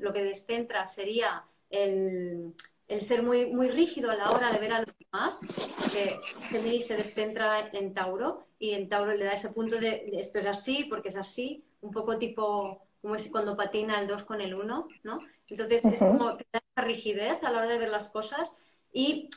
lo 0.00 0.12
que 0.12 0.24
descentra 0.24 0.86
sería 0.86 1.44
el, 1.68 2.54
ser 3.00 3.22
muy, 3.22 3.46
muy 3.46 3.68
rígido 3.68 4.10
a 4.10 4.16
la 4.16 4.30
hora 4.30 4.52
de 4.52 4.58
ver 4.58 4.72
a 4.72 4.80
los 4.80 4.94
demás, 4.98 5.46
porque 5.78 6.18
Géminis 6.48 6.86
se 6.86 6.96
descentra 6.96 7.70
en 7.72 7.92
Tauro 7.92 8.46
y 8.58 8.72
en 8.72 8.88
Tauro 8.88 9.14
le 9.14 9.24
da 9.24 9.32
ese 9.32 9.50
punto 9.50 9.78
de 9.78 10.10
esto 10.14 10.38
es 10.38 10.46
así, 10.46 10.84
porque 10.84 11.08
es 11.08 11.16
así, 11.16 11.64
un 11.80 11.90
poco 11.90 12.18
tipo 12.18 12.82
como 13.02 13.16
es 13.16 13.28
cuando 13.30 13.56
patina 13.56 14.00
el 14.00 14.06
2 14.06 14.22
con 14.22 14.40
el 14.40 14.54
1, 14.54 14.88
¿no? 15.02 15.18
Entonces 15.52 15.84
es 15.84 16.00
como 16.00 16.36
que 16.36 16.46
da 16.52 16.60
rigidez 16.76 17.42
a 17.42 17.50
la 17.50 17.58
hora 17.58 17.68
de 17.68 17.78
ver 17.78 17.90
las 17.90 18.08
cosas 18.08 18.52
y 18.92 19.28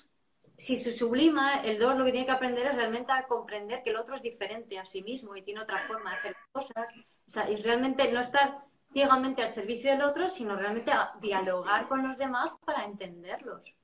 si 0.58 0.78
se 0.78 0.94
sublima, 0.94 1.62
el 1.62 1.80
2 1.80 1.98
lo 1.98 2.06
que 2.06 2.12
tiene 2.12 2.26
que 2.26 2.32
aprender 2.32 2.68
es 2.68 2.76
realmente 2.76 3.12
a 3.12 3.28
comprender 3.28 3.84
que 3.84 3.90
el 3.90 3.98
otro 3.98 4.16
es 4.16 4.22
diferente 4.22 4.80
a 4.80 4.86
sí 4.86 5.04
mismo 5.04 5.36
y 5.36 5.42
tiene 5.42 5.62
otra 5.62 5.86
forma 5.86 6.12
de 6.12 6.18
hacer 6.18 6.36
cosas. 6.52 6.88
O 6.96 7.30
sea, 7.30 7.50
y 7.50 7.56
realmente 7.62 8.10
no 8.12 8.22
estar 8.22 8.64
ciegamente 8.94 9.42
al 9.42 9.50
servicio 9.50 9.92
del 9.92 10.04
otro, 10.04 10.30
sino 10.30 10.56
realmente 10.56 10.92
a 10.92 11.14
dialogar 11.20 11.88
con 11.88 12.08
los 12.08 12.18
demás 12.18 12.58
para 12.66 12.86
entenderlos. 12.86 13.76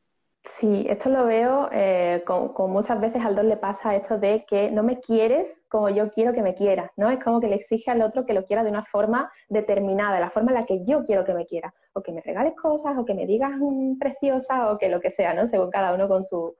Sí, 0.44 0.88
esto 0.90 1.10
lo 1.10 1.26
veo 1.26 1.70
eh, 1.72 2.24
con, 2.26 2.72
muchas 2.72 3.00
veces 3.00 3.24
al 3.24 3.36
dos 3.36 3.46
le 3.46 3.58
pasa 3.58 3.96
esto 3.96 4.18
de 4.18 4.44
que 4.48 4.72
no 4.72 4.82
me 4.82 5.00
quieres 5.00 5.64
como 5.70 5.90
yo 5.90 6.10
quiero 6.10 6.34
que 6.34 6.42
me 6.42 6.56
quieras, 6.56 6.90
¿no? 6.98 7.12
Es 7.12 7.24
como 7.24 7.40
que 7.40 7.48
le 7.48 7.56
exige 7.56 7.92
al 7.92 8.02
otro 8.02 8.26
que 8.26 8.34
lo 8.34 8.46
quiera 8.46 8.64
de 8.64 8.72
una 8.72 8.84
forma 8.86 9.32
determinada, 9.50 10.16
de 10.16 10.22
la 10.22 10.32
forma 10.32 10.52
en 10.52 10.56
la 10.56 10.66
que 10.66 10.84
yo 10.84 11.06
quiero 11.06 11.26
que 11.26 11.36
me 11.36 11.46
quiera, 11.46 11.74
o 11.94 12.02
que 12.02 12.12
me 12.12 12.22
regales 12.22 12.54
cosas, 12.60 12.98
o 12.98 13.06
que 13.06 13.14
me 13.14 13.28
digas 13.28 13.52
preciosa, 14.00 14.72
o 14.72 14.80
que 14.80 14.90
lo 14.90 15.00
que 15.00 15.12
sea, 15.12 15.34
¿no? 15.36 15.48
Según 15.48 15.70
cada 15.70 15.94
uno 15.94 16.08
con 16.08 16.24
su, 16.24 16.56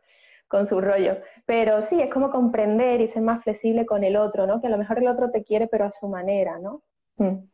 con 0.48 0.68
su 0.68 0.80
rollo. 0.80 1.18
Pero 1.46 1.82
sí, 1.82 2.00
es 2.02 2.14
como 2.14 2.30
comprender 2.30 3.02
y 3.02 3.08
ser 3.08 3.24
más 3.24 3.44
flexible 3.44 3.88
con 3.88 4.04
el 4.04 4.16
otro, 4.16 4.46
¿no? 4.46 4.62
Que 4.62 4.68
a 4.68 4.72
lo 4.72 4.78
mejor 4.78 5.00
el 5.00 5.08
otro 5.08 5.32
te 5.32 5.44
quiere, 5.44 5.68
pero 5.68 5.86
a 5.86 5.92
su 5.92 6.08
manera, 6.08 6.60
¿no? 6.60 6.84
Mm. 7.18 7.50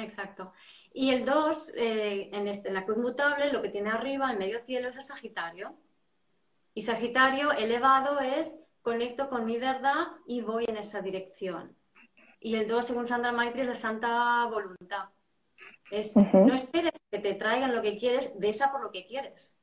Exacto. 0.00 0.52
Y 0.94 1.10
el 1.10 1.24
2, 1.24 1.74
eh, 1.76 2.30
en, 2.32 2.48
este, 2.48 2.68
en 2.68 2.74
la 2.74 2.84
cruz 2.84 2.98
mutable, 2.98 3.52
lo 3.52 3.62
que 3.62 3.70
tiene 3.70 3.90
arriba, 3.90 4.30
en 4.30 4.38
medio 4.38 4.60
cielo, 4.60 4.88
es 4.88 4.96
el 4.96 5.02
Sagitario. 5.02 5.74
Y 6.74 6.82
Sagitario 6.82 7.52
elevado 7.52 8.20
es 8.20 8.62
conecto 8.82 9.28
con 9.28 9.46
mi 9.46 9.58
verdad 9.58 10.08
y 10.26 10.42
voy 10.42 10.64
en 10.68 10.76
esa 10.76 11.00
dirección. 11.00 11.76
Y 12.40 12.56
el 12.56 12.68
2, 12.68 12.84
según 12.84 13.06
Sandra 13.06 13.32
Maitri, 13.32 13.62
es 13.62 13.68
la 13.68 13.76
santa 13.76 14.46
voluntad. 14.46 15.10
Es 15.90 16.16
no 16.16 16.54
esperes 16.54 16.92
que 17.10 17.18
te 17.18 17.34
traigan 17.34 17.74
lo 17.74 17.82
que 17.82 17.96
quieres, 17.96 18.32
besa 18.38 18.72
por 18.72 18.82
lo 18.82 18.90
que 18.90 19.06
quieres. 19.06 19.58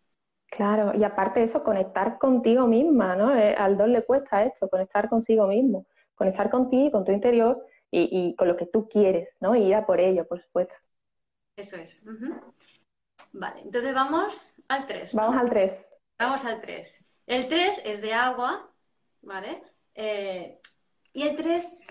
Claro, 0.50 0.94
y 0.96 1.04
aparte 1.04 1.40
de 1.40 1.46
eso, 1.46 1.64
conectar 1.64 2.18
contigo 2.18 2.66
misma, 2.68 3.16
¿no? 3.16 3.36
Eh, 3.36 3.54
al 3.56 3.78
2 3.78 3.88
le 3.90 4.04
cuesta 4.04 4.44
esto, 4.44 4.70
conectar 4.70 5.10
consigo 5.10 5.48
mismo, 5.48 5.86
conectar 6.16 6.50
contigo, 6.50 6.92
con 6.92 7.06
tu 7.06 7.12
interior 7.12 7.64
y, 7.92 8.36
con 8.36 8.48
lo 8.48 8.56
que 8.56 8.66
tú 8.66 8.88
quieres, 8.88 9.36
¿no? 9.40 9.56
Y 9.56 9.64
ir 9.64 9.76
a 9.76 9.86
por 9.86 10.00
ello, 10.00 10.28
por 10.28 10.42
supuesto. 10.42 10.74
Eso 11.60 11.76
es. 11.76 12.06
Vale, 13.34 13.62
entonces 13.62 13.94
vamos 13.94 14.62
al 14.70 14.88
3. 14.88 15.14
Vamos 15.14 15.42
al 15.42 15.50
3. 15.50 15.86
Vamos 16.18 16.46
al 16.46 16.62
3. 16.62 17.10
El 17.28 17.50
3 17.50 17.82
es 17.84 18.02
de 18.02 18.14
agua, 18.14 18.72
¿vale? 19.22 19.62
Eh, 19.94 20.58
y 21.12 21.24
el 21.24 21.36
3 21.36 21.86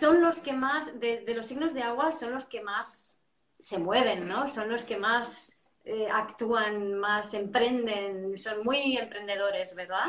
son 0.00 0.20
los 0.20 0.40
que 0.40 0.52
más, 0.52 0.98
de, 0.98 1.22
los 1.28 1.46
signos 1.46 1.74
de 1.74 1.82
agua, 1.82 2.10
son 2.10 2.32
los 2.32 2.46
que 2.46 2.60
más 2.60 3.22
se 3.56 3.78
mueven, 3.78 4.26
¿no? 4.26 4.48
Son 4.48 4.68
los 4.68 4.84
que 4.84 4.96
más 4.96 5.64
eh, 5.84 6.08
actúan, 6.10 6.94
más 6.94 7.34
emprenden, 7.34 8.36
son 8.36 8.64
muy 8.64 8.98
emprendedores, 8.98 9.76
¿verdad? 9.76 10.08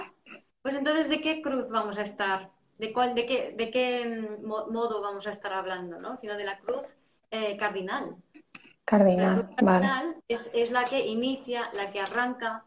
Pues 0.64 0.74
entonces, 0.74 1.10
¿de 1.10 1.22
qué 1.22 1.44
cruz 1.44 1.70
vamos 1.70 2.00
a 2.00 2.02
estar? 2.02 2.50
¿De, 2.80 2.92
cuál, 2.92 3.14
de, 3.14 3.28
qué, 3.28 3.54
de 3.56 3.70
qué 3.70 4.40
modo 4.42 5.00
vamos 5.00 5.28
a 5.28 5.32
estar 5.32 5.54
hablando, 5.54 6.00
¿no? 6.00 6.18
Sino 6.18 6.36
de 6.36 6.46
la 6.46 6.58
cruz 6.58 6.96
eh, 7.32 7.56
cardinal. 7.58 8.16
Cardinal, 8.90 9.48
la 9.50 9.56
cardinal 9.56 10.24
es, 10.28 10.52
es, 10.56 10.72
la 10.72 10.84
que 10.84 11.06
inicia, 11.06 11.70
la 11.74 11.92
que 11.92 12.00
arranca, 12.00 12.66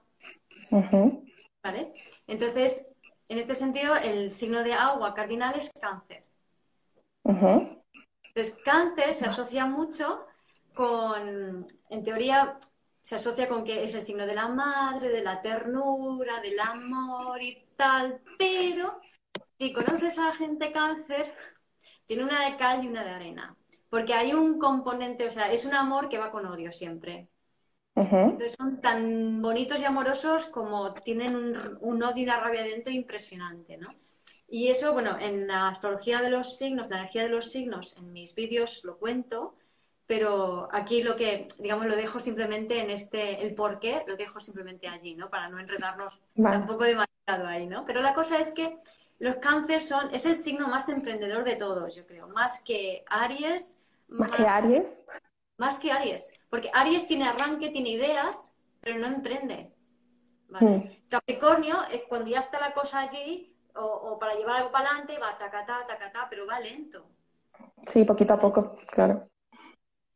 ¿vale? 1.65 1.93
Entonces, 2.29 2.95
en 3.29 3.39
este 3.39 3.57
sentido, 3.57 3.97
el 3.97 4.33
signo 4.33 4.63
de 4.63 4.73
agua 4.73 5.15
cardinal 5.15 5.57
es 5.57 5.73
cáncer. 5.73 6.25
Entonces, 7.25 8.57
cáncer 8.65 9.17
se 9.17 9.27
asocia 9.27 9.67
mucho 9.67 10.25
con, 10.77 11.67
en 11.91 12.05
teoría, 12.05 12.57
se 13.01 13.17
asocia 13.17 13.49
con 13.49 13.65
que 13.65 13.83
es 13.83 13.93
el 13.97 14.05
signo 14.05 14.25
de 14.25 14.37
la 14.37 14.47
madre, 14.47 15.09
de 15.09 15.25
la 15.25 15.43
ternura, 15.43 16.41
del 16.41 16.61
amor 16.61 17.43
y 17.43 17.67
tal, 17.77 18.23
pero 18.39 19.01
si 19.59 19.73
conoces 19.73 20.17
a 20.19 20.27
la 20.27 20.35
gente 20.37 20.71
cáncer, 20.71 21.35
tiene 22.07 22.23
una 22.23 22.49
de 22.49 22.57
cal 22.57 22.85
y 22.85 22.87
una 22.87 23.03
de 23.03 23.11
arena, 23.11 23.57
porque 23.93 24.15
hay 24.15 24.33
un 24.33 24.59
componente, 24.59 25.27
o 25.27 25.31
sea, 25.31 25.53
es 25.53 25.67
un 25.67 25.75
amor 25.75 26.09
que 26.09 26.17
va 26.17 26.31
con 26.31 26.47
odio 26.47 26.73
siempre. 26.73 27.29
Entonces 27.95 28.55
son 28.59 28.81
tan 28.81 29.43
bonitos 29.43 29.83
y 29.83 29.85
amorosos 29.85 30.47
como 30.47 30.95
tienen 30.95 31.37
un, 31.37 31.77
un 31.79 32.03
odio 32.03 32.23
y 32.23 32.25
una 32.25 32.41
rabia 32.41 32.63
dentro 32.63 32.91
impresionante, 32.91 33.77
¿no? 33.77 33.95
Y 34.49 34.69
eso, 34.69 34.95
bueno, 34.95 35.19
en 35.21 35.47
la 35.47 35.69
astrología 35.69 36.23
de 36.23 36.31
los 36.31 36.57
signos, 36.57 36.89
la 36.89 37.01
energía 37.01 37.25
de 37.25 37.29
los 37.29 37.51
signos, 37.51 37.99
en 37.99 38.15
mis 38.15 38.35
vídeos 38.35 38.83
lo 38.85 38.97
cuento, 38.97 39.57
pero 40.07 40.71
aquí 40.73 41.03
lo 41.03 41.15
que, 41.15 41.49
digamos, 41.59 41.85
lo 41.85 41.95
dejo 41.95 42.19
simplemente 42.19 42.81
en 42.81 42.89
este, 42.89 43.47
el 43.47 43.55
por 43.55 43.79
qué, 43.79 44.05
lo 44.07 44.17
dejo 44.17 44.41
simplemente 44.41 44.89
allí, 44.89 45.17
¿no? 45.17 45.29
Para 45.29 45.51
no 45.51 45.59
enredarnos 45.59 46.23
tampoco 46.35 46.85
demasiado 46.85 47.47
ahí, 47.47 47.67
¿no? 47.67 47.85
Pero 47.85 48.01
la 48.01 48.15
cosa 48.15 48.39
es 48.39 48.55
que 48.55 48.79
los 49.19 49.37
cánceres 49.37 49.87
son, 49.87 50.15
es 50.15 50.25
el 50.25 50.37
signo 50.37 50.67
más 50.67 50.89
emprendedor 50.89 51.45
de 51.45 51.57
todos, 51.57 51.95
yo 51.95 52.07
creo, 52.07 52.27
más 52.29 52.63
que 52.65 53.05
Aries. 53.07 53.81
¿Más, 54.13 54.31
que 54.31 54.47
Aries? 54.47 54.99
Más 55.59 55.79
que 55.79 55.93
Aries, 55.93 56.39
porque 56.51 56.71
Aries 56.73 57.07
tiene 57.07 57.29
arranque, 57.29 57.71
tiene 57.71 57.91
ideas, 57.91 58.57
pero 58.81 58.99
no 58.99 59.07
emprende. 59.07 59.75
¿vale? 60.49 60.67
Hmm. 60.67 61.09
Capricornio, 61.09 61.77
cuando 62.09 62.31
ya 62.31 62.41
está 62.41 62.61
la 62.61 62.75
cosa 62.75 63.01
allí, 63.01 63.57
o, 63.75 64.19
para 64.19 64.35
llevar 64.35 64.57
algo 64.57 64.71
para 64.71 64.91
adelante, 64.91 65.19
va 65.19 65.39
tacatá, 65.39 65.87
tacatá, 65.87 66.27
pero 66.29 66.47
va 66.47 66.61
lento. 66.61 67.07
Sí, 67.87 68.05
poquito 68.05 68.35
a 68.35 68.41
poco, 68.41 68.77
claro. 68.87 69.29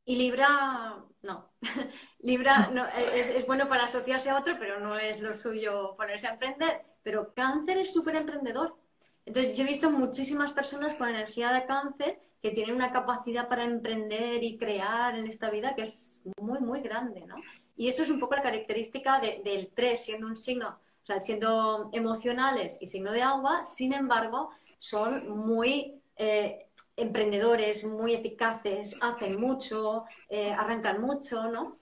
Y 0.05 0.17
Libra, 0.17 1.03
no. 1.23 1.53
Libra 2.21 2.69
no, 2.73 2.87
es, 2.87 3.31
es, 3.31 3.47
bueno 3.47 3.69
para 3.69 3.85
asociarse 3.85 4.31
a 4.31 4.39
otro, 4.39 4.57
pero 4.59 4.79
no 4.79 4.99
es 4.99 5.21
lo 5.21 5.37
suyo 5.37 5.95
ponerse 5.97 6.27
a 6.29 6.35
emprender. 6.35 6.85
Pero 7.03 7.33
cáncer 7.35 7.79
es 7.79 7.93
súper 7.93 8.17
emprendedor. 8.17 8.77
Entonces, 9.25 9.57
yo 9.57 9.65
he 9.65 9.67
visto 9.67 9.91
muchísimas 9.91 10.53
personas 10.53 10.95
con 10.95 11.09
energía 11.09 11.53
de 11.53 11.67
cáncer 11.67 12.21
que 12.47 12.53
tienen 12.53 12.77
una 12.77 12.93
capacidad 12.93 13.49
para 13.49 13.65
emprender 13.65 14.45
y 14.45 14.57
crear 14.57 15.19
en 15.19 15.27
esta 15.27 15.51
vida 15.51 15.75
que 15.75 15.83
es 15.83 16.23
muy, 16.41 16.61
muy 16.61 16.81
grande, 16.81 17.27
¿no? 17.27 17.35
Y 17.75 17.89
eso 17.89 18.05
es 18.05 18.09
un 18.11 18.21
poco 18.21 18.37
la 18.37 18.43
característica 18.43 19.21
del 19.21 19.73
3, 19.75 20.05
siendo 20.05 20.29
un 20.29 20.37
signo 20.37 20.69
o 20.69 21.07
sea, 21.07 21.21
siendo 21.21 21.91
emocionales 21.93 22.79
y 22.81 22.87
signo 22.87 23.11
de 23.11 23.23
agua, 23.23 23.65
sin 23.65 23.93
embargo, 23.93 24.51
son 24.79 25.29
muy 25.29 26.01
eh, 26.17 26.69
emprendedores, 26.97 27.85
muy 27.85 28.15
eficaces, 28.15 28.97
hacen 29.03 29.41
mucho, 29.41 30.05
eh, 30.29 30.53
arrancan 30.53 31.01
mucho, 31.01 31.49
¿no? 31.49 31.79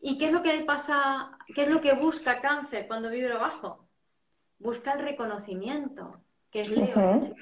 ¿Y 0.00 0.16
qué 0.16 0.26
es 0.26 0.32
lo 0.32 0.42
que 0.42 0.56
le 0.56 0.64
pasa, 0.64 1.38
qué 1.54 1.64
es 1.64 1.68
lo 1.68 1.82
que 1.82 1.92
busca 1.92 2.40
cáncer 2.40 2.86
cuando 2.86 3.10
vive 3.10 3.32
abajo? 3.32 3.86
Busca 4.58 4.92
el 4.92 5.00
reconocimiento, 5.00 6.22
que 6.50 6.62
es 6.62 6.70
Leo, 6.70 7.00
es 7.14 7.34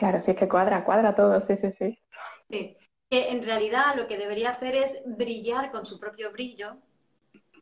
claro, 0.00 0.22
sí 0.22 0.30
es 0.30 0.36
que 0.38 0.48
cuadra, 0.48 0.82
cuadra 0.82 1.14
todo, 1.14 1.38
sí, 1.42 1.56
sí, 1.58 1.70
sí. 1.72 1.98
Sí, 2.48 2.76
que 3.10 3.28
en 3.28 3.42
realidad 3.42 3.94
lo 3.96 4.08
que 4.08 4.16
debería 4.16 4.50
hacer 4.50 4.74
es 4.74 5.02
brillar 5.04 5.70
con 5.70 5.84
su 5.84 6.00
propio 6.00 6.32
brillo 6.32 6.78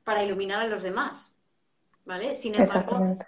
para 0.04 0.22
iluminar 0.22 0.60
a 0.60 0.68
los 0.68 0.84
demás, 0.84 1.42
¿vale? 2.04 2.36
Sin 2.36 2.54
embargo, 2.54 3.18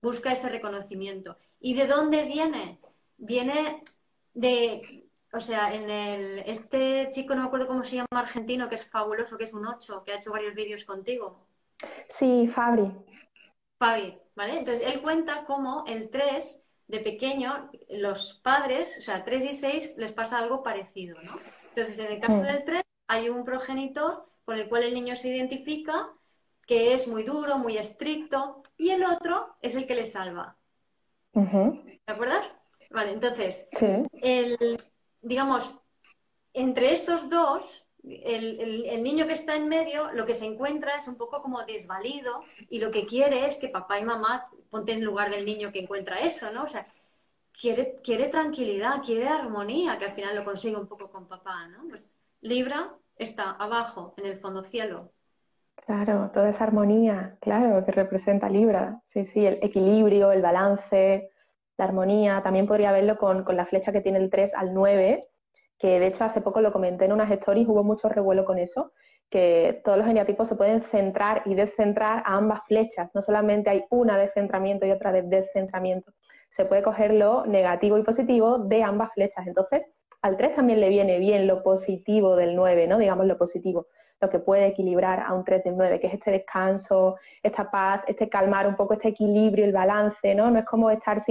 busca 0.00 0.32
ese 0.32 0.48
reconocimiento. 0.48 1.36
¿Y 1.60 1.74
de 1.74 1.86
dónde 1.86 2.24
viene? 2.24 2.80
Viene 3.18 3.82
de, 4.32 5.08
o 5.32 5.40
sea, 5.40 5.74
en 5.74 5.90
el, 5.90 6.38
este 6.46 7.10
chico, 7.10 7.34
no 7.34 7.42
me 7.42 7.46
acuerdo 7.48 7.66
cómo 7.66 7.82
se 7.82 7.96
llama, 7.96 8.20
argentino, 8.20 8.70
que 8.70 8.76
es 8.76 8.86
fabuloso, 8.90 9.36
que 9.36 9.44
es 9.44 9.52
un 9.52 9.66
8, 9.66 10.02
que 10.04 10.12
ha 10.12 10.16
hecho 10.16 10.32
varios 10.32 10.54
vídeos 10.54 10.84
contigo. 10.86 11.46
Sí, 12.08 12.48
Fabri. 12.48 12.90
Fabi, 13.78 14.18
¿vale? 14.34 14.58
Entonces, 14.58 14.86
él 14.86 15.02
cuenta 15.02 15.44
cómo 15.44 15.84
el 15.86 16.08
3, 16.08 16.63
de 16.86 17.00
pequeño, 17.00 17.70
los 17.88 18.34
padres, 18.42 18.98
o 18.98 19.02
sea, 19.02 19.24
3 19.24 19.44
y 19.44 19.52
6, 19.54 19.94
les 19.96 20.12
pasa 20.12 20.38
algo 20.38 20.62
parecido, 20.62 21.20
¿no? 21.22 21.38
Entonces, 21.68 21.98
en 21.98 22.12
el 22.12 22.20
caso 22.20 22.42
mm. 22.42 22.46
del 22.46 22.64
3, 22.64 22.82
hay 23.08 23.28
un 23.28 23.44
progenitor 23.44 24.26
con 24.44 24.58
el 24.58 24.68
cual 24.68 24.84
el 24.84 24.94
niño 24.94 25.16
se 25.16 25.28
identifica 25.28 26.10
que 26.66 26.94
es 26.94 27.08
muy 27.08 27.24
duro, 27.24 27.58
muy 27.58 27.76
estricto, 27.76 28.62
y 28.76 28.90
el 28.90 29.04
otro 29.04 29.56
es 29.60 29.74
el 29.74 29.86
que 29.86 29.94
le 29.94 30.06
salva. 30.06 30.56
¿De 31.32 32.00
acuerdas? 32.06 32.50
Vale, 32.90 33.12
entonces, 33.12 33.68
el, 34.22 34.78
digamos, 35.20 35.78
entre 36.52 36.92
estos 36.92 37.28
dos, 37.28 37.83
el, 38.06 39.02
niño 39.02 39.26
que 39.26 39.32
está 39.32 39.56
en 39.56 39.68
medio 39.68 40.12
lo 40.12 40.26
que 40.26 40.34
se 40.34 40.46
encuentra 40.46 40.96
es 40.96 41.08
un 41.08 41.16
poco 41.16 41.40
como 41.40 41.64
desvalido 41.64 42.42
y 42.68 42.78
lo 42.78 42.90
que 42.90 43.06
quiere 43.06 43.46
es 43.46 43.58
que 43.58 43.68
papá 43.68 43.98
y 43.98 44.04
mamá 44.04 44.44
ponte 44.70 44.92
en 44.92 45.04
lugar 45.04 45.30
del 45.30 45.44
niño 45.44 45.72
que 45.72 45.80
encuentra 45.80 46.20
eso, 46.20 46.52
¿no? 46.52 46.64
O 46.64 46.66
sea, 46.66 46.86
quiere, 47.52 48.28
tranquilidad, 48.28 49.02
quiere 49.04 49.28
armonía, 49.28 49.98
que 49.98 50.06
al 50.06 50.14
final 50.14 50.36
lo 50.36 50.44
consigue 50.44 50.76
un 50.76 50.88
poco 50.88 51.10
con 51.10 51.26
papá, 51.28 51.66
¿no? 51.68 51.88
Pues 51.88 52.18
Libra 52.40 52.92
está 53.16 53.52
abajo, 53.52 54.14
en 54.18 54.26
el 54.26 54.38
fondo 54.38 54.62
cielo, 54.62 55.12
Claro, 55.86 56.30
toda 56.32 56.48
esa 56.48 56.64
armonía, 56.64 57.36
claro, 57.40 57.84
que 57.84 57.92
representa 57.92 58.48
Libra. 58.48 59.02
Sí, 59.12 59.26
sí, 59.34 59.44
el 59.44 59.58
equilibrio, 59.60 60.32
el 60.32 60.40
balance, 60.40 61.30
la 61.76 61.84
armonía. 61.84 62.42
También 62.42 62.66
podría 62.66 62.90
verlo 62.90 63.18
con, 63.18 63.44
la 63.54 63.66
flecha 63.66 63.92
que 63.92 64.00
tiene 64.00 64.18
el 64.18 64.30
3 64.30 64.54
al 64.54 64.72
9, 64.72 65.20
que 65.78 66.00
de 66.00 66.06
hecho 66.06 66.24
hace 66.24 66.40
poco 66.40 66.60
lo 66.60 66.72
comenté 66.72 67.04
en 67.04 67.12
unas 67.12 67.30
stories, 67.30 67.68
hubo 67.68 67.84
mucho 67.84 68.08
revuelo 68.08 68.44
con 68.44 68.58
eso, 68.58 68.92
que 69.30 69.80
todos 69.84 69.98
los 69.98 70.06
geniatipos 70.06 70.48
se 70.48 70.54
pueden 70.54 70.82
centrar 70.90 71.42
y 71.44 71.54
descentrar 71.54 72.22
a 72.24 72.36
ambas 72.36 72.60
flechas. 72.66 73.10
No 73.14 73.22
solamente 73.22 73.70
hay 73.70 73.84
una 73.90 74.16
de 74.16 74.28
centramiento 74.28 74.86
y 74.86 74.92
otra 74.92 75.12
de 75.12 75.22
descentramiento. 75.22 76.12
Se 76.50 76.64
puede 76.64 76.82
coger 76.82 77.14
lo 77.14 77.44
negativo 77.46 77.98
y 77.98 78.04
positivo 78.04 78.58
de 78.58 78.82
ambas 78.82 79.12
flechas. 79.12 79.46
Entonces, 79.46 79.82
al 80.22 80.36
3 80.36 80.54
también 80.54 80.80
le 80.80 80.88
viene 80.88 81.18
bien 81.18 81.46
lo 81.46 81.62
positivo 81.62 82.36
del 82.36 82.54
9, 82.54 82.86
¿no? 82.86 82.98
Digamos 82.98 83.26
lo 83.26 83.36
positivo 83.36 83.86
lo 84.24 84.30
que 84.30 84.38
puede 84.38 84.66
equilibrar 84.66 85.20
a 85.20 85.34
un 85.34 85.44
3 85.44 85.64
de 85.64 85.70
9, 85.72 86.00
que 86.00 86.06
es 86.06 86.14
este 86.14 86.30
descanso, 86.30 87.16
esta 87.42 87.70
paz, 87.70 88.02
este 88.06 88.28
calmar 88.28 88.66
un 88.66 88.76
poco 88.76 88.94
este 88.94 89.08
equilibrio, 89.08 89.64
el 89.64 89.72
balance, 89.72 90.34
¿no? 90.34 90.50
No 90.50 90.58
es 90.58 90.64
como 90.64 90.90
estar 90.90 91.22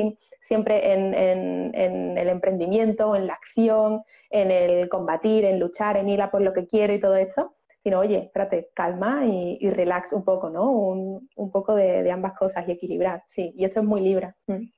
siempre 0.42 0.94
en, 0.94 1.74
el 2.18 2.30
emprendimiento, 2.30 3.16
en 3.16 3.28
la 3.28 3.34
acción, 3.34 4.04
en 4.30 4.52
el 4.52 4.90
combatir, 4.90 5.46
en 5.46 5.60
luchar, 5.60 5.98
en 5.98 6.10
ir 6.10 6.22
a 6.22 6.30
por 6.30 6.42
lo 6.42 6.54
que 6.54 6.68
quiero 6.68 6.94
y 6.94 7.00
todo 7.00 7.16
esto, 7.16 7.56
sino, 7.82 8.00
oye, 8.00 8.20
espérate, 8.26 8.70
calma 8.76 9.26
y, 9.26 9.70
relax 9.72 10.14
un 10.14 10.24
poco, 10.24 10.50
¿no? 10.50 10.70
Un, 10.72 11.52
poco 11.52 11.74
de, 11.74 12.10
ambas 12.12 12.38
cosas 12.38 12.68
y 12.68 12.72
equilibrar, 12.72 13.24
sí, 13.30 13.54
y 13.58 13.66
esto 13.66 13.80
es 13.80 13.86
muy 13.86 14.02
Libra. 14.02 14.36
Mm. 14.48 14.70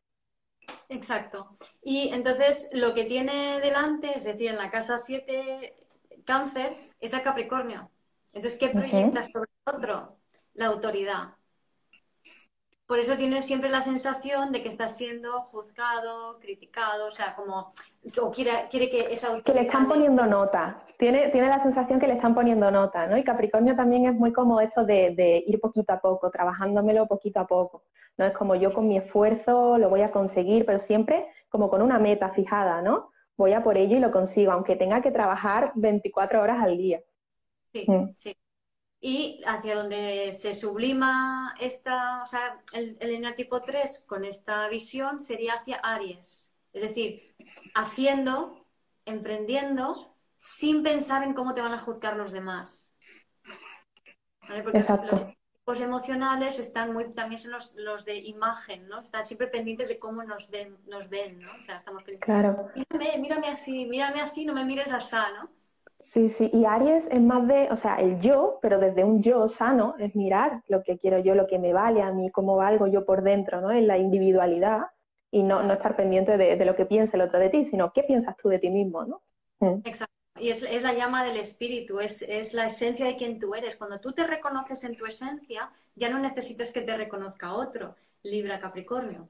Exacto. 0.89 1.58
Y 1.84 2.10
entonces 2.13 2.69
lo 2.73 2.93
que 2.93 3.04
tiene 3.04 3.60
delante, 3.60 4.17
es 4.17 4.23
decir, 4.23 4.49
en 4.49 4.58
la 4.58 4.71
casa 4.71 4.97
7 4.97 5.75
cáncer, 6.25 6.75
es 6.99 7.13
a 7.13 7.23
Capricornio. 7.23 7.89
Entonces, 8.35 8.59
¿qué 8.59 8.67
proyectas 8.69 9.31
sobre 9.31 9.49
otro? 9.65 10.17
La 10.55 10.67
autoridad. 10.67 11.29
Por 12.85 12.99
eso 12.99 13.15
tiene 13.15 13.41
siempre 13.41 13.69
la 13.69 13.81
sensación 13.81 14.51
de 14.51 14.61
que 14.61 14.67
está 14.67 14.87
siendo 14.87 15.41
juzgado, 15.41 16.37
criticado, 16.39 17.07
o 17.07 17.11
sea, 17.11 17.33
como, 17.33 17.73
o 18.21 18.31
quiere, 18.31 18.67
quiere 18.69 18.89
que 18.89 19.11
esa 19.11 19.29
autoridad... 19.29 19.45
Que 19.45 19.59
le 19.59 19.65
están 19.65 19.87
poniendo 19.87 20.25
nota, 20.25 20.83
tiene, 20.99 21.29
tiene 21.29 21.47
la 21.47 21.63
sensación 21.63 21.97
que 21.97 22.07
le 22.07 22.15
están 22.15 22.35
poniendo 22.35 22.69
nota, 22.69 23.07
¿no? 23.07 23.17
Y 23.17 23.23
Capricornio 23.23 23.75
también 23.75 24.05
es 24.05 24.13
muy 24.13 24.33
como 24.33 24.59
esto 24.59 24.85
de, 24.85 25.15
de 25.15 25.43
ir 25.47 25.59
poquito 25.61 25.93
a 25.93 26.01
poco, 26.01 26.29
trabajándomelo 26.29 27.07
poquito 27.07 27.39
a 27.39 27.47
poco, 27.47 27.83
¿no? 28.17 28.25
Es 28.25 28.33
como 28.33 28.53
yo 28.55 28.73
con 28.73 28.87
mi 28.87 28.97
esfuerzo 28.97 29.77
lo 29.77 29.89
voy 29.89 30.01
a 30.01 30.11
conseguir, 30.11 30.65
pero 30.65 30.79
siempre 30.79 31.25
como 31.49 31.69
con 31.69 31.81
una 31.81 31.99
meta 31.99 32.29
fijada, 32.31 32.81
¿no? 32.81 33.11
Voy 33.37 33.53
a 33.53 33.63
por 33.63 33.77
ello 33.77 33.95
y 33.95 34.01
lo 34.01 34.11
consigo, 34.11 34.51
aunque 34.51 34.75
tenga 34.75 35.01
que 35.01 35.11
trabajar 35.11 35.71
24 35.75 36.41
horas 36.41 36.61
al 36.61 36.77
día. 36.77 37.01
Sí, 37.75 37.85
mm. 37.91 38.13
sí 38.15 38.38
y 39.07 39.43
hacia 39.45 39.75
donde 39.75 40.33
se 40.33 40.55
sublima 40.55 41.53
esta, 41.59 42.23
o 42.23 42.25
sea, 42.25 42.59
el, 42.73 42.97
el 42.99 43.35
tipo 43.35 43.61
3 43.61 44.03
con 44.07 44.25
esta 44.25 44.67
visión 44.67 45.19
sería 45.19 45.53
hacia 45.53 45.75
Aries. 45.75 46.55
Es 46.73 46.81
decir, 46.81 47.35
haciendo, 47.75 48.65
emprendiendo, 49.05 50.15
sin 50.39 50.81
pensar 50.81 51.21
en 51.21 51.35
cómo 51.35 51.53
te 51.53 51.61
van 51.61 51.73
a 51.73 51.77
juzgar 51.77 52.17
los 52.17 52.31
demás. 52.31 52.95
Porque 54.63 54.83
los 55.11 55.27
tipos 55.27 55.81
emocionales 55.81 56.57
están 56.57 56.91
muy, 56.91 57.13
también 57.13 57.38
son 57.38 57.51
los, 57.75 58.05
de 58.05 58.15
imagen, 58.15 58.88
¿no? 58.88 59.01
Están 59.01 59.27
siempre 59.27 59.49
pendientes 59.49 59.88
de 59.88 59.99
cómo 59.99 60.23
nos 60.23 60.49
ven, 60.49 60.79
nos 60.88 61.09
ven 61.09 61.38
¿no? 61.41 61.51
O 61.59 61.63
sea, 61.63 61.77
estamos 61.77 62.01
pendientes. 62.01 62.25
Claro. 62.25 62.69
Mírame, 62.73 63.19
mírame 63.19 63.47
así, 63.49 63.85
mírame 63.85 64.19
así, 64.19 64.45
no 64.45 64.53
me 64.53 64.65
mires 64.65 64.91
así, 64.91 65.15
¿no? 65.15 65.54
Sí, 65.97 66.29
sí, 66.29 66.49
y 66.53 66.65
Aries 66.65 67.08
es 67.12 67.21
más 67.21 67.47
de, 67.47 67.69
o 67.71 67.77
sea, 67.77 67.95
el 67.95 68.19
yo, 68.19 68.60
pero 68.62 68.79
desde 68.79 69.03
un 69.03 69.21
yo 69.21 69.47
sano, 69.47 69.95
es 69.97 70.15
mirar 70.15 70.62
lo 70.67 70.84
que 70.84 70.97
quiero 70.97 71.19
yo, 71.19 71.36
lo 71.36 71.47
que 71.47 71.60
me 71.60 71.73
vale 71.73 72.01
a 72.01 72.12
mí, 72.12 72.29
cómo 72.31 72.58
valgo 72.58 72.88
yo 72.88 73.05
por 73.05 73.23
dentro, 73.23 73.62
¿no? 73.62 73.71
En 73.71 73.88
la 73.88 73.97
individualidad 73.97 74.88
y 75.31 75.43
no, 75.43 75.63
no 75.63 75.73
estar 75.73 75.95
pendiente 75.95 76.38
de, 76.38 76.63
lo 76.63 76.75
que 76.75 76.86
piense 76.86 77.17
el 77.17 77.23
otro 77.23 77.39
de 77.39 77.49
ti, 77.49 77.65
sino 77.65 77.91
qué 77.91 78.03
piensas 78.03 78.36
tú 78.38 78.49
de 78.49 78.60
ti 78.60 78.69
mismo, 78.69 79.05
¿no? 79.05 79.21
Mm. 79.60 79.81
Exacto. 79.86 80.13
Y 80.38 80.49
es, 80.49 80.69
la 80.81 80.93
llama 80.93 81.23
del 81.23 81.38
espíritu, 81.38 81.99
es, 81.99 82.21
es, 82.21 82.53
la 82.53 82.67
esencia 82.67 83.05
de 83.05 83.15
quien 83.15 83.39
tú 83.39 83.55
eres. 83.55 83.77
Cuando 83.77 83.99
tú 83.99 84.12
te 84.12 84.27
reconoces 84.27 84.84
en 84.84 84.97
tu 84.97 85.05
esencia, 85.05 85.71
ya 85.95 86.10
no 86.10 86.19
necesitas 86.19 86.73
que 86.73 86.81
te 86.81 86.95
reconozca 86.97 87.53
otro. 87.53 87.95
Libra 88.23 88.60
Capricornio. 88.60 89.29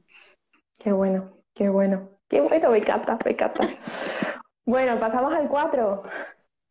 Qué 0.79 0.91
bueno, 0.91 1.37
qué 1.53 1.69
bueno. 1.69 2.09
Qué 2.27 2.41
bueno, 2.41 2.71
me 2.71 2.79
encanta, 2.79 3.19
me 3.23 3.31
encanta. 3.31 3.61
bueno, 4.65 4.99
pasamos 4.99 5.33
al 5.33 5.47
4. 5.47 6.03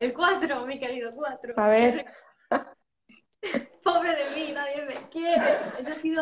El 0.05 0.13
4, 0.13 0.67
mi 0.67 0.79
querido 0.79 1.13
4. 1.15 1.55
A 1.57 1.69
ver. 1.69 2.05
Pobre 3.83 4.15
de 4.15 4.31
mí, 4.37 4.53
nadie 4.53 4.83
me 4.83 4.95
quiere. 5.09 5.61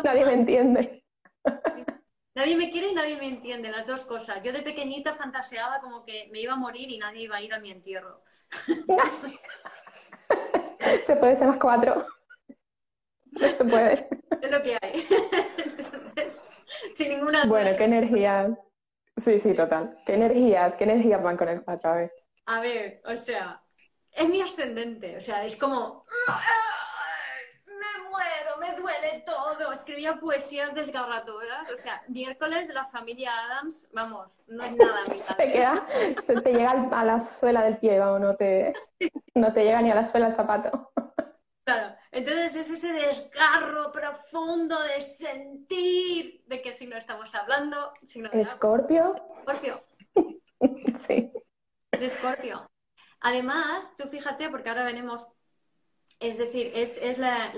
nadie 0.01 0.25
me 0.25 0.33
entiende. 0.33 1.03
Nadie 2.35 2.57
me 2.57 2.71
quiere 2.71 2.87
y 2.87 2.95
nadie 2.95 3.15
me 3.17 3.27
entiende, 3.27 3.69
las 3.69 3.85
dos 3.85 4.05
cosas. 4.05 4.41
Yo 4.41 4.51
de 4.51 4.63
pequeñita 4.63 5.13
fantaseaba 5.13 5.79
como 5.81 6.03
que 6.03 6.29
me 6.31 6.39
iba 6.39 6.53
a 6.53 6.55
morir 6.55 6.89
y 6.89 6.97
nadie 6.97 7.25
iba 7.25 7.35
a 7.35 7.43
ir 7.43 7.53
a 7.53 7.59
mi 7.59 7.69
entierro. 7.69 8.23
se 11.05 11.15
puede 11.15 11.35
ser 11.35 11.47
más 11.47 11.59
cuatro. 11.59 12.07
Se 13.35 13.63
puede. 13.63 14.07
Es 14.41 14.49
lo 14.49 14.63
que 14.63 14.79
hay. 14.81 15.07
Entonces, 15.57 16.49
sin 16.91 17.09
ninguna 17.09 17.45
Bueno, 17.45 17.69
¿qué 17.77 17.83
energías? 17.83 18.49
Sí, 19.23 19.39
sí, 19.39 19.53
total. 19.53 19.95
¿Qué 20.03 20.15
energías? 20.15 20.73
¿Qué 20.73 20.85
energías 20.85 21.21
van 21.21 21.37
con 21.37 21.49
el 21.49 21.61
4? 21.61 21.91
A 21.91 21.95
ver. 21.95 22.11
A 22.45 22.59
ver, 22.59 23.01
o 23.05 23.15
sea, 23.15 23.62
es 24.15 24.29
mi 24.29 24.41
ascendente, 24.41 25.17
o 25.17 25.21
sea, 25.21 25.43
es 25.43 25.57
como, 25.57 26.05
me 27.65 28.09
muero, 28.09 28.57
me 28.59 28.75
duele 28.79 29.23
todo. 29.25 29.71
Escribía 29.71 30.19
poesías 30.19 30.73
desgarradoras, 30.73 31.69
o 31.71 31.77
sea, 31.77 32.01
miércoles 32.07 32.67
de 32.67 32.73
la 32.73 32.85
familia 32.85 33.31
Adams, 33.45 33.89
vamos, 33.93 34.29
no 34.47 34.63
es 34.63 34.75
nada. 34.75 35.05
Se 35.17 35.35
queda, 35.51 35.87
se 36.25 36.41
te 36.41 36.53
llega 36.53 36.71
a 36.91 37.03
la 37.03 37.19
suela 37.19 37.63
del 37.63 37.77
pie, 37.77 37.99
vamos, 37.99 38.21
no 38.21 38.35
te, 38.35 38.73
no 39.35 39.51
te 39.51 39.63
llega 39.63 39.81
ni 39.81 39.91
a 39.91 39.95
la 39.95 40.09
suela 40.09 40.27
el 40.27 40.35
zapato. 40.35 40.91
Claro, 41.63 41.95
entonces 42.11 42.55
es 42.57 42.69
ese 42.69 42.91
desgarro 42.91 43.91
profundo 43.93 44.77
de 44.83 44.99
sentir 44.99 46.43
de 46.45 46.61
qué 46.61 46.73
signo 46.73 46.97
estamos 46.97 47.33
hablando. 47.33 47.93
¿Escorpio? 48.33 49.15
Escorpio. 49.39 49.83
sí. 51.07 51.31
De 51.91 52.05
Escorpio. 52.05 52.69
Además, 53.23 53.95
tú 53.97 54.09
fíjate, 54.09 54.49
porque 54.49 54.67
ahora 54.67 54.83
venimos, 54.83 55.25
es 56.19 56.37
decir, 56.37 56.71
es, 56.75 57.17
la, 57.17 57.53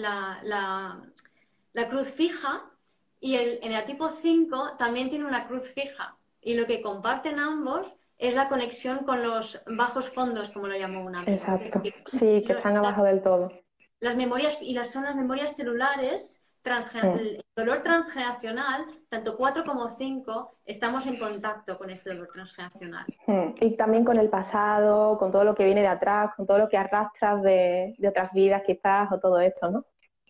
la, 1.73 1.89
cruz 1.89 2.07
fija 2.09 2.71
y 3.19 3.35
el, 3.35 3.59
en 3.63 3.71
el 3.71 3.83
tipo 3.85 4.07
5 4.07 4.75
también 4.77 5.09
tiene 5.09 5.25
una 5.25 5.47
cruz 5.47 5.67
fija. 5.71 6.17
Y 6.39 6.53
lo 6.53 6.67
que 6.67 6.83
comparten 6.83 7.39
ambos 7.39 7.97
es 8.19 8.35
la 8.35 8.47
conexión 8.47 8.99
con 8.99 9.23
los 9.23 9.59
bajos 9.65 10.11
fondos, 10.11 10.51
como 10.51 10.67
lo 10.67 10.77
llamó 10.77 11.03
una 11.03 11.23
vez. 11.23 11.41
Exacto. 11.41 11.81
sí, 12.05 12.43
que 12.45 12.53
están 12.53 12.77
abajo 12.77 13.03
del 13.03 13.23
todo. 13.23 13.51
Las 13.99 14.15
memorias, 14.15 14.61
y 14.61 14.73
las 14.75 14.91
son 14.91 15.05
las 15.05 15.15
memorias 15.15 15.55
celulares 15.55 16.44
el 17.03 17.43
dolor 17.55 17.83
transgeneracional, 17.83 18.85
tanto 19.09 19.37
4 19.37 19.63
como 19.63 19.89
5, 19.89 20.57
estamos 20.65 21.05
en 21.05 21.17
contacto 21.17 21.77
con 21.77 21.89
este 21.89 22.11
dolor 22.11 22.29
transgeneracional. 22.33 23.05
Y 23.61 23.77
también 23.77 24.03
con 24.03 24.17
el 24.17 24.29
pasado, 24.29 25.17
con 25.17 25.31
todo 25.31 25.43
lo 25.43 25.55
que 25.55 25.65
viene 25.65 25.81
de 25.81 25.87
atrás, 25.87 26.31
con 26.35 26.47
todo 26.47 26.57
lo 26.57 26.69
que 26.69 26.77
arrastras 26.77 27.43
de, 27.43 27.95
otras 28.07 28.33
vidas 28.33 28.63
quizás 28.65 29.11
o 29.11 29.19
todo 29.19 29.39
esto, 29.39 29.69
¿no? 29.69 29.85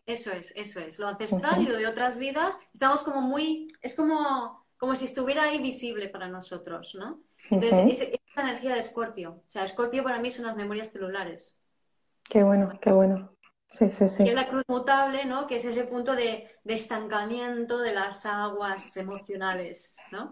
Eso 0.05 0.31
es, 0.33 0.55
eso 0.55 0.79
es. 0.79 0.99
Lo 0.99 1.07
ancestral 1.07 1.61
y 1.61 1.67
lo 1.67 1.77
de 1.77 1.87
otras 1.87 2.17
vidas, 2.17 2.59
estamos 2.73 3.01
como 3.01 3.21
muy, 3.21 3.67
es 3.81 3.95
como, 3.95 4.65
como 4.77 4.95
si 4.95 5.05
estuviera 5.05 5.43
ahí 5.43 5.59
visible 5.59 6.09
para 6.09 6.27
nosotros, 6.27 6.95
¿no? 6.95 7.21
Entonces, 7.49 8.01
es, 8.01 8.19
la 8.35 8.43
energía 8.43 8.73
de 8.73 8.79
Escorpio. 8.79 9.41
O 9.47 9.49
sea, 9.49 9.63
Escorpio 9.63 10.03
para 10.03 10.19
mí 10.19 10.29
son 10.29 10.45
las 10.45 10.55
memorias 10.55 10.91
celulares. 10.91 11.55
Qué 12.29 12.43
bueno, 12.43 12.77
qué 12.81 12.91
bueno. 12.91 13.34
Sí, 13.77 13.89
sí, 13.89 14.09
sí. 14.09 14.23
Y 14.23 14.29
es 14.29 14.35
la 14.35 14.47
cruz 14.47 14.63
mutable, 14.67 15.25
¿no? 15.25 15.47
Que 15.47 15.57
es 15.57 15.65
ese 15.65 15.85
punto 15.85 16.15
de, 16.15 16.49
estancamiento 16.63 17.79
de 17.79 17.93
las 17.93 18.25
aguas 18.25 18.95
emocionales, 18.97 19.97
¿no? 20.11 20.31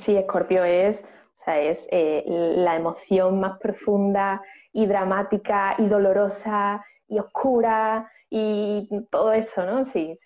Sí, 0.00 0.16
Escorpio 0.16 0.64
es, 0.64 1.02
o 1.02 1.44
sea, 1.44 1.60
es 1.60 1.86
eh, 1.90 2.24
la 2.26 2.76
emoción 2.76 3.40
más 3.40 3.58
profunda 3.58 4.42
y 4.72 4.86
dramática 4.86 5.74
y 5.78 5.86
dolorosa 5.86 6.84
y 7.08 7.18
oscura 7.18 8.10
y 8.28 8.88
todo 9.10 9.32
eso, 9.32 9.64
¿no? 9.64 9.84
Sí, 9.86 10.18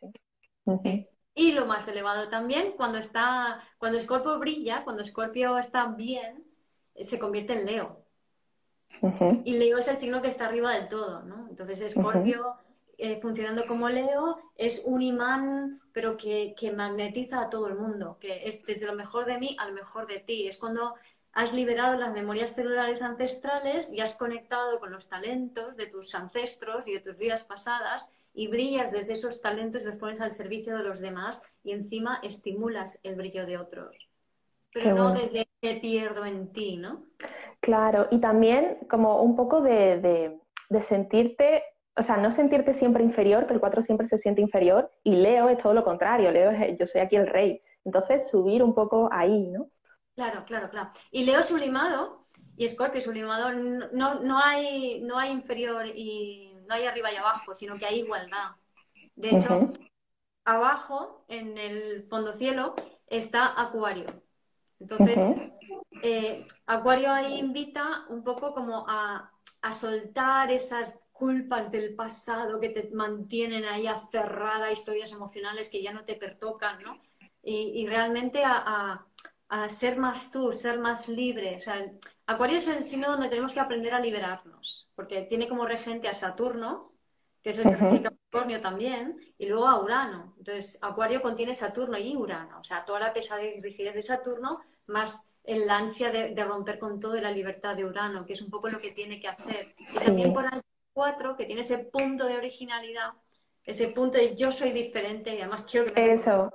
sí. 0.83 1.09
Y 1.35 1.53
lo 1.53 1.67
más 1.67 1.89
elevado 1.89 2.29
también, 2.29 2.73
cuando 2.73 2.99
está, 2.99 3.61
cuando 3.79 3.99
Escorpio 3.99 4.39
brilla, 4.39 4.85
cuando 4.85 5.03
Escorpio 5.03 5.57
está 5.59 5.87
bien, 5.87 6.45
se 6.97 7.19
convierte 7.19 7.55
en 7.55 7.67
Leo. 7.67 8.02
Y 9.45 9.55
Leo 9.55 9.79
es 9.79 9.89
el 9.89 9.97
signo 9.97 10.23
que 10.23 10.29
está 10.29 10.47
arriba 10.47 10.73
del 10.75 10.89
todo, 10.89 11.23
¿no? 11.23 11.47
Entonces, 11.49 11.81
Escorpio, 11.81 12.57
eh, 12.99 13.19
funcionando 13.21 13.67
como 13.67 13.89
Leo, 13.89 14.39
es 14.57 14.85
un 14.87 15.03
imán, 15.03 15.81
pero 15.93 16.17
que, 16.17 16.55
magnetiza 16.77 17.41
a 17.41 17.51
todo 17.51 17.67
el 17.67 17.75
mundo, 17.75 18.17
que 18.21 18.49
es 18.49 18.65
desde 18.65 18.87
lo 18.87 18.95
mejor 18.95 19.25
de 19.25 19.39
mí 19.39 19.57
a 19.59 19.67
lo 19.67 19.75
mejor 19.75 20.07
de 20.07 20.21
ti. 20.21 20.47
Es 20.47 20.57
cuando 20.57 20.95
has 21.33 21.53
liberado 21.53 21.99
las 21.99 22.13
memorias 22.13 22.55
celulares 22.55 23.03
ancestrales 23.03 23.93
y 23.93 24.01
has 24.01 24.15
conectado 24.15 24.79
con 24.79 24.93
los 24.93 25.09
talentos 25.09 25.77
de 25.77 25.87
tus 25.87 26.15
ancestros 26.15 26.87
y 26.87 26.93
de 26.93 27.01
tus 27.01 27.17
vidas 27.17 27.45
pasadas 27.45 28.13
y 28.35 28.49
brillas 28.49 28.93
desde 28.93 29.15
esos 29.15 29.41
talentos, 29.41 29.85
los 29.85 29.97
pones 29.97 30.21
al 30.21 30.31
servicio 30.31 30.77
de 30.77 30.85
los 30.85 31.01
demás 31.01 31.43
y 31.65 31.73
encima 31.73 32.21
estimulas 32.23 33.01
el 33.03 33.17
brillo 33.17 33.47
de 33.47 33.59
otros. 33.59 34.09
Pero 34.73 34.95
no 34.95 35.13
desde 35.13 35.49
que 35.61 35.75
pierdo 35.75 36.25
en 36.25 36.53
ti, 36.53 36.77
¿no? 36.77 37.05
Claro, 37.63 38.09
y 38.11 38.19
también 38.19 38.77
como 38.91 39.23
un 39.23 39.37
poco 39.37 39.61
de, 39.61 40.37
sentirte, 40.89 41.63
o 41.97 42.03
sea, 42.03 42.17
no 42.17 42.33
sentirte 42.33 42.75
siempre 42.75 43.05
inferior, 43.05 43.47
que 43.47 43.55
el 43.55 43.61
4 43.61 43.85
siempre 43.85 44.09
se 44.09 44.19
siente 44.19 44.41
inferior, 44.41 44.91
y 45.05 45.15
Leo 45.15 45.49
es 45.49 45.59
todo 45.59 45.73
lo 45.73 45.85
contrario, 45.85 46.33
Leo 46.33 46.51
es, 46.51 46.77
yo 46.77 46.89
soy 46.89 47.01
aquí 47.01 47.15
el 47.15 47.29
rey. 47.29 47.63
Entonces, 47.85 48.29
subir 48.29 48.65
un 48.65 48.75
poco 48.75 49.09
ahí, 49.13 49.47
¿no? 49.47 49.71
Claro, 50.17 50.45
claro, 50.45 50.71
claro. 50.71 50.91
Y 51.13 51.25
Leo 51.25 51.41
sublimado 51.45 52.19
y 52.57 52.69
Scorpio 52.69 53.01
sublimado, 53.01 53.53
no, 53.53 54.17
no, 54.17 54.39
hay, 54.41 55.01
no 55.03 55.17
hay 55.17 55.31
inferior 55.31 55.87
y 55.87 56.53
no 56.67 56.75
hay 56.75 56.87
arriba 56.87 57.13
y 57.13 57.17
abajo, 57.17 57.55
sino 57.55 57.79
que 57.79 57.87
hay 57.87 58.01
igualdad. 58.01 58.57
De 59.15 59.37
hecho, 59.37 59.73
abajo, 60.45 61.25
en 61.29 61.57
el 61.59 62.03
fondo 62.03 62.33
cielo, 62.33 62.75
está 63.07 63.61
Acuario. 63.61 64.07
Entonces, 64.83 65.51
eh, 66.03 66.47
Acuario 66.67 67.11
ahí 67.13 67.39
invita 67.39 68.05
un 68.09 68.23
poco 68.25 68.53
como 68.53 68.85
a, 68.89 69.29
soltar 69.73 70.51
esas 70.51 71.09
culpas 71.13 71.71
del 71.71 71.95
pasado 71.95 72.59
que 72.59 72.71
te 72.71 72.91
mantienen 72.93 73.65
ahí 73.65 73.87
aferrada 73.87 74.67
a 74.67 74.73
historias 74.73 75.13
emocionales 75.13 75.71
que 75.71 75.81
ya 75.81 75.93
no 75.93 76.05
te 76.05 76.17
pertocan, 76.17 76.83
¿no? 76.83 77.01
y, 77.45 77.87
realmente 77.87 78.43
a, 78.45 79.07
ser 79.69 79.99
más 79.99 80.31
tú, 80.31 80.51
ser 80.53 80.79
más 80.81 81.09
libre. 81.09 81.57
O 81.57 81.61
sea, 81.61 81.77
Acuario 82.27 82.59
es 82.59 82.67
el 82.69 82.85
signo 82.85 83.11
donde 83.11 83.29
tenemos 83.29 83.53
que 83.53 83.61
aprender 83.61 83.95
a 83.95 84.01
liberarnos, 84.01 84.89
porque 84.95 85.23
tiene 85.23 85.49
como 85.49 85.67
regente 85.67 86.09
a 86.09 86.15
Saturno, 86.15 86.93
que 87.43 87.51
es 87.51 87.59
el 87.59 87.69
que 87.69 87.77
rige 87.77 88.03
Capricornio 88.03 88.61
también, 88.61 89.17
y 89.37 89.47
luego 89.47 89.67
a 89.67 89.81
Urano. 89.81 90.35
Entonces, 90.39 90.79
Acuario 90.83 91.21
contiene 91.21 91.55
Saturno 91.55 91.99
y 91.99 92.17
Urano, 92.17 92.61
o 92.61 92.65
sea, 92.65 92.85
toda 92.85 93.01
la 93.01 93.13
pesadez 93.13 93.59
y 93.59 93.61
rigidez 93.61 93.95
de 93.95 94.03
Saturno, 94.03 94.61
más 94.87 95.29
el 95.45 95.69
ansia 95.69 96.11
de, 96.11 96.45
romper 96.45 96.79
con 96.79 97.01
todo 97.01 97.15
la 97.17 97.31
libertad 97.31 97.77
de 97.77 97.85
Urano, 97.85 98.25
que 98.25 98.35
es 98.35 98.43
un 98.43 98.51
poco 98.51 98.69
lo 98.69 98.81
que 98.81 98.93
tiene 98.93 99.21
que 99.21 99.29
hacer. 99.29 99.75
Y 99.79 100.05
también 100.05 100.33
por 100.33 100.45
el 100.45 100.63
4, 100.93 101.37
que 101.37 101.47
tiene 101.47 101.63
ese 101.63 101.79
punto 101.79 102.27
de 102.27 102.37
originalidad, 102.37 103.11
ese 103.65 103.89
punto 103.89 104.19
de 104.19 104.37
yo 104.37 104.53
soy 104.53 104.71
diferente 104.73 105.35
y 105.35 105.41
además 105.41 105.65
quiero 105.69 105.93
que... 105.93 106.13
Eso, 106.13 106.53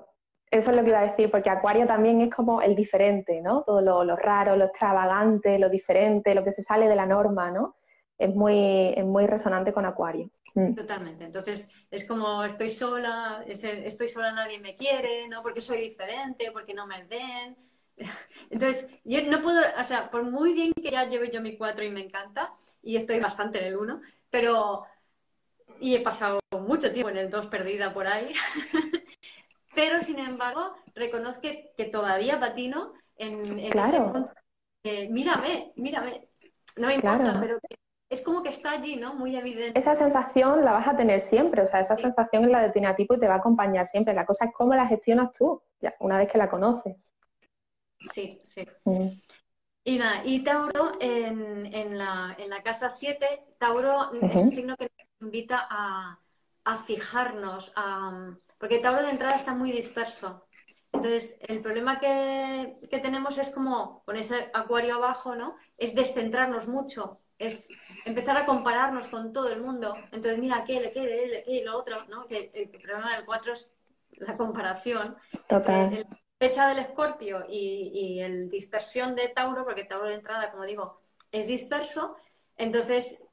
eso 0.50 0.70
es 0.70 0.76
lo 0.76 0.84
que 0.84 0.90
iba 0.90 1.00
a 1.00 1.08
decir, 1.08 1.30
porque 1.30 1.50
Acuario 1.50 1.86
también 1.86 2.22
es 2.22 2.34
como 2.34 2.62
el 2.62 2.76
diferente, 2.76 3.42
¿no? 3.42 3.64
Todo 3.64 3.82
lo, 3.82 4.16
raro, 4.16 4.56
lo 4.56 4.66
extravagante, 4.66 5.60
lo 5.60 5.70
diferente, 5.70 6.36
lo 6.36 6.44
que 6.44 6.54
se 6.54 6.64
sale 6.64 6.88
de 6.88 6.96
la 6.96 7.06
norma, 7.06 7.52
¿no? 7.52 7.76
Es 8.18 8.34
muy, 8.34 8.94
es 8.96 9.06
muy 9.06 9.28
resonante 9.28 9.74
con 9.74 9.86
Acuario. 9.86 10.30
Mm. 10.56 10.74
Totalmente. 10.74 11.26
Entonces, 11.26 11.72
es 11.92 12.06
como 12.06 12.44
estoy 12.44 12.70
sola, 12.70 13.44
estoy 13.48 14.08
sola, 14.08 14.32
nadie 14.32 14.60
me 14.60 14.76
quiere, 14.76 15.28
¿no? 15.28 15.44
Porque 15.44 15.62
soy 15.62 15.80
diferente, 15.80 16.52
porque 16.52 16.74
no 16.74 16.88
me 16.88 17.04
ven. 17.04 17.67
Entonces, 18.50 18.90
yo 19.04 19.22
no 19.24 19.42
puedo, 19.42 19.62
o 19.80 19.84
sea, 19.84 20.10
por 20.10 20.24
muy 20.24 20.54
bien 20.54 20.74
que 20.74 20.92
ya 20.92 21.06
lleve 21.06 21.32
yo 21.32 21.42
mi 21.42 21.58
4 21.58 21.84
y 21.84 21.90
me 21.90 22.02
encanta, 22.02 22.54
y 22.82 22.96
estoy 22.96 23.20
bastante 23.20 23.60
en 23.60 23.66
el 23.66 23.78
1, 23.78 24.02
pero. 24.30 24.84
Y 25.80 25.94
he 25.94 26.02
pasado 26.02 26.40
mucho 26.60 26.92
tiempo 26.92 27.10
en 27.10 27.18
el 27.18 27.30
2 27.30 27.48
perdida 27.48 27.94
por 27.94 28.08
ahí. 28.08 28.34
pero, 29.76 30.02
sin 30.02 30.18
embargo, 30.18 30.74
reconozco 30.96 31.42
que, 31.42 31.86
todavía 31.92 32.40
patino 32.40 32.94
en, 33.16 33.60
ese 33.60 34.02
punto. 34.02 34.32
mírame, 35.10 35.74
mírame. 35.76 36.28
No 36.78 36.88
me 36.88 36.96
importa, 36.96 37.38
pero 37.40 37.60
es 38.10 38.24
como 38.24 38.42
que 38.42 38.50
está 38.50 38.72
allí, 38.72 38.96
¿no? 38.96 39.14
Muy 39.16 39.36
evidente. 39.36 39.78
Esa 39.78 39.96
sensación 39.96 40.64
la 40.64 40.72
vas 40.72 40.88
a 40.88 40.96
tener 40.96 41.22
siempre, 41.22 41.62
o 41.62 41.68
sea, 41.68 41.82
esa 41.82 41.98
sensación 41.98 42.46
es 42.46 42.52
la 42.52 42.62
de 42.62 42.72
tu 42.72 42.80
inatipo 42.80 43.16
y 43.16 43.20
te 43.20 43.28
va 43.28 43.36
a 43.36 43.38
acompañar 43.38 43.88
siempre. 43.88 44.14
La 44.14 44.26
cosa 44.26 44.46
es 44.46 44.54
cómo 44.54 44.74
la 44.74 44.88
gestionas 44.88 45.34
tú, 45.34 45.62
ya, 45.82 45.94
una 46.00 46.18
vez 46.18 46.32
que 46.32 46.38
la 46.38 46.50
conoces. 46.50 47.12
Sí, 48.14 48.42
sí. 48.46 48.68
Y 49.84 49.98
nada, 49.98 50.22
y 50.26 50.44
Tauro 50.44 50.98
en, 51.00 51.98
la, 51.98 52.36
casa 52.64 52.90
7, 52.90 53.56
Tauro 53.58 54.12
es 54.14 54.36
un 54.36 54.52
signo 54.52 54.76
que 54.76 54.92
nos 54.98 55.22
invita 55.22 55.66
a, 55.70 56.20
fijarnos, 56.86 57.74
porque 58.58 58.80
Tauro 58.80 59.04
de 59.04 59.12
entrada 59.12 59.36
está 59.36 59.56
muy 59.56 59.72
disperso. 59.72 60.46
Entonces, 60.92 61.40
el 61.48 61.62
problema 61.62 62.00
que, 62.00 62.78
tenemos 63.02 63.38
es 63.38 63.50
como, 63.50 64.04
con 64.04 64.18
ese 64.18 64.50
acuario 64.54 64.96
abajo, 64.96 65.36
¿no? 65.36 65.56
Es 65.78 65.96
descentrarnos 65.96 66.68
mucho, 66.68 67.22
es 67.40 67.70
empezar 68.04 68.36
a 68.36 68.46
compararnos 68.46 69.08
con 69.08 69.32
todo 69.32 69.50
el 69.50 69.62
mundo. 69.62 69.96
Entonces, 70.12 70.38
mira, 70.38 70.58
aquel, 70.58 70.86
aquel, 70.86 71.06
aquel, 71.06 71.36
aquel, 71.38 71.66
lo 71.66 71.78
otro, 71.78 72.06
¿no? 72.08 72.28
Que 72.28 72.52
el 72.54 72.70
problema 72.70 73.16
del 73.16 73.26
4 73.26 73.54
es 73.54 73.72
la 74.18 74.36
comparación. 74.36 75.16
Total 75.48 76.06
fecha 76.38 76.68
del 76.68 76.80
escorpio 76.80 77.46
y, 77.50 78.20
el 78.20 78.50
dispersión 78.50 79.16
de 79.16 79.30
Tauro, 79.30 79.64
porque 79.64 79.84
Tauro 79.84 80.08
de 80.08 80.16
entrada, 80.16 80.52
como 80.52 80.66
digo, 80.66 81.02
es 81.32 81.48
disperso, 81.48 82.16
entonces 82.58 83.24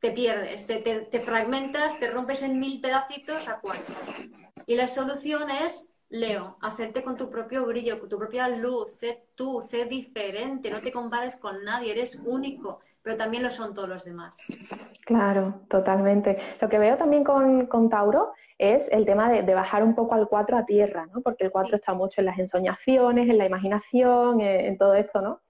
te 0.00 0.10
pierdes, 0.10 0.66
te, 0.66 1.20
fragmentas, 1.20 1.98
te 1.98 2.10
rompes 2.10 2.42
en 2.42 2.58
mil 2.58 2.80
pedacitos 2.80 3.48
a 3.48 3.60
cuatro. 3.60 3.94
Y 4.66 4.74
la 4.74 4.88
solución 4.88 5.50
es, 5.50 5.94
Leo, 6.08 6.58
hacerte 6.60 7.02
con 7.02 7.16
tu 7.16 7.30
propio 7.30 7.64
brillo, 7.64 7.98
con 7.98 8.08
tu 8.08 8.18
propia 8.18 8.48
luz, 8.48 8.96
sé 8.96 9.24
tú, 9.34 9.62
sé 9.62 9.86
diferente, 9.86 10.70
no 10.70 10.80
te 10.80 10.92
compares 10.92 11.36
con 11.36 11.64
nadie, 11.64 11.92
eres 11.92 12.22
único, 12.26 12.80
pero 13.00 13.16
también 13.16 13.42
lo 13.42 13.50
son 13.50 13.74
todos 13.74 13.88
los 13.88 14.04
demás. 14.04 14.38
Claro, 15.06 15.62
totalmente. 15.68 16.38
Lo 16.60 16.68
que 16.68 16.78
veo 16.78 16.96
también 16.96 17.24
con, 17.24 17.66
con 17.66 17.88
Tauro 17.88 18.32
es 18.62 18.88
el 18.92 19.04
tema 19.04 19.28
de, 19.28 19.54
bajar 19.54 19.82
un 19.82 19.96
poco 19.96 20.14
al 20.14 20.28
4 20.28 20.56
a 20.56 20.64
tierra, 20.64 21.06
¿no? 21.06 21.20
Porque 21.20 21.44
el 21.44 21.50
4 21.50 21.76
está 21.76 21.94
mucho 21.94 22.20
en 22.20 22.26
las 22.26 22.38
ensoñaciones, 22.38 23.28
en 23.28 23.36
la 23.36 23.46
imaginación, 23.46 24.40
en, 24.40 24.78
todo 24.78 24.94
esto, 24.94 25.20
¿no? 25.20 25.40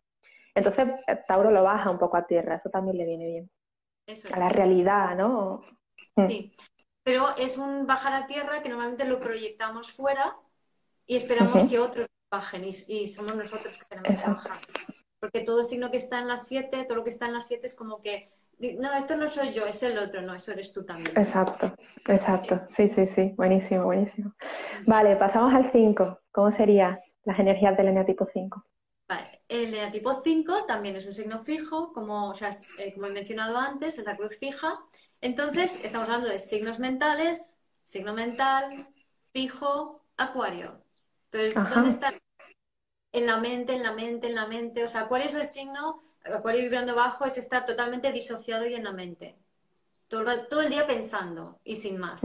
Entonces 0.55 0.89
eh, 1.07 1.19
Tauro 1.29 1.51
lo 1.51 1.63
baja 1.63 1.91
un 1.91 1.99
poco 1.99 2.17
a 2.17 2.27
tierra, 2.27 2.57
eso 2.57 2.71
también 2.71 2.97
le 2.97 3.05
viene 3.05 3.27
bien. 3.27 3.51
a 4.33 4.39
la 4.39 4.49
realidad, 4.49 5.15
¿no? 5.15 5.61
Mm. 6.17 6.27
Sí, 6.27 6.57
pero 7.03 7.37
es 7.37 7.59
un 7.59 7.87
bajar 7.87 8.15
a 8.15 8.27
tierra 8.27 8.63
que 8.63 8.71
normalmente 8.71 9.05
lo 9.05 9.21
proyectamos 9.21 9.93
fuera 9.93 10.37
y 11.07 11.17
esperamos 11.17 11.69
que 11.69 11.79
otros 11.79 12.07
bajen 12.31 12.65
y, 12.65 13.09
somos 13.09 13.37
nosotros 13.37 13.77
que 13.77 13.85
tenemos 13.85 14.23
que 14.23 14.31
bajar. 14.31 14.59
Porque 15.21 15.43
todo 15.43 15.65
signo 15.65 15.91
que 15.91 15.99
está 15.99 16.19
en 16.19 16.29
las 16.29 16.49
7, 16.49 16.85
todo 16.85 16.97
lo 16.97 17.05
que 17.05 17.11
está 17.11 17.27
en 17.27 17.35
las 17.35 17.47
7 17.47 17.67
es 17.67 17.75
como 17.75 18.01
que 18.01 18.33
no, 18.79 18.95
esto 18.95 19.17
no 19.17 19.29
soy 19.29 19.51
yo, 19.51 19.67
es 19.67 19.83
el 19.83 19.99
otro, 19.99 20.23
no, 20.23 20.35
eso 20.35 20.53
eres 20.53 20.73
tú 20.73 20.85
también. 20.85 21.17
Exacto, 21.17 21.75
exacto. 22.07 22.61
Sí, 22.71 22.89
sí, 22.89 23.07
sí, 23.09 23.33
buenísimo, 23.37 23.85
buenísimo. 23.85 24.35
Vale, 24.87 25.17
pasamos 25.17 25.53
al 25.53 25.71
5. 25.73 26.21
¿Cómo 26.31 26.53
sería 26.53 27.01
las 27.25 27.39
energías 27.39 27.77
del 27.77 27.89
eneatipo 27.89 28.29
5? 28.33 28.65
Vale, 29.09 29.43
el 29.49 29.75
eneatipo 29.75 30.23
5 30.23 30.65
también 30.67 30.97
es 30.97 31.07
un 31.07 31.15
signo 31.15 31.41
fijo, 31.41 31.93
como, 31.93 32.31
o 32.31 32.35
sea, 32.35 32.51
eh, 32.79 32.95
como 32.95 33.07
he 33.07 33.13
mencionado 33.13 33.59
antes, 33.59 33.99
es 33.99 34.05
la 34.05 34.17
cruz 34.17 34.39
fija. 34.39 34.79
Entonces, 35.21 35.85
estamos 35.85 36.09
hablando 36.09 36.29
de 36.29 36.39
signos 36.39 36.79
mentales, 36.79 37.59
signo 37.85 38.15
mental, 38.15 38.89
fijo, 39.33 40.05
acuario. 40.17 40.83
Entonces, 41.31 41.55
¿dónde 41.75 41.91
está? 41.91 42.15
En 43.13 43.27
la 43.27 43.39
mente, 43.39 43.75
en 43.75 43.83
la 43.83 43.93
mente, 43.93 44.29
en 44.29 44.35
la 44.35 44.47
mente. 44.47 44.85
O 44.85 44.89
sea, 44.89 45.03
acuario 45.03 45.27
es 45.27 45.35
el 45.35 45.47
signo 45.47 46.03
Acuario 46.25 46.63
vibrando 46.63 46.95
bajo 46.95 47.25
es 47.25 47.39
estar 47.39 47.65
totalmente 47.65 48.13
disociado 48.13 48.67
y 48.67 48.75
en 48.75 48.85
la 48.85 48.93
mente. 48.93 49.37
Todo, 50.09 50.61
el 50.61 50.71
día 50.71 50.87
pensando 50.87 51.59
y 51.65 51.77
sin 51.77 51.99
más. 51.99 52.23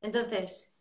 Entonces, 0.00 0.74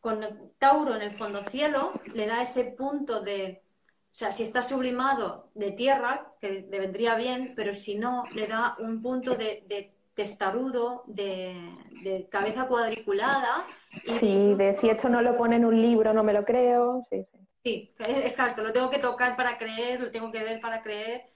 con 0.00 0.52
Tauro 0.58 0.96
en 0.96 1.02
el 1.02 1.12
fondo 1.12 1.42
cielo 1.44 1.92
le 2.14 2.26
da 2.26 2.40
ese 2.40 2.72
punto 2.76 3.20
de, 3.20 3.62
o 3.64 4.14
sea, 4.14 4.32
si 4.32 4.44
está 4.44 4.62
sublimado 4.62 5.50
de 5.54 5.72
tierra, 5.72 6.32
que 6.40 6.66
le 6.68 6.78
vendría 6.78 7.16
bien, 7.16 7.54
pero 7.56 7.74
si 7.74 7.96
no, 7.96 8.24
le 8.32 8.46
da 8.46 8.76
un 8.78 9.02
punto 9.02 9.34
de, 9.34 9.92
testarudo, 10.14 11.02
de, 11.06 12.26
cabeza 12.30 12.66
cuadriculada. 12.66 13.66
sí, 14.04 14.54
de 14.54 14.74
si 14.74 14.88
esto 14.88 15.08
no 15.08 15.20
lo 15.20 15.36
pone 15.36 15.56
en 15.56 15.64
un 15.64 15.80
libro, 15.80 16.12
no 16.14 16.22
me 16.22 16.32
lo 16.32 16.44
creo. 16.44 17.02
Sí, 17.10 17.24
sí. 17.32 17.39
Sí, 17.62 17.90
exacto, 17.98 18.62
lo 18.62 18.72
tengo 18.72 18.90
que 18.90 18.98
tocar 18.98 19.36
para 19.36 19.58
creer, 19.58 20.00
lo 20.00 20.10
tengo 20.10 20.32
que 20.32 20.42
ver 20.42 20.60
para 20.60 20.82
creer. 20.82 21.30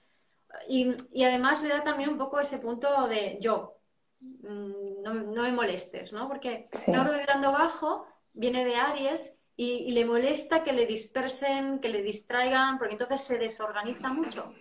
Y, 0.67 1.23
además 1.23 1.61
le 1.61 1.69
da 1.69 1.83
también 1.83 2.09
un 2.09 2.17
poco 2.17 2.39
ese 2.39 2.59
punto 2.59 3.07
de 3.07 3.37
yo, 3.39 3.77
mm, 4.19 5.03
no, 5.03 5.13
me 5.13 5.51
molestes, 5.51 6.13
¿no? 6.13 6.27
Porque 6.27 6.69
Tauro 6.91 7.13
vibrando 7.13 7.51
bajo 7.51 8.07
viene 8.33 8.65
de 8.65 8.75
Aries 8.75 9.39
y, 9.55 9.91
le 9.91 10.05
molesta 10.05 10.63
que 10.63 10.73
le 10.73 10.87
dispersen, 10.87 11.79
que 11.79 11.89
le 11.89 12.01
distraigan, 12.01 12.77
porque 12.77 12.93
entonces 12.93 13.21
se 13.21 13.37
desorganiza 13.37 14.11
mucho. 14.11 14.51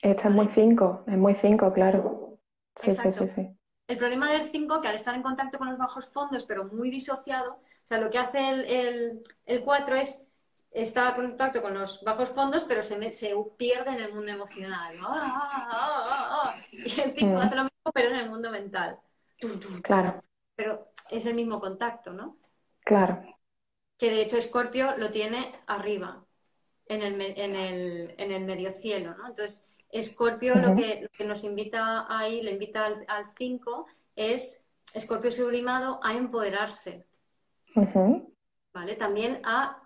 Está 0.00 0.28
es 0.28 0.34
muy 0.34 0.48
5, 0.48 1.04
es 1.06 1.16
muy 1.16 1.34
5, 1.34 1.72
claro. 1.72 2.38
Sí, 2.82 2.90
Exacto. 2.90 3.28
Sí, 3.34 3.56
el 3.86 3.98
problema 3.98 4.32
del 4.32 4.50
5, 4.50 4.80
que 4.80 4.88
al 4.88 4.96
estar 4.96 5.14
en 5.14 5.22
contacto 5.22 5.58
con 5.58 5.68
los 5.68 5.78
bajos 5.78 6.08
fondos, 6.08 6.44
pero 6.46 6.64
muy 6.64 6.90
disociado, 6.90 7.52
o 7.52 7.86
sea, 7.86 7.98
lo 7.98 8.10
que 8.10 8.18
hace 8.18 8.48
el, 8.48 9.22
el 9.46 9.62
4 9.62 9.96
es 9.96 10.28
está 10.74 11.10
en 11.10 11.14
contacto 11.14 11.62
con 11.62 11.72
los 11.72 12.02
bajos 12.02 12.30
fondos, 12.30 12.64
pero 12.64 12.82
se, 12.82 13.12
se 13.12 13.34
pierde 13.56 13.92
en 13.92 14.00
el 14.00 14.12
mundo 14.12 14.32
emocional. 14.32 14.96
Ah, 15.00 15.68
ah, 15.70 16.42
ah, 16.44 16.54
y 16.72 17.00
el 17.00 17.14
tipo 17.14 17.30
mm. 17.30 17.36
hace 17.36 17.54
lo 17.54 17.62
mismo, 17.62 17.92
pero 17.94 18.08
en 18.08 18.16
el 18.16 18.28
mundo 18.28 18.50
mental. 18.50 18.98
Claro. 19.82 20.22
Pero 20.56 20.88
es 21.10 21.26
el 21.26 21.34
mismo 21.34 21.60
contacto, 21.60 22.12
¿no? 22.12 22.36
Claro. 22.80 23.22
Que 23.96 24.10
de 24.10 24.22
hecho 24.22 24.40
Scorpio 24.42 24.96
lo 24.96 25.10
tiene 25.10 25.54
arriba, 25.66 26.24
en 26.86 27.02
el, 27.02 27.20
en 27.20 27.54
el, 27.54 28.14
en 28.18 28.32
el 28.32 28.44
medio 28.44 28.72
cielo, 28.72 29.16
¿no? 29.16 29.28
Entonces, 29.28 29.72
Scorpio 30.02 30.56
lo, 30.56 30.74
que, 30.74 31.08
nos 31.24 31.44
invita 31.44 32.06
ahí, 32.08 32.42
le 32.42 32.50
invita 32.50 32.86
al 33.06 33.26
5, 33.38 33.86
es 34.16 34.68
Scorpio 34.98 35.30
sublimado 35.30 36.00
a 36.02 36.14
empoderarse. 36.14 37.06
¿Vale? 38.72 38.96
También 38.96 39.40
a 39.44 39.83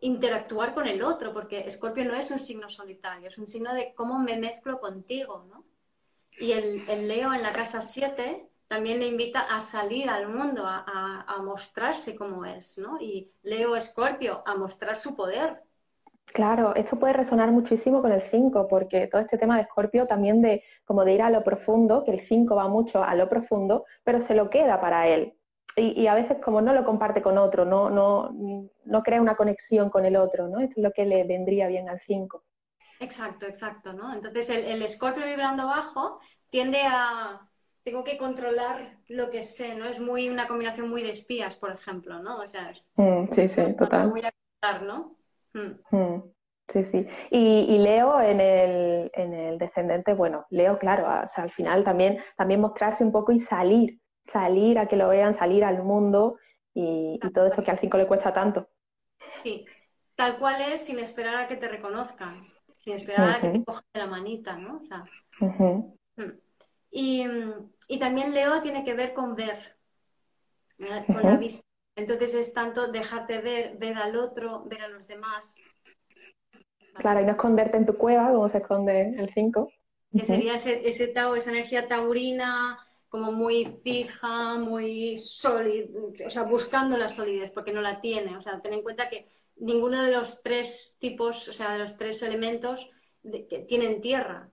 interactuar 0.00 0.74
con 0.74 0.86
el 0.86 1.02
otro, 1.02 1.32
porque 1.32 1.60
Escorpio 1.60 2.04
no 2.04 2.14
es 2.14 2.30
un 2.30 2.38
signo 2.38 2.68
solitario, 2.68 3.28
es 3.28 3.38
un 3.38 3.46
signo 3.46 3.74
de 3.74 3.94
cómo 3.94 4.18
me 4.18 4.36
mezclo 4.36 4.80
contigo, 4.80 5.44
¿no? 5.48 5.64
Y 6.38 6.52
el, 6.52 7.08
Leo 7.08 7.32
en 7.32 7.42
la 7.42 7.52
casa 7.52 7.80
7 7.80 8.48
también 8.68 8.98
le 8.98 9.06
invita 9.06 9.40
a 9.40 9.60
salir 9.60 10.10
al 10.10 10.28
mundo, 10.28 10.64
a, 10.66 11.36
mostrarse 11.42 12.16
como 12.16 12.44
es, 12.44 12.78
¿no? 12.78 12.98
Y 13.00 13.30
Leo 13.42 13.76
Escorpio 13.76 14.42
a 14.44 14.54
mostrar 14.56 14.96
su 14.96 15.14
poder. 15.14 15.62
Claro, 16.26 16.74
esto 16.74 16.98
puede 16.98 17.14
resonar 17.14 17.50
muchísimo 17.50 18.02
con 18.02 18.12
el 18.12 18.22
5, 18.30 18.66
porque 18.68 19.06
todo 19.06 19.22
este 19.22 19.38
tema 19.38 19.56
de 19.56 19.62
Escorpio 19.62 20.06
también 20.06 20.42
de 20.42 20.62
como 20.84 21.04
de 21.04 21.14
ir 21.14 21.22
a 21.22 21.30
lo 21.30 21.42
profundo, 21.42 22.04
que 22.04 22.10
el 22.10 22.20
5 22.20 22.54
va 22.54 22.68
mucho 22.68 23.02
a 23.02 23.14
lo 23.14 23.28
profundo, 23.28 23.84
pero 24.04 24.20
se 24.20 24.34
lo 24.34 24.50
queda 24.50 24.80
para 24.80 25.08
él. 25.08 25.34
Y, 25.76 26.06
a 26.06 26.14
veces 26.14 26.38
como 26.42 26.60
no 26.60 26.72
lo 26.72 26.84
comparte 26.84 27.20
con 27.22 27.36
otro, 27.38 27.64
no, 27.64 27.90
no, 27.90 28.30
no 28.84 29.02
crea 29.02 29.20
una 29.20 29.36
conexión 29.36 29.90
con 29.90 30.04
el 30.04 30.16
otro, 30.16 30.48
¿no? 30.48 30.60
Esto 30.60 30.74
es 30.78 30.82
lo 30.82 30.92
que 30.92 31.04
le 31.04 31.24
vendría 31.24 31.68
bien 31.68 31.88
al 31.88 32.00
5. 32.06 32.42
Exacto, 33.00 33.46
exacto, 33.46 33.92
¿no? 33.92 34.12
Entonces 34.12 34.48
el, 34.48 34.64
el 34.64 34.82
escorpio 34.82 35.26
vibrando 35.26 35.66
bajo 35.66 36.18
tiende 36.50 36.80
a, 36.82 37.46
tengo 37.86 38.02
que 38.02 38.18
controlar 38.18 38.96
lo 39.06 39.30
que 39.30 39.42
sé, 39.42 39.76
¿no? 39.76 39.84
Es 39.84 40.00
muy 40.00 40.28
una 40.28 40.48
combinación 40.48 40.90
muy 40.90 41.02
de 41.04 41.10
espías, 41.10 41.54
por 41.54 41.70
ejemplo, 41.70 42.18
¿no? 42.18 42.38
O 42.40 42.48
sea, 42.48 42.72
mm, 42.96 43.28
sí, 43.30 43.48
sí, 43.48 43.62
total. 43.78 44.10
Voy 44.10 44.22
a 44.22 44.32
contar, 44.32 44.82
¿no? 44.82 45.16
Mm. 45.54 45.96
Mm, 45.96 46.22
sí, 46.72 46.84
sí. 46.84 47.06
Y, 47.30 47.78
Leo 47.78 48.20
en 48.20 48.40
el, 48.40 49.10
en 49.14 49.32
el 49.34 49.58
descendente, 49.58 50.14
bueno, 50.14 50.46
Leo, 50.50 50.80
claro, 50.80 51.04
o 51.04 51.28
sea, 51.28 51.44
al 51.44 51.52
final 51.52 51.84
también, 51.84 52.18
también 52.36 52.60
mostrarse 52.60 53.04
un 53.04 53.12
poco 53.12 53.30
y 53.30 53.38
salir, 53.38 54.00
salir 54.26 54.78
a 54.78 54.86
que 54.86 54.96
lo 54.96 55.08
vean, 55.08 55.34
salir 55.34 55.64
al 55.64 55.82
mundo 55.82 56.38
y, 56.74 57.18
todo 57.34 57.46
esto 57.46 57.64
que 57.64 57.70
al 57.70 57.80
5 57.80 57.96
le 57.96 58.06
cuesta 58.06 58.32
tanto. 58.32 58.68
Sí, 59.42 59.64
tal 60.14 60.38
cual 60.38 60.60
es 60.60 60.84
sin 60.84 60.98
esperar 60.98 61.36
a 61.36 61.48
que 61.48 61.56
te 61.56 61.68
reconozcan 61.68 62.44
sin 62.86 62.94
esperar 62.94 63.30
a 63.30 63.40
que 63.40 63.48
te 63.48 63.64
cojan 63.64 63.84
de 63.92 64.00
la 64.00 64.06
manita, 64.06 64.56
¿no? 64.56 64.76
O 64.76 64.84
sea, 64.84 65.04
mm. 65.40 66.30
y, 66.92 67.98
también 67.98 68.32
Leo 68.32 68.62
tiene 68.62 68.84
que 68.84 68.94
ver 68.94 69.12
con 69.12 69.34
ver, 69.34 69.58
con 70.78 71.22
la 71.22 71.36
vista. 71.36 71.66
Entonces 71.96 72.34
es 72.34 72.54
tanto 72.54 72.86
dejarte 72.92 73.40
ver, 73.40 73.76
ver 73.78 73.96
al 73.96 74.16
otro, 74.16 74.62
ver 74.66 74.82
a 74.82 74.88
los 74.88 75.08
demás. 75.08 75.60
Claro, 76.94 77.20
y 77.20 77.24
no 77.24 77.32
esconderte 77.32 77.76
en 77.76 77.86
tu 77.86 77.96
cueva 77.96 78.30
como 78.30 78.48
se 78.48 78.58
esconde 78.58 79.16
el 79.18 79.32
5. 79.34 79.68
Que 80.12 80.24
sería 80.24 80.54
ese, 80.54 80.86
ese 80.86 81.08
tau, 81.08 81.34
esa 81.34 81.50
energía 81.50 81.88
taurina, 81.88 82.78
como 83.16 83.32
muy 83.32 83.64
fija, 83.82 84.58
muy 84.58 85.16
sólida, 85.16 85.88
o 86.26 86.28
sea, 86.28 86.42
buscando 86.42 86.98
la 86.98 87.08
solidez, 87.08 87.50
porque 87.50 87.72
no 87.72 87.80
la 87.80 87.98
tiene. 87.98 88.36
O 88.36 88.42
sea, 88.42 88.60
ten 88.60 88.74
en 88.74 88.82
cuenta 88.82 89.08
que 89.08 89.26
ninguno 89.56 90.02
de 90.02 90.12
los 90.12 90.42
tres 90.42 90.98
tipos, 91.00 91.48
o 91.48 91.54
sea, 91.54 91.72
de 91.72 91.78
los 91.78 91.96
tres 91.96 92.22
elementos 92.22 92.90
que 93.22 93.64
tienen 93.66 94.02
tierra. 94.02 94.50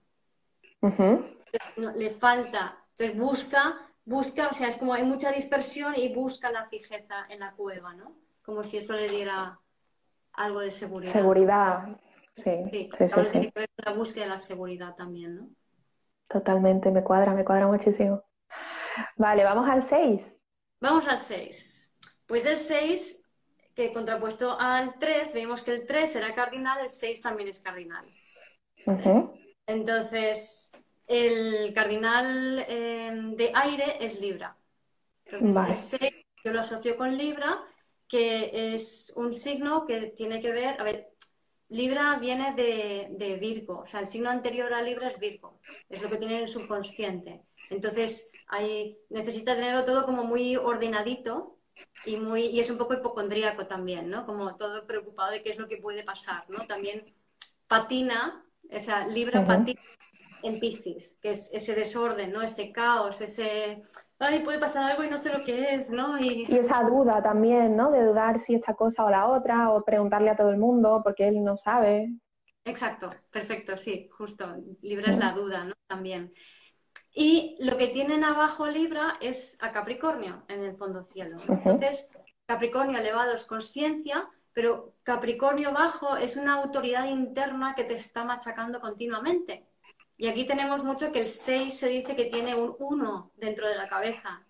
le 1.97 2.09
falta. 2.11 2.77
Entonces 2.91 3.17
busca, 3.17 3.81
busca, 4.05 4.47
o 4.47 4.53
sea, 4.53 4.69
es 4.69 4.77
como 4.77 4.93
hay 4.93 5.03
mucha 5.03 5.33
dispersión 5.33 5.93
y 5.97 6.13
busca 6.13 6.49
la 6.49 6.69
fijeza 6.69 7.25
en 7.27 7.41
la 7.41 7.51
cueva, 7.51 7.93
¿no? 7.93 8.15
Como 8.43 8.63
si 8.63 8.77
eso 8.77 8.93
le 8.93 9.09
diera 9.09 9.59
algo 10.31 10.61
de 10.61 10.71
seguridad. 10.71 11.11
Seguridad, 11.11 11.99
sí. 12.37 12.43
Sí, 12.71 12.89
sí, 12.97 13.09
sí, 13.09 13.29
tiene 13.29 13.51
que 13.51 13.59
ver 13.59 13.69
con 13.75 13.93
la 13.93 13.99
búsqueda 13.99 14.23
de 14.23 14.29
la 14.29 14.37
seguridad 14.37 14.95
también, 14.95 15.35
¿no? 15.35 15.49
Totalmente, 16.29 16.91
me 16.91 17.03
cuadra, 17.03 17.33
me 17.33 17.43
cuadra 17.43 17.67
muchísimo. 17.67 18.23
Vale, 19.17 19.43
vamos 19.43 19.69
al 19.69 19.87
6. 19.87 20.21
Vamos 20.79 21.07
al 21.07 21.19
6. 21.19 21.97
Pues 22.25 22.45
el 22.45 22.57
6 22.57 23.23
que 23.75 23.91
contrapuesto 23.91 24.57
al 24.59 24.99
3, 24.99 25.33
vemos 25.33 25.61
que 25.61 25.71
el 25.71 25.87
3 25.87 26.11
será 26.11 26.35
cardinal, 26.35 26.79
el 26.81 26.89
6 26.89 27.21
también 27.21 27.49
es 27.49 27.59
cardinal. 27.59 28.05
Entonces, 29.65 30.71
el 31.07 31.73
cardinal 31.73 32.65
em, 32.67 33.35
de 33.35 33.51
aire 33.53 33.97
es 33.99 34.19
Libra. 34.19 34.55
Entonces, 35.25 35.93
el 35.93 35.99
6 35.99 36.13
yo 36.43 36.53
lo 36.53 36.59
asocio 36.59 36.97
con 36.97 37.17
Libra, 37.17 37.63
que 38.07 38.73
es 38.73 39.13
un 39.15 39.33
signo 39.33 39.85
que 39.85 40.07
tiene 40.07 40.41
que 40.41 40.51
ver, 40.51 40.79
a 40.79 40.83
ver, 40.83 41.09
Libra 41.69 42.17
viene 42.19 42.53
de, 42.53 43.07
de, 43.11 43.37
Virgo, 43.37 43.79
o 43.79 43.85
sea, 43.87 44.01
el 44.01 44.07
signo 44.07 44.29
anterior 44.29 44.71
a 44.73 44.81
Libra 44.81 45.07
es 45.07 45.17
Virgo, 45.17 45.59
es 45.89 46.01
lo 46.01 46.09
que 46.09 46.17
tiene 46.17 46.41
el 46.41 46.47
subconsciente. 46.47 47.45
Entonces, 47.69 48.29
ahí 48.53 48.97
necesita 49.09 49.55
tenerlo 49.55 49.83
todo 49.83 50.05
como 50.05 50.23
muy 50.23 50.55
ordenadito 50.55 51.57
y, 52.05 52.17
muy, 52.17 52.45
y 52.45 52.59
es 52.59 52.69
un 52.69 52.77
poco 52.77 52.93
hipocondríaco 52.93 53.65
también, 53.65 54.09
¿no? 54.09 54.25
Como 54.25 54.55
todo 54.55 54.85
preocupado 54.85 55.31
de 55.31 55.41
qué 55.41 55.49
es 55.49 55.57
lo 55.57 55.67
que 55.67 55.77
puede 55.77 56.03
pasar, 56.03 56.45
¿no? 56.49 56.65
También 56.67 57.03
patina, 57.67 58.45
esa 58.69 59.07
Libra 59.07 59.43
patina 59.43 59.81
en 60.43 60.59
Piscis, 60.59 61.17
que 61.21 61.31
es 61.31 61.49
ese 61.53 61.73
desorden, 61.73 62.31
¿no? 62.31 62.41
Ese 62.41 62.71
caos, 62.71 63.21
ese... 63.21 63.83
Ay, 64.19 64.39
puede 64.43 64.59
pasar 64.59 64.89
algo 64.89 65.03
y 65.03 65.09
no 65.09 65.17
sé 65.17 65.37
lo 65.37 65.43
que 65.43 65.73
es, 65.73 65.89
¿no? 65.89 66.19
Y... 66.19 66.45
esa 66.55 66.83
duda 66.83 67.21
también, 67.21 67.75
¿no? 67.75 67.91
De 67.91 68.05
dudar 68.05 68.39
si 68.39 68.55
esta 68.55 68.73
cosa 68.73 69.03
o 69.03 69.09
la 69.09 69.27
otra, 69.27 69.71
o 69.71 69.83
preguntarle 69.83 70.29
a 70.29 70.37
todo 70.37 70.49
el 70.49 70.57
mundo 70.57 71.01
porque 71.03 71.27
él 71.27 71.43
no 71.43 71.57
sabe. 71.57 72.13
Exacto, 72.65 73.09
perfecto, 73.31 73.77
sí, 73.77 74.07
justo. 74.09 74.45
Libra 74.81 75.11
es 75.11 75.17
la 75.17 75.31
duda, 75.33 75.65
¿no? 75.65 75.73
También. 75.87 76.33
Y 77.13 77.55
lo 77.59 77.77
que 77.77 77.87
tienen 77.87 78.23
abajo 78.23 78.67
Libra 78.67 79.17
es 79.21 79.57
a 79.61 79.71
Capricornio 79.71 80.43
en 80.47 80.63
el 80.63 80.75
fondo 80.75 81.03
cielo. 81.03 81.37
Entonces, 81.47 82.09
Capricornio 82.47 82.97
elevado 82.97 83.33
es 83.33 83.45
conciencia, 83.45 84.27
pero 84.51 84.93
Capricornio 85.03 85.71
bajo 85.71 86.17
es 86.17 86.37
una 86.37 86.55
autoridad 86.55 87.05
interna 87.05 87.75
que 87.75 87.83
te 87.83 87.93
está 87.93 88.23
machacando 88.23 88.81
continuamente. 88.81 89.67
Y 90.17 90.27
aquí 90.27 90.45
tenemos 90.45 90.83
mucho 90.83 91.11
que 91.11 91.19
el 91.19 91.27
6 91.27 91.77
se 91.77 91.89
dice 91.89 92.15
que 92.15 92.25
tiene 92.25 92.55
un 92.55 92.75
1 92.79 93.31
dentro 93.35 93.67
de 93.67 93.75
la 93.75 93.87
cabeza. 93.87 94.43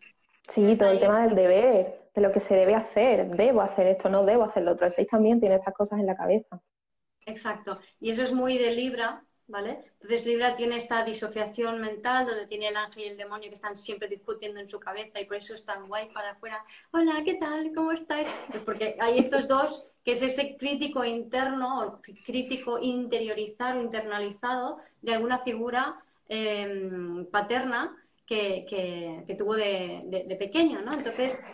Sí, 0.49 0.75
todo 0.77 0.91
el 0.91 0.99
tema 0.99 1.25
del 1.25 1.35
deber, 1.35 2.09
de 2.13 2.21
lo 2.21 2.31
que 2.31 2.41
se 2.41 2.53
debe 2.53 2.75
hacer. 2.75 3.27
Debo 3.35 3.61
hacer 3.61 3.87
esto, 3.87 4.09
no 4.09 4.25
debo 4.25 4.43
hacer 4.43 4.63
lo 4.63 4.73
otro. 4.73 4.87
El 4.87 4.93
6 4.93 5.07
también 5.09 5.39
tiene 5.39 5.55
estas 5.55 5.73
cosas 5.73 5.99
en 5.99 6.05
la 6.05 6.15
cabeza. 6.15 6.61
Exacto. 7.25 7.79
Y 7.99 8.09
eso 8.11 8.23
es 8.23 8.33
muy 8.33 8.57
de 8.57 8.71
Libra, 8.71 9.23
¿vale? 9.53 9.83
Entonces 10.01 10.25
Libra 10.25 10.55
tiene 10.55 10.77
esta 10.77 11.05
disociación 11.05 11.79
mental 11.79 12.25
donde 12.25 12.47
tiene 12.47 12.69
el 12.69 12.75
ángel 12.75 13.03
y 13.03 13.07
el 13.09 13.17
demonio 13.17 13.49
que 13.49 13.55
están 13.55 13.77
siempre 13.77 14.07
discutiendo 14.07 14.59
en 14.59 14.67
su 14.67 14.79
cabeza 14.79 15.21
y 15.21 15.25
por 15.25 15.37
eso 15.37 15.53
es 15.53 15.63
tan 15.63 15.87
guay 15.87 16.11
para 16.11 16.31
afuera. 16.31 16.63
Hola, 16.91 17.21
¿qué 17.23 17.35
tal? 17.35 17.71
¿Cómo 17.73 17.91
estáis? 17.91 18.27
Pues 18.49 18.63
porque 18.63 18.97
hay 18.99 19.19
estos 19.19 19.47
dos, 19.47 19.87
que 20.03 20.13
es 20.13 20.23
ese 20.23 20.57
crítico 20.57 21.05
interno 21.05 21.81
o 21.81 22.01
crítico 22.25 22.79
interiorizado, 22.79 23.79
internalizado 23.79 24.79
de 25.03 25.13
alguna 25.13 25.37
figura 25.37 26.03
em, 26.27 27.27
paterna 27.27 27.95
que, 28.25 28.65
que, 28.67 29.35
tuvo 29.35 29.55
de, 29.55 30.35
pequeño, 30.39 30.81
¿no? 30.81 30.93
Entonces, 30.93 31.45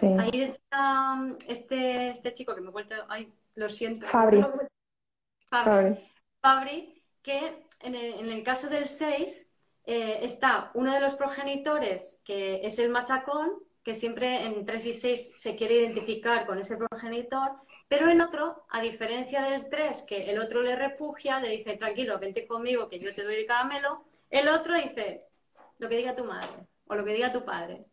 ahí 0.00 0.30
decía 0.30 1.36
este, 1.46 2.08
este 2.08 2.32
chico 2.32 2.54
que 2.54 2.62
me 2.62 2.68
he 2.68 2.72
vuelto, 2.72 2.94
ay, 3.08 3.30
lo 3.54 3.68
siento. 3.68 4.06
Fabri. 4.06 4.42
Fabri. 5.50 5.98
Fabri 6.40 6.93
que 7.24 7.66
en 7.80 7.94
el, 7.94 8.44
caso 8.44 8.68
del 8.68 8.86
6 8.86 9.50
eh, 9.86 10.18
está 10.22 10.70
uno 10.74 10.92
de 10.92 11.00
los 11.00 11.14
progenitores, 11.14 12.22
que 12.24 12.64
es 12.64 12.78
el 12.78 12.90
machacón, 12.90 13.50
que 13.82 13.94
siempre 13.94 14.44
en 14.44 14.64
3 14.64 14.86
y 14.86 14.94
6 14.94 15.32
se 15.34 15.56
quiere 15.56 15.76
identificar 15.76 16.46
con 16.46 16.58
ese 16.58 16.76
progenitor, 16.76 17.52
pero 17.88 18.08
el 18.10 18.20
otro, 18.20 18.64
a 18.70 18.80
diferencia 18.80 19.42
del 19.42 19.68
3, 19.68 20.04
que 20.08 20.30
el 20.30 20.38
otro 20.38 20.62
le 20.62 20.76
refugia, 20.76 21.40
le 21.40 21.50
dice, 21.50 21.76
tranquilo, 21.76 22.18
vente 22.18 22.46
conmigo, 22.46 22.88
que 22.88 22.98
yo 22.98 23.14
te 23.14 23.24
doy 23.24 23.36
el 23.36 23.46
caramelo, 23.46 24.04
el 24.30 24.48
otro 24.48 24.74
dice, 24.74 25.26
lo 25.78 25.88
que 25.88 25.96
diga 25.96 26.14
tu 26.14 26.24
madre 26.24 26.66
o 26.86 26.94
lo 26.94 27.04
que 27.04 27.12
diga 27.12 27.32
tu 27.32 27.44
padre, 27.44 27.84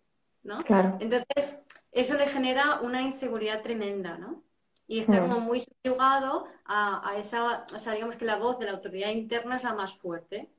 ¿no? 0.43 0.63
Entonces, 0.99 1.63
eso 1.91 2.15
le 2.15 2.27
genera 2.27 2.82
una 2.82 3.01
inseguridad 3.01 3.61
tremenda, 3.61 4.17
¿no? 4.17 4.43
Y 4.92 5.00
está 5.00 5.22
como 5.22 5.39
muy 5.39 5.62
subyugado 5.62 6.48
a, 6.66 7.14
esa, 7.16 7.64
o 7.74 7.80
sea, 7.80 7.94
digamos 7.94 8.18
que 8.18 8.26
la 8.26 8.36
voz 8.36 8.60
de 8.60 8.66
la 8.66 8.74
autoridad 8.74 9.10
interna 9.10 9.56
es 9.56 9.64
la 9.64 9.74
más 9.74 9.96
fuerte. 9.96 10.50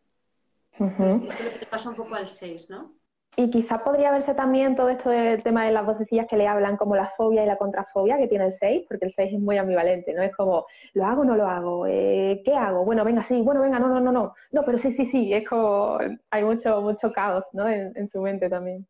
Entonces, 0.72 1.16
eso 1.16 1.38
es 1.38 1.44
lo 1.44 1.50
que 1.52 1.58
le 1.58 1.66
pasa 1.66 1.90
un 1.90 1.96
poco 1.96 2.14
al 2.14 2.30
6, 2.30 2.70
¿no? 2.70 2.94
Y 3.36 3.50
quizás 3.50 3.82
podría 3.82 4.10
verse 4.10 4.32
también 4.32 4.74
todo 4.74 4.88
esto 4.88 5.10
del 5.10 5.42
tema 5.42 5.66
de 5.66 5.72
las 5.72 5.84
vocecillas 5.84 6.26
que 6.30 6.38
le 6.38 6.48
hablan, 6.48 6.78
como 6.78 6.96
la 6.96 7.12
fobia 7.14 7.44
y 7.44 7.46
la 7.46 7.58
contrafobia 7.58 8.16
que 8.16 8.26
tiene 8.26 8.46
el 8.46 8.52
6, 8.52 8.86
porque 8.88 9.04
el 9.04 9.12
6 9.12 9.34
es 9.34 9.38
muy 9.38 9.58
ambivalente, 9.58 10.14
¿no? 10.14 10.22
Es 10.22 10.34
como, 10.34 10.64
¿lo 10.94 11.04
hago 11.04 11.20
o 11.20 11.24
no 11.26 11.36
lo 11.36 11.46
hago? 11.46 11.86
Eh, 11.86 12.40
¿Qué 12.42 12.54
hago? 12.54 12.86
Bueno, 12.86 13.04
venga, 13.04 13.22
sí, 13.24 13.38
bueno, 13.42 13.60
venga, 13.60 13.78
no, 13.78 13.88
no, 13.88 14.00
no, 14.00 14.12
no. 14.12 14.34
No, 14.50 14.64
pero 14.64 14.78
sí, 14.78 14.92
sí, 14.92 15.04
sí, 15.04 15.34
es 15.34 15.46
como, 15.46 15.98
hay 16.30 16.42
mucho, 16.42 16.80
mucho 16.80 17.12
caos, 17.12 17.44
¿no? 17.52 17.68
En, 17.68 17.92
en 17.96 18.08
su 18.08 18.22
mente 18.22 18.48
también. 18.48 18.86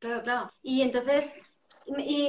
Claro, 0.00 0.24
claro. 0.24 0.50
Y 0.62 0.82
entonces, 0.82 1.40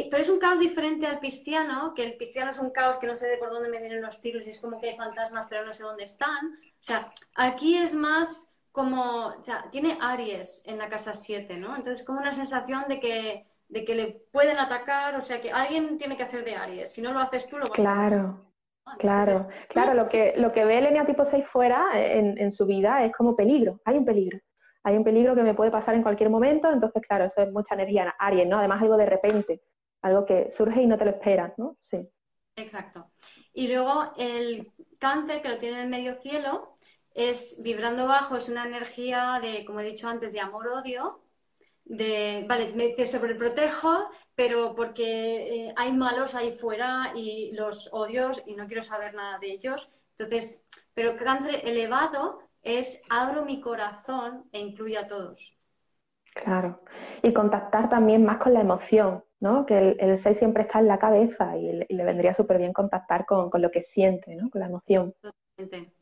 pero 0.09 0.21
es 0.21 0.29
un 0.29 0.39
caos 0.39 0.59
diferente 0.59 1.07
al 1.07 1.19
pistiano, 1.19 1.93
que 1.93 2.03
el 2.03 2.17
pistiano 2.17 2.51
es 2.51 2.59
un 2.59 2.71
caos 2.71 2.97
que 2.97 3.07
no 3.07 3.15
sé 3.15 3.27
de 3.27 3.37
por 3.37 3.49
dónde 3.49 3.69
me 3.69 3.79
vienen 3.79 4.01
los 4.01 4.19
tiros 4.21 4.45
y 4.47 4.51
es 4.51 4.59
como 4.59 4.79
que 4.79 4.89
hay 4.89 4.97
fantasmas 4.97 5.47
pero 5.49 5.65
no 5.65 5.73
sé 5.73 5.83
dónde 5.83 6.03
están. 6.03 6.47
O 6.47 6.83
sea, 6.87 7.11
aquí 7.35 7.77
es 7.77 7.93
más 7.93 8.59
como, 8.71 9.27
o 9.27 9.41
sea, 9.41 9.69
tiene 9.71 9.97
Aries 10.01 10.63
en 10.67 10.77
la 10.77 10.89
casa 10.89 11.13
7, 11.13 11.57
¿no? 11.57 11.75
Entonces 11.75 12.05
como 12.05 12.19
una 12.19 12.33
sensación 12.33 12.83
de 12.89 12.99
que, 12.99 13.45
de 13.69 13.85
que 13.85 13.95
le 13.95 14.07
pueden 14.31 14.57
atacar, 14.57 15.15
o 15.15 15.21
sea, 15.21 15.41
que 15.41 15.51
alguien 15.51 15.97
tiene 15.97 16.17
que 16.17 16.23
hacer 16.23 16.43
de 16.43 16.55
Aries. 16.55 16.91
Si 16.91 17.01
no 17.01 17.13
lo 17.13 17.19
haces 17.19 17.47
tú, 17.47 17.57
lo 17.57 17.69
vas 17.69 17.75
claro. 17.75 18.17
a 18.85 18.91
hacer. 18.91 18.99
Claro, 18.99 19.39
claro, 19.69 19.93
lo 19.95 20.07
que, 20.07 20.33
lo 20.37 20.51
que 20.51 20.65
ve 20.65 20.77
el 20.77 20.87
eneatipo 20.87 21.25
6 21.25 21.45
fuera 21.51 21.89
en, 21.95 22.37
en 22.37 22.51
su 22.51 22.65
vida 22.65 23.03
es 23.03 23.13
como 23.13 23.35
peligro, 23.35 23.79
hay 23.83 23.97
un 23.97 24.05
peligro 24.05 24.39
hay 24.85 24.95
un 24.95 25.03
peligro 25.03 25.33
que 25.33 25.41
me 25.41 25.55
puede 25.55 25.71
pasar 25.71 25.95
en 25.95 26.03
cualquier 26.03 26.29
momento, 26.29 26.71
entonces, 26.71 27.01
claro, 27.07 27.25
eso 27.25 27.41
es 27.41 27.51
mucha 27.51 27.73
energía 27.73 28.15
Aries, 28.19 28.47
¿no? 28.47 28.59
Además, 28.59 28.83
algo 28.83 28.97
de 28.97 29.07
repente, 29.07 29.63
algo 30.03 30.25
que 30.25 30.51
surge 30.51 30.83
y 30.83 30.85
no 30.85 30.95
te 30.95 31.05
lo 31.05 31.11
esperas, 31.11 31.53
¿no? 31.57 31.77
Sí. 31.89 32.07
Exacto. 32.55 33.09
Y 33.51 33.67
luego 33.67 34.13
el 34.15 34.71
cáncer, 34.99 35.41
que 35.41 35.49
lo 35.49 35.57
tiene 35.57 35.77
en 35.77 35.85
el 35.85 35.89
medio 35.89 36.21
cielo, 36.21 36.77
es 37.15 37.61
vibrando 37.63 38.05
bajo, 38.07 38.35
es 38.35 38.47
una 38.47 38.63
energía 38.63 39.39
de, 39.41 39.65
como 39.65 39.79
he 39.79 39.85
dicho 39.85 40.07
antes, 40.07 40.33
de 40.33 40.39
amor-odio, 40.39 41.19
de, 41.83 42.45
vale, 42.47 42.71
me, 42.75 42.89
te 42.89 43.07
sobreprotejo, 43.07 44.11
pero 44.35 44.75
porque 44.75 45.65
eh, 45.65 45.73
hay 45.75 45.93
malos 45.93 46.35
ahí 46.35 46.51
fuera 46.51 47.11
y 47.15 47.53
los 47.53 47.89
odios 47.91 48.43
y 48.45 48.55
no 48.55 48.67
quiero 48.67 48.83
saber 48.83 49.15
nada 49.15 49.39
de 49.39 49.51
ellos. 49.51 49.89
Entonces, 50.11 50.63
pero 50.93 51.17
cáncer 51.17 51.61
elevado 51.63 52.44
es 52.65 53.03
abro 53.09 53.45
mi 53.45 53.61
corazón 53.61 54.49
e 54.51 54.59
incluye 54.59 54.97
a 54.97 55.07
todos. 55.07 55.57
Claro. 56.33 56.81
Y 57.21 57.31
contactar 57.31 57.89
también 57.89 58.25
más 58.25 58.39
con 58.39 58.53
la 58.53 58.59
emoción, 58.59 59.23
¿no? 59.39 59.65
Que 59.65 59.77
el, 59.77 59.97
el 59.99 60.17
6 60.17 60.37
siempre 60.37 60.63
está 60.63 60.79
en 60.79 60.87
la 60.87 60.99
cabeza 60.99 61.55
y, 61.55 61.85
le 61.87 62.03
vendría 62.03 62.33
súper 62.33 62.57
bien 62.57 62.73
contactar 62.73 63.25
con, 63.25 63.49
lo 63.53 63.71
que 63.71 63.83
siente, 63.83 64.35
¿no? 64.35 64.49
Con 64.49 64.59
la 64.59 64.67
emoción. 64.67 65.15
Totalmente. 65.21 65.93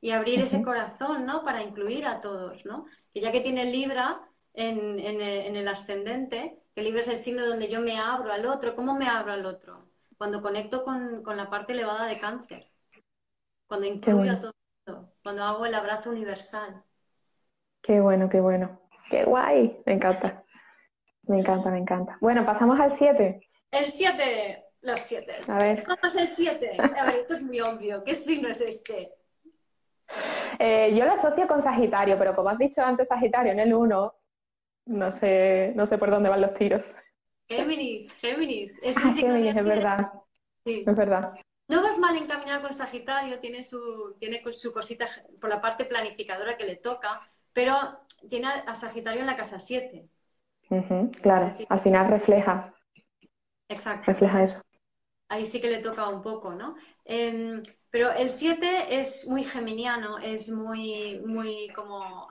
Y 0.00 0.10
abrir 0.10 0.40
ese 0.40 0.62
corazón, 0.62 1.24
¿no? 1.24 1.42
Para 1.42 1.62
incluir 1.62 2.04
a 2.06 2.20
todos, 2.20 2.66
¿no? 2.66 2.84
Que 3.14 3.20
ya 3.20 3.32
que 3.32 3.40
tiene 3.40 3.64
Libra 3.64 4.20
en, 4.52 4.98
en 4.98 5.56
el 5.56 5.68
ascendente, 5.68 6.60
que 6.76 6.82
Libra 6.82 7.00
es 7.00 7.08
el 7.08 7.16
signo 7.16 7.46
donde 7.46 7.68
yo 7.68 7.80
me 7.80 7.98
abro 7.98 8.30
al 8.30 8.44
otro. 8.44 8.76
¿Cómo 8.76 8.94
me 8.94 9.08
abro 9.08 9.32
al 9.32 9.46
otro? 9.46 9.88
Cuando 10.18 10.42
conecto 10.42 10.84
con, 10.84 11.22
la 11.36 11.48
parte 11.48 11.72
elevada 11.72 12.06
de 12.06 12.18
cáncer. 12.18 12.70
Cuando 13.66 13.86
incluyo 13.86 14.32
a 14.32 14.40
todo. 14.42 14.52
Cuando 15.26 15.42
hago 15.42 15.66
el 15.66 15.74
abrazo 15.74 16.10
universal. 16.10 16.84
Qué 17.82 17.98
bueno, 17.98 18.28
qué 18.28 18.40
bueno. 18.40 18.80
Qué 19.10 19.24
guay. 19.24 19.76
Me 19.84 19.94
encanta. 19.94 20.44
Me 21.24 21.40
encanta, 21.40 21.68
me 21.68 21.78
encanta. 21.78 22.16
Bueno, 22.20 22.46
pasamos 22.46 22.78
al 22.78 22.92
7. 22.92 23.40
El 23.72 23.86
7. 23.86 24.64
Los 24.82 25.00
7. 25.00 25.32
A 25.48 25.58
ver. 25.58 25.82
¿Cómo 25.82 25.98
es 26.00 26.14
el 26.14 26.28
7? 26.28 26.76
A 26.78 27.06
ver, 27.06 27.14
esto 27.16 27.34
es 27.34 27.42
muy 27.42 27.60
obvio. 27.60 28.04
¿Qué 28.04 28.14
signo 28.14 28.46
es 28.46 28.60
este? 28.60 29.14
Eh, 30.60 30.94
yo 30.96 31.04
lo 31.04 31.14
asocio 31.14 31.48
con 31.48 31.60
Sagitario, 31.60 32.16
pero 32.16 32.36
como 32.36 32.50
has 32.50 32.58
dicho 32.58 32.80
antes, 32.80 33.08
Sagitario 33.08 33.50
en 33.50 33.58
el 33.58 33.74
1, 33.74 34.14
no 34.84 35.10
sé, 35.10 35.72
no 35.74 35.86
sé 35.86 35.98
por 35.98 36.08
dónde 36.08 36.28
van 36.28 36.42
los 36.42 36.54
tiros. 36.54 36.84
Géminis, 37.48 38.16
Géminis. 38.20 38.80
Es 38.80 38.96
ah, 38.98 39.10
Géminis, 39.10 39.56
es 39.56 39.64
verdad. 39.64 40.12
Sí. 40.64 40.84
Es 40.86 40.94
verdad. 40.94 41.32
No 41.68 41.82
vas 41.82 41.98
mal 41.98 42.16
encaminado 42.16 42.62
con 42.62 42.74
Sagitario, 42.74 43.40
tiene 43.40 43.64
su, 43.64 44.14
tiene 44.18 44.42
su 44.52 44.72
cosita 44.72 45.08
por 45.40 45.50
la 45.50 45.60
parte 45.60 45.84
planificadora 45.84 46.56
que 46.56 46.66
le 46.66 46.76
toca, 46.76 47.20
pero 47.52 47.76
tiene 48.28 48.46
a 48.46 48.74
Sagitario 48.74 49.20
en 49.20 49.26
la 49.26 49.36
casa 49.36 49.58
7. 49.58 50.08
claro, 51.22 51.54
al 51.68 51.82
final 51.82 52.08
refleja. 52.08 52.74
Exacto. 53.68 54.12
Refleja 54.12 54.42
eso. 54.42 54.62
Ahí 55.28 55.44
sí 55.44 55.60
que 55.60 55.70
le 55.70 55.78
toca 55.78 56.08
un 56.08 56.22
poco, 56.22 56.54
¿no? 56.54 56.76
Em, 57.04 57.62
pero 57.90 58.12
el 58.12 58.30
7 58.30 58.98
es 59.00 59.26
muy 59.28 59.42
geminiano, 59.42 60.18
es 60.18 60.50
muy, 60.52 61.20
muy 61.26 61.68
como 61.74 62.28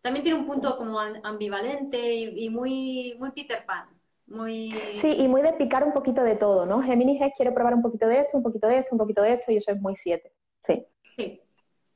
también 0.00 0.24
tiene 0.24 0.38
un 0.38 0.46
punto 0.46 0.76
como 0.76 0.98
ambivalente 0.98 2.14
y, 2.14 2.48
muy, 2.48 3.16
muy 3.18 3.32
Peter 3.32 3.64
Pan. 3.66 3.88
Muy... 4.30 4.72
Sí, 4.94 5.08
y 5.08 5.26
muy 5.26 5.42
de 5.42 5.52
picar 5.54 5.82
un 5.84 5.92
poquito 5.92 6.22
de 6.22 6.36
todo, 6.36 6.64
¿no? 6.64 6.82
Géminis 6.82 7.20
es 7.20 7.32
quiere 7.36 7.50
probar 7.50 7.74
un 7.74 7.82
poquito 7.82 8.06
de 8.06 8.20
esto, 8.20 8.36
un 8.36 8.44
poquito 8.44 8.68
de 8.68 8.78
esto, 8.78 8.90
un 8.92 8.98
poquito 8.98 9.22
de 9.22 9.34
esto, 9.34 9.50
y 9.50 9.56
eso 9.56 9.72
es 9.72 9.80
muy 9.80 9.96
siete. 9.96 10.32
Sí. 10.60 10.86
Sí, 11.16 11.42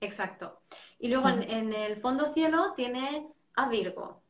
exacto. 0.01 0.61
Y 0.99 1.09
luego 1.09 1.29
en, 1.29 1.73
el 1.73 1.97
fondo 1.97 2.33
cielo 2.33 2.75
tiene 2.75 3.29
a 3.55 3.69
Virgo, 3.69 4.23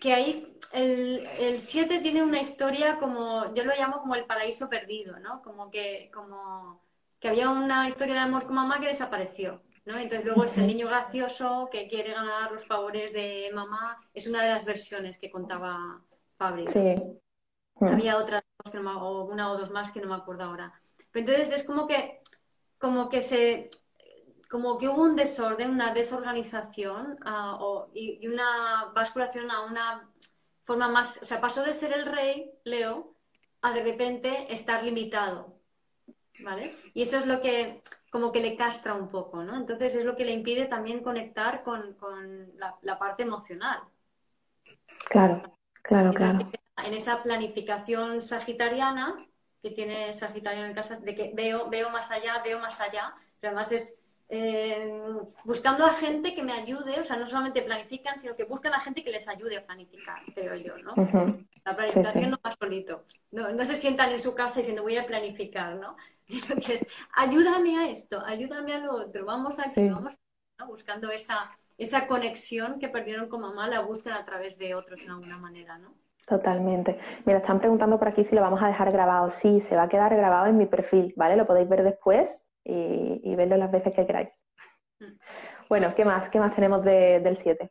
que 0.00 0.14
ahí 0.14 0.56
el 0.72 1.58
7 1.58 1.98
tiene 1.98 2.22
una 2.22 2.40
historia 2.40 2.98
como, 2.98 3.52
yo 3.54 3.64
lo 3.64 3.74
llamo 3.74 4.00
como 4.00 4.14
el 4.14 4.24
paraíso 4.24 4.70
perdido, 4.70 5.18
¿no? 5.18 5.42
Como 5.42 5.70
que, 5.70 6.10
como 6.14 6.80
que 7.18 7.28
había 7.28 7.50
una 7.50 7.88
historia 7.88 8.14
de 8.14 8.20
amor 8.20 8.46
con 8.46 8.54
mamá 8.54 8.80
que 8.80 8.86
desapareció. 8.86 9.60
Entonces 9.84 10.24
luego 10.24 10.44
es 10.44 10.56
el 10.56 10.66
niño 10.66 10.86
gracioso 10.86 11.68
que 11.72 11.88
quiere 11.88 12.12
ganar 12.12 12.52
los 12.52 12.64
favores 12.64 13.12
de 13.12 13.50
mamá. 13.52 13.98
Es 14.14 14.28
una 14.28 14.42
de 14.42 14.50
las 14.50 14.64
versiones 14.64 15.18
que 15.18 15.30
contaba 15.30 16.00
Fabri. 16.40 16.66
Sí. 16.68 16.94
Había 17.82 18.16
otras, 18.16 18.42
o 18.64 19.24
una 19.24 19.52
o 19.52 19.58
dos 19.58 19.70
más 19.70 19.90
que 19.90 20.00
no 20.00 20.08
me 20.08 20.14
acuerdo 20.14 20.44
ahora. 20.44 20.72
Pero 21.10 21.26
entonces 21.26 21.54
es 21.54 21.66
como 21.66 21.86
que, 21.86 22.22
como 22.78 23.10
que 23.10 23.20
se, 23.20 23.68
como 24.48 24.78
que 24.78 24.88
hubo 24.88 25.02
un 25.02 25.16
desorden, 25.16 25.70
una 25.70 25.92
desorganización 25.92 27.18
ah, 27.26 27.58
y, 27.92 28.26
una 28.26 28.90
basculación 28.94 29.50
a 29.50 29.66
una 29.66 30.10
forma 30.64 30.88
más, 30.88 31.20
o 31.22 31.26
sea, 31.26 31.42
pasó 31.42 31.62
de 31.62 31.74
ser 31.74 31.92
el 31.92 32.06
rey, 32.06 32.50
Leo, 32.64 33.16
a 33.60 33.74
de 33.74 33.82
repente 33.82 34.50
estar 34.50 34.82
limitado, 34.82 35.60
¿vale? 36.42 36.74
Y 36.94 37.02
eso 37.02 37.18
es 37.18 37.26
lo 37.26 37.42
que 37.42 37.82
como 38.10 38.32
que 38.32 38.40
le 38.40 38.56
castra 38.56 38.94
un 38.94 39.10
poco, 39.10 39.44
¿no? 39.44 39.56
Entonces 39.56 39.94
es 39.94 40.06
lo 40.06 40.16
que 40.16 40.24
le 40.24 40.32
impide 40.32 40.64
también 40.64 41.02
conectar 41.02 41.62
con, 41.62 41.98
la, 42.56 42.98
parte 42.98 43.24
emocional. 43.24 43.80
Claro, 45.10 45.59
claro, 45.82 46.12
claro. 46.12 46.50
En 46.84 46.94
esa 46.94 47.22
planificación 47.22 48.22
sagitariana 48.22 49.16
que 49.62 49.70
tiene 49.70 50.12
Sagitario 50.12 50.64
en 50.64 50.74
casa, 50.74 50.98
de 51.00 51.14
que 51.14 51.32
veo, 51.34 51.68
veo 51.68 51.90
más 51.90 52.10
allá, 52.10 52.40
veo 52.42 52.58
más 52.58 52.80
allá, 52.80 53.14
pero 53.38 53.50
además 53.50 53.72
es 53.72 54.02
eh, 54.28 54.90
buscando 55.44 55.84
a 55.84 55.92
gente 55.92 56.34
que 56.34 56.42
me 56.42 56.52
ayude, 56.52 57.00
o 57.00 57.04
sea, 57.04 57.16
no 57.16 57.26
solamente 57.26 57.62
planifican, 57.62 58.16
sino 58.16 58.36
que 58.36 58.44
buscan 58.44 58.72
a 58.72 58.80
gente 58.80 59.02
que 59.02 59.10
les 59.10 59.28
ayude 59.28 59.58
a 59.58 59.66
planificar, 59.66 60.22
creo 60.34 60.54
yo, 60.54 60.78
¿no? 60.78 60.94
La 61.64 61.76
planificación 61.76 62.30
no 62.30 62.40
va 62.44 62.52
solito, 62.52 63.04
no, 63.32 63.52
no 63.52 63.64
se 63.64 63.74
sientan 63.74 64.12
en 64.12 64.20
su 64.20 64.34
casa 64.34 64.60
diciendo 64.60 64.82
voy 64.82 64.96
a 64.96 65.06
planificar, 65.06 65.76
¿no? 65.76 65.96
que 66.64 66.74
es 66.74 66.86
ayúdame 67.12 67.76
a 67.76 67.90
esto, 67.90 68.24
ayúdame 68.24 68.74
a 68.74 68.78
lo 68.78 68.94
otro, 68.94 69.24
vamos 69.24 69.58
aquí, 69.58 69.88
vamos 69.88 70.14
buscando 70.66 71.10
esa, 71.10 71.50
esa 71.82 72.06
conexión 72.06 72.78
que 72.78 72.88
perdieron 72.88 73.28
con 73.28 73.40
mamá, 73.40 73.68
la 73.68 73.80
buscan 73.80 74.12
a 74.12 74.24
través 74.24 74.58
de 74.58 74.74
otros 74.74 75.00
de 75.00 75.10
alguna 75.10 75.38
manera, 75.38 75.78
¿no? 75.78 75.94
Totalmente. 76.26 76.98
Mira, 77.24 77.38
están 77.40 77.58
preguntando 77.58 77.98
por 77.98 78.08
aquí 78.08 78.22
si 78.22 78.36
lo 78.36 78.40
vamos 78.40 78.62
a 78.62 78.68
dejar 78.68 78.92
grabado. 78.92 79.30
Sí, 79.30 79.60
se 79.62 79.74
va 79.74 79.84
a 79.84 79.88
quedar 79.88 80.14
grabado 80.14 80.46
en 80.46 80.58
mi 80.58 80.66
perfil, 80.66 81.12
¿vale? 81.16 81.36
Lo 81.36 81.46
podéis 81.46 81.68
ver 81.68 81.82
después 81.82 82.44
y, 82.64 83.34
verlo 83.34 83.56
las 83.56 83.72
veces 83.72 83.92
que 83.94 84.06
queráis. 84.06 84.28
Mm. 85.00 85.16
Bueno, 85.68 85.94
¿qué 85.96 86.04
más? 86.04 86.28
¿Qué 86.30 86.38
más 86.38 86.54
tenemos 86.54 86.84
del 86.84 87.38
7? 87.42 87.70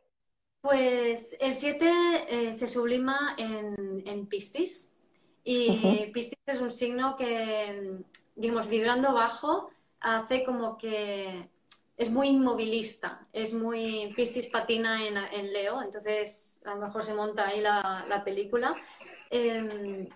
Pues 0.60 1.38
el 1.40 1.54
7 1.54 1.86
eh, 2.28 2.52
se 2.52 2.68
sublima 2.68 3.34
en, 3.38 4.02
en 4.06 4.26
Piscis 4.26 4.94
y 5.42 6.10
Piscis 6.12 6.36
es 6.46 6.60
un 6.60 6.70
signo 6.70 7.16
que 7.16 8.02
digamos, 8.40 8.68
vibrando 8.68 9.12
bajo, 9.12 9.70
hace 10.00 10.44
como 10.44 10.78
que 10.78 11.50
es 12.00 12.10
muy 12.10 12.28
inmovilista, 12.28 13.20
es 13.30 13.52
muy 13.52 14.10
pistis 14.16 14.48
patina 14.48 15.00
en, 15.06 15.52
Leo, 15.52 15.82
entonces 15.82 16.58
a 16.64 16.74
lo 16.74 16.86
mejor 16.86 17.02
se 17.02 17.12
monta 17.12 17.48
ahí 17.48 17.60
la, 17.60 18.22
película. 18.24 18.74
Em, 19.28 20.08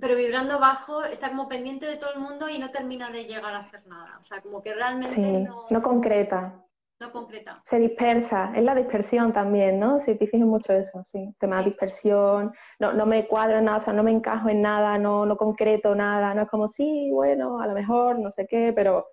pero 0.00 0.14
vibrando 0.14 0.60
bajo 0.60 1.02
está 1.02 1.30
como 1.30 1.48
pendiente 1.48 1.84
de 1.84 1.96
todo 1.96 2.12
el 2.12 2.20
mundo 2.20 2.48
y 2.48 2.60
no 2.60 2.70
termina 2.70 3.10
de 3.10 3.24
llegar 3.24 3.52
a 3.52 3.58
hacer 3.58 3.84
nada. 3.88 4.18
O 4.20 4.24
sea, 4.24 4.40
como 4.40 4.62
que 4.62 4.72
realmente 4.72 5.18
no, 5.18 5.66
no 5.68 5.82
concreta. 5.82 6.64
No 7.00 7.10
concreta. 7.10 7.60
Se 7.64 7.80
dispersa, 7.80 8.52
es 8.54 8.62
la 8.62 8.76
dispersión 8.76 9.32
también, 9.32 9.80
¿no? 9.80 9.98
Si 9.98 10.14
te 10.14 10.28
fijas 10.28 10.46
mucho 10.46 10.72
eso, 10.72 11.02
sí. 11.10 11.34
Tema 11.40 11.58
de 11.58 11.70
dispersión, 11.70 12.52
no, 12.78 12.92
no 12.92 13.04
me 13.04 13.26
cuadro 13.26 13.58
en 13.58 13.64
nada, 13.64 13.78
o 13.78 13.80
sea, 13.80 13.92
no 13.92 14.04
me 14.04 14.12
encajo 14.12 14.48
en 14.48 14.62
nada, 14.62 14.96
no, 14.96 15.26
no 15.26 15.36
concreto 15.36 15.92
nada, 15.96 16.34
no 16.34 16.42
es 16.42 16.48
como, 16.48 16.68
sí, 16.68 17.10
bueno, 17.10 17.58
a 17.58 17.66
lo 17.66 17.74
mejor, 17.74 18.20
no 18.20 18.30
sé 18.30 18.46
qué, 18.46 18.72
pero 18.72 19.08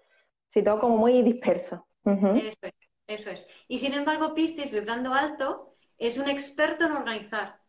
sí, 0.45 0.61
todo 0.61 0.79
como 0.79 0.97
muy 0.97 1.23
disperso. 1.23 1.87
Eso 2.11 2.57
es, 2.61 2.73
eso 3.07 3.29
es. 3.29 3.49
Y 3.67 3.77
sin 3.79 3.93
embargo, 3.93 4.33
Piscis, 4.33 4.71
vibrando 4.71 5.13
alto, 5.13 5.75
es 5.97 6.17
un 6.17 6.29
experto 6.29 6.85
en 6.85 6.93
organizar. 6.93 7.59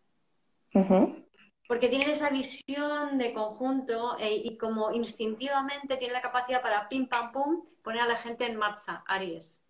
Porque 1.66 1.88
tiene 1.88 2.10
esa 2.10 2.30
visión 2.30 3.18
de 3.18 3.32
conjunto 3.32 4.16
e, 4.18 4.34
y 4.34 4.56
como 4.56 4.92
instintivamente 4.92 5.96
tiene 5.96 6.14
la 6.14 6.22
capacidad 6.22 6.62
para 6.62 6.88
pim 6.88 7.08
pam 7.08 7.32
pum 7.32 7.64
poner 7.82 8.02
a 8.02 8.06
la 8.06 8.16
gente 8.16 8.46
en 8.46 8.56
marcha, 8.56 9.04
Aries. 9.06 9.62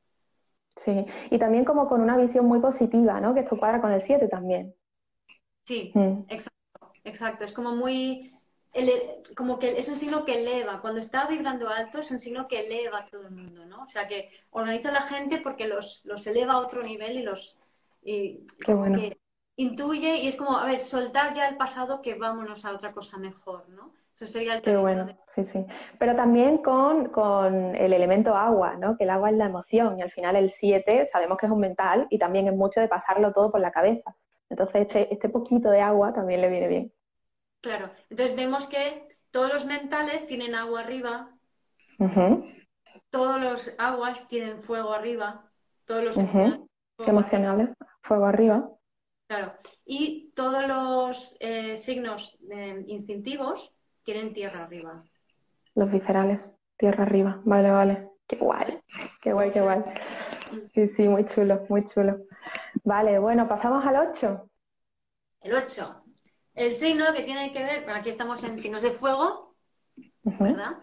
Sí, 0.76 1.04
y 1.30 1.38
también 1.38 1.64
como 1.64 1.88
con 1.88 2.00
una 2.00 2.16
visión 2.16 2.46
muy 2.46 2.60
positiva, 2.60 3.20
¿no? 3.20 3.34
Que 3.34 3.40
esto 3.40 3.58
cuadra 3.58 3.80
con 3.80 3.92
el 3.92 4.00
7 4.00 4.28
también. 4.28 4.74
Sí, 5.64 5.92
mm. 5.94 6.24
exacto, 6.28 6.92
exacto. 7.04 7.44
Es 7.44 7.52
como 7.52 7.76
muy, 7.76 8.34
como 9.34 9.58
que 9.58 9.78
es 9.78 9.88
un 9.88 9.96
signo 9.96 10.24
que 10.24 10.40
eleva. 10.40 10.80
Cuando 10.80 11.00
está 11.00 11.26
vibrando 11.26 11.68
alto 11.68 11.98
es 11.98 12.10
un 12.10 12.20
signo 12.20 12.46
que 12.46 12.60
eleva 12.60 12.98
a 12.98 13.06
todo 13.06 13.22
el 13.22 13.32
mundo, 13.32 13.64
¿no? 13.66 13.82
O 13.82 13.86
sea, 13.86 14.06
que 14.06 14.30
organiza 14.50 14.90
a 14.90 14.92
la 14.92 15.02
gente 15.02 15.40
porque 15.42 15.66
los, 15.66 16.04
los 16.04 16.26
eleva 16.26 16.54
a 16.54 16.58
otro 16.58 16.82
nivel 16.82 17.18
y 17.18 17.22
los... 17.22 17.58
Y 18.02 18.46
que 18.64 19.18
intuye 19.56 20.16
y 20.16 20.28
es 20.28 20.36
como, 20.36 20.56
a 20.56 20.64
ver, 20.64 20.80
soltar 20.80 21.34
ya 21.34 21.48
el 21.48 21.56
pasado 21.56 22.00
que 22.00 22.14
vámonos 22.14 22.64
a 22.64 22.72
otra 22.72 22.92
cosa 22.92 23.18
mejor, 23.18 23.68
¿no? 23.68 23.92
Eso 24.14 24.26
sería 24.26 24.54
el 24.54 24.62
Qué 24.62 24.76
bueno, 24.76 25.06
sí, 25.34 25.44
sí. 25.44 25.64
Pero 25.98 26.14
también 26.14 26.58
con, 26.58 27.08
con, 27.08 27.74
el 27.74 27.92
elemento 27.92 28.34
agua, 28.34 28.76
¿no? 28.76 28.96
Que 28.96 29.04
el 29.04 29.10
agua 29.10 29.30
es 29.30 29.36
la 29.36 29.46
emoción 29.46 29.98
y 29.98 30.02
al 30.02 30.10
final 30.10 30.36
el 30.36 30.50
7 30.50 31.08
sabemos 31.10 31.38
que 31.38 31.46
es 31.46 31.52
un 31.52 31.60
mental 31.60 32.06
y 32.10 32.18
también 32.18 32.48
es 32.48 32.54
mucho 32.54 32.80
de 32.80 32.88
pasarlo 32.88 33.32
todo 33.32 33.50
por 33.50 33.60
la 33.60 33.72
cabeza. 33.72 34.14
Entonces 34.48 34.82
este, 34.82 35.12
este 35.12 35.28
poquito 35.28 35.70
de 35.70 35.80
agua 35.80 36.12
también 36.12 36.40
le 36.40 36.48
viene 36.48 36.68
bien. 36.68 36.92
Claro, 37.60 37.90
entonces 38.08 38.36
vemos 38.36 38.66
que 38.68 39.06
todos 39.30 39.52
los 39.52 39.66
mentales 39.66 40.26
tienen 40.26 40.54
agua 40.54 40.80
arriba, 40.80 41.30
todos 43.10 43.40
los 43.40 43.74
aguas 43.78 44.26
tienen 44.28 44.58
fuego 44.58 44.92
arriba, 44.92 45.50
todos 45.84 46.04
los 46.04 46.16
emocionales, 47.06 47.70
fuego 48.02 48.24
arriba. 48.24 48.70
Claro. 49.26 49.52
Y 49.84 50.32
todos 50.34 50.66
los 50.66 51.36
eh, 51.40 51.76
signos 51.76 52.38
eh, 52.50 52.82
instintivos 52.88 53.72
tienen 54.02 54.32
tierra 54.32 54.64
arriba. 54.64 55.04
Los 55.74 55.90
viscerales, 55.90 56.56
tierra 56.76 57.04
arriba. 57.04 57.40
Vale, 57.44 57.70
vale. 57.70 58.08
Qué 58.26 58.36
guay, 58.36 58.80
qué 59.22 59.32
guay, 59.32 59.50
qué 59.52 59.60
guay. 59.60 59.82
Sí, 60.66 60.88
sí, 60.88 61.06
muy 61.06 61.26
chulo, 61.26 61.64
muy 61.68 61.84
chulo. 61.84 62.18
Vale, 62.84 63.18
bueno, 63.18 63.48
pasamos 63.48 63.84
al 63.84 64.08
8. 64.10 64.50
El 65.42 65.54
8. 65.54 66.02
El 66.54 66.72
signo 66.72 67.12
que 67.12 67.22
tiene 67.22 67.52
que 67.52 67.62
ver, 67.62 67.88
aquí 67.90 68.10
estamos 68.10 68.42
en 68.44 68.60
signos 68.60 68.82
de 68.82 68.90
fuego, 68.90 69.54
¿verdad? 70.22 70.78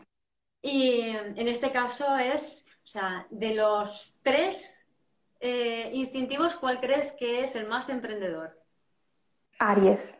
Y 0.62 1.02
en 1.02 1.48
este 1.48 1.72
caso 1.72 2.18
es, 2.18 2.68
o 2.84 2.88
sea, 2.88 3.28
de 3.30 3.54
los 3.54 4.20
tres 4.24 4.90
eh, 5.40 5.92
instintivos, 5.94 6.56
¿cuál 6.56 6.80
crees 6.80 7.16
que 7.18 7.44
es 7.44 7.56
el 7.56 7.68
más 7.68 7.90
emprendedor? 7.90 8.58
Aries. 9.60 10.16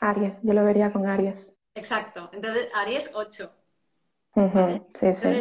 Aries, 0.00 0.34
yo 0.42 0.52
lo 0.52 0.64
vería 0.64 0.92
con 0.92 1.06
Aries. 1.06 1.52
Exacto. 1.74 2.30
Entonces, 2.32 2.68
Aries 2.74 3.12
8. 3.14 3.52
Sí, 4.34 5.14
sí. 5.14 5.40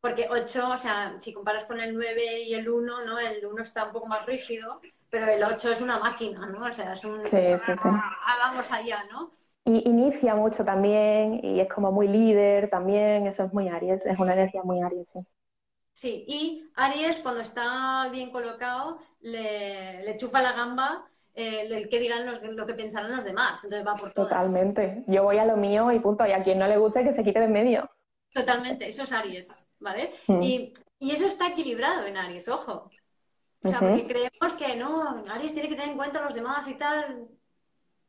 Porque 0.00 0.28
8, 0.30 0.70
o 0.70 0.78
sea, 0.78 1.20
si 1.20 1.32
comparas 1.32 1.66
con 1.66 1.78
el 1.78 1.94
9 1.94 2.42
y 2.42 2.54
el 2.54 2.68
1, 2.68 3.04
¿no? 3.04 3.18
El 3.18 3.44
1 3.44 3.62
está 3.62 3.84
un 3.84 3.92
poco 3.92 4.06
más 4.06 4.24
rígido, 4.24 4.80
pero 5.10 5.26
el 5.26 5.42
8 5.42 5.72
es 5.72 5.80
una 5.80 5.98
máquina, 5.98 6.46
¿no? 6.46 6.64
O 6.64 6.72
sea, 6.72 6.92
es 6.92 7.04
un... 7.04 7.24
Sí, 7.26 7.36
sí, 7.66 7.72
sí. 7.72 7.88
Ah, 7.88 8.36
vamos 8.38 8.70
allá, 8.72 9.04
¿no? 9.10 9.32
Y 9.64 9.88
inicia 9.88 10.34
mucho 10.34 10.64
también 10.64 11.40
y 11.44 11.60
es 11.60 11.68
como 11.68 11.92
muy 11.92 12.08
líder 12.08 12.70
también, 12.70 13.26
eso 13.26 13.44
es 13.44 13.52
muy 13.52 13.68
Aries, 13.68 14.04
es 14.06 14.18
una 14.18 14.32
energía 14.32 14.62
muy 14.62 14.80
Aries, 14.80 15.08
sí. 15.10 15.20
Sí, 15.92 16.24
y 16.26 16.70
Aries 16.76 17.20
cuando 17.20 17.42
está 17.42 18.08
bien 18.10 18.30
colocado 18.30 18.98
le, 19.20 20.02
le 20.04 20.16
chufa 20.16 20.40
la 20.40 20.52
gamba 20.52 21.04
eh, 21.34 21.66
el 21.70 21.88
que 21.88 22.00
dirán 22.00 22.26
los, 22.26 22.42
lo 22.42 22.66
que 22.66 22.74
pensarán 22.74 23.14
los 23.14 23.24
demás, 23.24 23.62
entonces 23.64 23.86
va 23.86 23.94
por 23.94 24.12
todas. 24.12 24.30
Totalmente, 24.30 25.04
yo 25.06 25.22
voy 25.22 25.38
a 25.38 25.44
lo 25.44 25.56
mío 25.56 25.92
y 25.92 26.00
punto, 26.00 26.26
y 26.26 26.32
a 26.32 26.42
quien 26.42 26.58
no 26.58 26.66
le 26.66 26.76
guste 26.76 27.04
que 27.04 27.14
se 27.14 27.22
quite 27.22 27.38
de 27.38 27.44
en 27.44 27.52
medio. 27.52 27.90
Totalmente, 28.32 28.88
eso 28.88 29.04
es 29.04 29.12
Aries, 29.12 29.66
¿vale? 29.78 30.12
Mm. 30.26 30.42
Y, 30.42 30.72
y, 30.98 31.10
eso 31.12 31.26
está 31.26 31.48
equilibrado 31.48 32.06
en 32.06 32.16
Aries, 32.16 32.48
ojo. 32.48 32.90
O 33.62 33.68
sea, 33.68 33.78
porque 33.78 34.06
creemos 34.06 34.56
que 34.56 34.76
no, 34.76 35.24
Aries 35.28 35.52
tiene 35.52 35.68
que 35.68 35.74
tener 35.74 35.90
en 35.90 35.96
cuenta 35.96 36.18
a 36.18 36.24
los 36.24 36.34
demás 36.34 36.66
y 36.68 36.74
tal. 36.74 37.28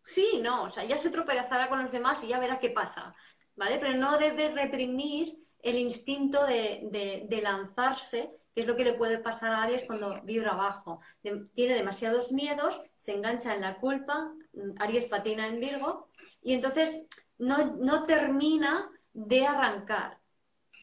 Sí, 0.01 0.39
no, 0.41 0.63
o 0.63 0.69
sea, 0.69 0.83
ya 0.85 0.97
se 0.97 1.09
tropezará 1.09 1.69
con 1.69 1.83
los 1.83 1.91
demás 1.91 2.23
y 2.23 2.27
ya 2.27 2.39
verá 2.39 2.59
qué 2.59 2.69
pasa, 2.69 3.13
¿vale? 3.55 3.77
Pero 3.77 3.97
no 3.97 4.17
debe 4.17 4.49
reprimir 4.49 5.37
el 5.59 5.77
instinto 5.77 6.45
de, 6.45 7.27
de, 7.29 7.41
lanzarse, 7.41 8.31
que 8.55 8.61
es 8.61 8.67
lo 8.67 8.75
que 8.75 8.85
le 8.85 8.93
puede 8.93 9.19
pasar 9.19 9.51
a 9.51 9.63
Aries 9.63 9.83
cuando 9.85 10.21
vibra 10.23 10.51
abajo. 10.53 11.01
tiene 11.21 11.75
demasiados 11.75 12.31
miedos, 12.31 12.81
se 12.95 13.13
engancha 13.13 13.53
en 13.53 13.61
la 13.61 13.77
culpa, 13.77 14.33
Aries 14.79 15.05
patina 15.07 15.47
en 15.47 15.59
Virgo, 15.59 16.07
y 16.41 16.53
entonces 16.53 17.07
no, 17.37 17.75
no 17.75 18.03
termina 18.03 18.89
de 19.13 19.45
arrancar. 19.45 20.20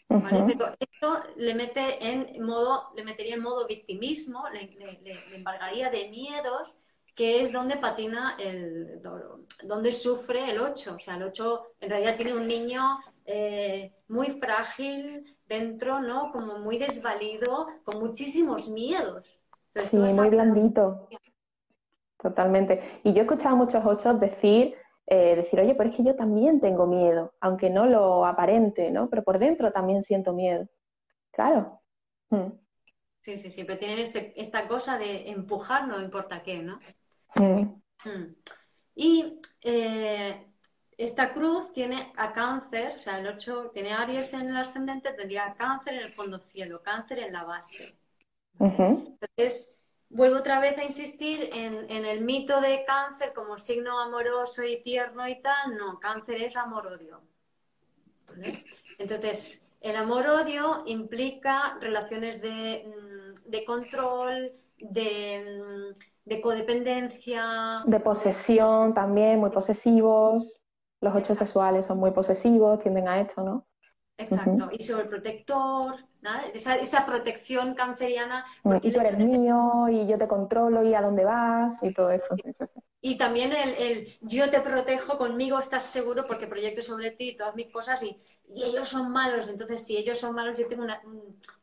Pero 0.08 0.72
esto 0.80 1.20
le 1.36 1.54
mete 1.54 2.08
en 2.08 2.42
modo, 2.42 2.92
le 2.96 3.04
metería 3.04 3.34
en 3.34 3.42
modo 3.42 3.66
victimismo, 3.66 4.44
le, 4.48 4.74
le, 5.02 5.36
embargaría 5.36 5.90
de 5.90 6.08
miedos, 6.08 6.74
que 7.14 7.42
es 7.42 7.52
donde 7.52 7.76
patina 7.76 8.36
el 8.38 9.02
donde 9.64 9.92
sufre 9.92 10.50
el 10.50 10.60
8. 10.60 10.94
O 10.96 10.98
sea, 10.98 11.16
el 11.16 11.24
8 11.24 11.62
en 11.80 11.90
realidad 11.90 12.16
tiene 12.16 12.34
un 12.34 12.46
niño 12.46 12.80
eh, 13.26 13.92
muy 14.08 14.28
frágil 14.40 15.36
dentro, 15.46 16.00
¿no? 16.00 16.32
Como 16.32 16.58
muy 16.58 16.78
desvalido, 16.78 17.66
con 17.84 17.98
muchísimos 17.98 18.68
miedos. 18.70 19.40
sí, 19.74 19.96
muy 19.96 20.30
blandito. 20.30 21.08
Totalmente. 22.16 23.00
Y 23.04 23.12
yo 23.12 23.18
he 23.18 23.22
escuchado 23.22 23.54
a 23.54 23.58
muchos 23.58 23.82
ocho 23.84 24.14
decir 24.14 24.74
eh, 25.10 25.36
decir, 25.36 25.58
oye, 25.58 25.74
pero 25.74 25.88
es 25.88 25.96
que 25.96 26.04
yo 26.04 26.14
también 26.14 26.60
tengo 26.60 26.86
miedo, 26.86 27.32
aunque 27.40 27.70
no 27.70 27.86
lo 27.86 28.26
aparente, 28.26 28.90
¿no? 28.90 29.08
Pero 29.08 29.24
por 29.24 29.38
dentro 29.38 29.72
también 29.72 30.02
siento 30.02 30.34
miedo. 30.34 30.68
Claro. 31.30 31.80
Hmm. 32.28 32.50
Sí, 33.22 33.38
sí, 33.38 33.50
sí, 33.50 33.64
pero 33.64 33.78
tienen 33.78 33.98
este, 33.98 34.38
esta 34.40 34.68
cosa 34.68 34.98
de 34.98 35.30
empujar, 35.30 35.88
no 35.88 36.00
importa 36.00 36.42
qué, 36.42 36.62
¿no? 36.62 36.78
Hmm. 37.34 37.80
Hmm. 38.04 38.34
Y 38.94 39.40
eh, 39.62 40.46
esta 40.98 41.32
cruz 41.32 41.72
tiene 41.72 42.12
a 42.16 42.32
cáncer, 42.34 42.96
o 42.96 42.98
sea, 42.98 43.18
el 43.18 43.28
8 43.28 43.70
tiene 43.72 43.94
Aries 43.94 44.34
en 44.34 44.48
el 44.48 44.56
ascendente, 44.56 45.12
tendría 45.12 45.54
cáncer 45.54 45.94
en 45.94 46.00
el 46.00 46.12
fondo 46.12 46.38
cielo, 46.38 46.82
cáncer 46.82 47.20
en 47.20 47.32
la 47.32 47.44
base. 47.44 47.96
Entonces, 48.60 49.77
vuelvo 50.10 50.38
otra 50.38 50.60
vez 50.60 50.78
a 50.78 50.84
insistir 50.84 51.50
en, 51.52 51.90
el 51.90 52.22
mito 52.22 52.60
de 52.60 52.84
cáncer 52.84 53.32
como 53.34 53.58
signo 53.58 54.00
amoroso 54.00 54.64
y 54.64 54.82
tierno 54.82 55.26
y 55.28 55.40
tal. 55.40 55.76
No, 55.76 55.98
cáncer 55.98 56.42
es 56.42 56.56
amor-odio. 56.56 57.20
Entonces, 58.98 59.66
el 59.80 59.96
amor-odio 59.96 60.82
implica 60.86 61.78
relaciones 61.80 62.40
de, 62.40 62.84
mm, 62.86 63.64
control, 63.66 64.52
de, 64.78 65.62
mm, 65.62 66.28
de, 66.28 66.40
codependencia. 66.40 67.82
De 67.86 68.00
posesión 68.00 68.94
también, 68.94 69.38
muy 69.38 69.50
posesivos. 69.50 70.44
Los 71.00 71.14
ocho 71.14 71.34
sexuales 71.34 71.86
son 71.86 71.98
muy 71.98 72.10
posesivos, 72.10 72.80
tienden 72.80 73.08
a 73.08 73.20
esto, 73.20 73.42
¿no? 73.42 73.67
Exacto. 74.18 74.68
Y 74.72 74.82
sobre 74.82 75.04
el 75.04 75.08
protector, 75.08 75.94
esa, 76.52 76.76
esa, 76.76 77.06
protección 77.06 77.74
canceriana. 77.74 78.44
y 78.82 78.92
tú 78.92 79.00
eres 79.00 79.16
mío, 79.16 79.86
y 79.88 80.06
yo 80.08 80.18
te 80.18 80.26
controlo, 80.26 80.82
y 80.82 80.92
a 80.94 81.00
dónde 81.00 81.24
vas, 81.24 81.80
y 81.82 81.94
todo 81.94 82.10
eso. 82.10 82.34
Y 83.00 83.16
también 83.16 83.52
el, 83.52 83.74
el, 83.74 84.18
yo 84.20 84.50
te 84.50 84.60
protejo, 84.60 85.18
conmigo 85.18 85.58
estás 85.60 85.84
seguro 85.84 86.26
porque 86.26 86.48
proyecto 86.48 86.82
sobre 86.82 87.12
ti 87.12 87.36
todas 87.36 87.54
mis 87.54 87.68
cosas 87.68 88.02
y, 88.02 88.20
y, 88.52 88.64
ellos 88.64 88.88
son 88.88 89.12
malos. 89.12 89.48
Entonces, 89.48 89.86
si 89.86 89.96
ellos 89.96 90.18
son 90.18 90.34
malos, 90.34 90.58
yo 90.58 90.66
tengo 90.66 90.82
una, 90.82 91.00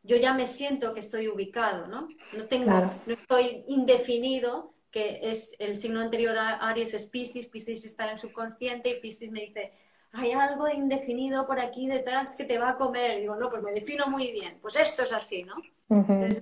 yo 0.01 0.15
ya 0.15 0.33
me 0.33 0.47
siento 0.47 0.93
que 0.93 1.01
estoy 1.01 1.27
ubicado, 1.27 1.87
¿no? 1.87 2.07
No 2.37 2.45
tengo, 2.45 2.71
no 2.71 3.13
estoy 3.13 3.65
indefinido, 3.67 4.73
que 4.91 5.19
es 5.23 5.57
el 5.59 5.75
signo 5.75 5.99
anterior 5.99 6.37
a 6.37 6.55
Aries 6.69 6.93
es 6.93 7.05
Piscis, 7.07 7.47
Piscis 7.47 7.83
está 7.83 8.05
en 8.05 8.11
el 8.11 8.17
subconsciente 8.17 8.89
y 8.89 9.01
Piscis 9.01 9.29
me 9.29 9.41
dice, 9.41 9.73
hay 10.15 10.31
algo 10.31 10.67
indefinido 10.67 11.45
por 11.45 11.59
aquí 11.59 11.87
detrás 11.87 12.35
que 12.35 12.45
te 12.45 12.57
va 12.57 12.69
a 12.69 12.77
comer. 12.77 13.19
digo, 13.19 13.35
no, 13.35 13.49
pues 13.49 13.61
me 13.61 13.71
defino 13.71 14.07
muy 14.07 14.31
bien. 14.31 14.57
Pues 14.61 14.75
esto 14.77 15.03
es 15.03 15.11
así, 15.11 15.43
¿no? 15.43 15.55
Entonces, 15.89 16.41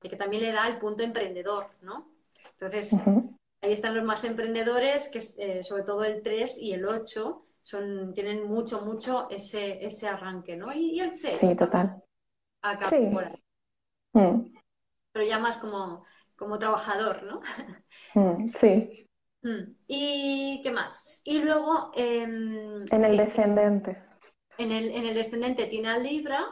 que 0.00 0.16
también 0.16 0.42
le 0.42 0.52
da 0.52 0.68
el 0.68 0.78
punto 0.78 1.02
emprendedor, 1.02 1.68
¿no? 1.82 2.08
Entonces, 2.50 2.92
ahí 3.62 3.72
están 3.72 3.94
los 3.94 4.04
más 4.04 4.24
emprendedores, 4.24 5.08
que 5.08 5.20
eh, 5.38 5.62
sobre 5.62 5.84
todo 5.84 6.04
el 6.04 6.22
3 6.22 6.58
y 6.60 6.72
el 6.72 6.84
8 6.84 7.44
son, 7.62 8.12
tienen 8.14 8.46
mucho, 8.46 8.82
mucho 8.82 9.28
ese, 9.30 9.84
ese 9.84 10.08
arranque, 10.08 10.56
¿no? 10.56 10.72
Y, 10.72 11.00
el 11.00 11.12
6. 11.12 11.38
Sí, 11.38 11.56
total. 11.56 12.02
Acá 12.62 12.90
por 12.90 13.24
ahí. 13.24 13.42
Mm. 14.12 14.52
Pero 15.12 15.24
ya 15.24 15.38
más 15.38 15.58
como, 15.58 16.04
como 16.36 16.58
trabajador, 16.58 17.22
¿no? 17.22 17.40
Mm, 18.14 18.48
sí. 18.58 19.07
Mm. 19.42 19.74
¿Y 19.86 20.60
qué 20.62 20.70
más? 20.70 21.22
Y 21.24 21.40
luego... 21.40 21.90
Em, 21.94 22.84
en 22.90 23.04
el 23.04 23.16
descendente. 23.16 24.02
En 24.56 24.72
el, 24.72 24.90
en 24.90 25.04
el, 25.06 25.14
descendente 25.14 25.66
tiene 25.66 25.88
a 25.88 25.98
Libra, 25.98 26.44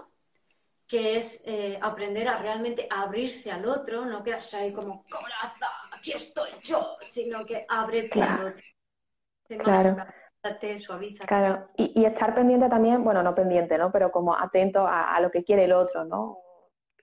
que 0.87 1.17
es 1.17 1.43
eh, 1.47 1.79
aprender 1.83 2.29
a 2.29 2.39
realmente 2.39 2.87
abrirse 2.89 3.51
al 3.51 3.67
otro, 3.67 4.05
no 4.05 4.23
quedarse 4.23 4.59
ahí 4.59 4.73
como 4.73 5.05
coraza, 5.11 5.67
aquí 5.93 6.13
estoy 6.13 6.51
yo, 6.63 6.97
sino 7.01 7.45
que 7.45 7.67
ábrete 7.69 8.11
claro. 8.11 8.47
al 8.47 8.53
otro. 8.53 9.65
claro. 9.65 10.79
suaviza. 10.79 11.27
Claro, 11.27 11.69
y, 11.77 12.05
estar 12.05 12.33
pendiente 12.37 12.69
también, 12.69 13.03
bueno, 13.03 13.25
no 13.25 13.35
pendiente, 13.35 13.77
¿no? 13.77 13.91
Pero 13.91 14.13
como 14.13 14.37
atento 14.37 14.87
a, 14.87 15.19
lo 15.21 15.33
que 15.33 15.43
quiere 15.43 15.65
el 15.65 15.73
otro, 15.73 16.05
¿no? 16.05 16.39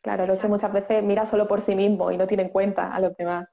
Claro, 0.01 0.23
el 0.23 0.31
otro 0.31 0.47
muchas 0.47 0.71
veces 0.71 1.03
mira 1.03 1.25
solo 1.25 1.45
por 1.45 1.61
sí 1.61 1.75
mismo 1.75 2.09
y 2.11 2.17
no 2.17 2.27
tiene 2.27 2.43
en 2.43 2.49
cuenta 2.49 2.93
a 2.93 2.99
los 3.01 3.15
demás 3.17 3.49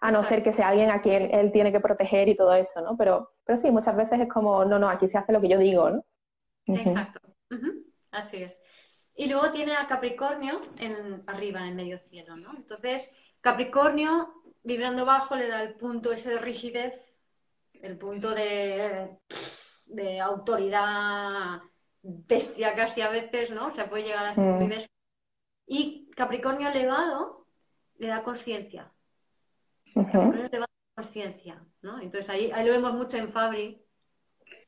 a 0.00 0.10
no 0.10 0.22
ser 0.22 0.42
que 0.42 0.52
sea 0.52 0.68
alguien 0.68 0.90
a 0.90 1.00
quien 1.00 1.34
él 1.34 1.52
tiene 1.52 1.72
que 1.72 1.80
proteger 1.80 2.28
y 2.28 2.36
todo 2.36 2.54
esto, 2.54 2.80
¿no? 2.80 2.96
Pero, 2.96 3.32
pero 3.44 3.58
sí, 3.58 3.70
muchas 3.70 3.96
veces 3.96 4.20
es 4.20 4.28
como, 4.28 4.64
no, 4.64 4.78
no, 4.78 4.88
aquí 4.88 5.08
se 5.08 5.18
hace 5.18 5.32
lo 5.32 5.40
que 5.40 5.48
yo 5.48 5.58
digo, 5.58 5.90
¿no? 5.90 6.04
Exacto, 6.66 7.20
así 8.10 8.42
es. 8.42 8.62
Y 9.14 9.28
luego 9.28 9.50
tiene 9.50 9.74
a 9.74 9.86
Capricornio 9.86 10.60
en, 10.78 11.24
arriba, 11.26 11.60
en 11.60 11.68
el 11.68 11.74
medio 11.74 11.98
cielo, 11.98 12.36
¿no? 12.36 12.52
Entonces, 12.56 13.16
Capricornio, 13.40 14.32
vibrando 14.62 15.04
bajo, 15.04 15.34
le 15.34 15.48
da 15.48 15.62
el 15.62 15.74
punto 15.74 16.12
ese 16.12 16.30
de 16.30 16.38
rigidez, 16.38 17.18
el 17.82 17.98
punto 17.98 18.34
de, 18.34 19.18
de 19.86 20.20
autoridad 20.20 21.60
bestia 22.02 22.74
casi 22.74 23.00
a 23.00 23.08
veces, 23.08 23.50
¿no? 23.50 23.66
O 23.66 23.70
sea, 23.70 23.90
puede 23.90 24.04
llegar 24.04 24.26
a 24.26 24.34
ser 24.34 24.44
muy 24.44 24.68
mm. 24.68 24.80
Y 25.66 26.10
Capricornio 26.14 26.68
elevado 26.68 27.46
le 27.98 28.08
da 28.08 28.22
conciencia, 28.22 28.92
te 30.50 30.58
va 30.58 30.66
conciencia, 30.94 31.64
¿no? 31.82 32.00
Entonces 32.00 32.28
ahí, 32.28 32.50
ahí, 32.50 32.66
lo 32.66 32.72
vemos 32.72 32.94
mucho 32.94 33.16
en 33.16 33.28
Fabri, 33.28 33.80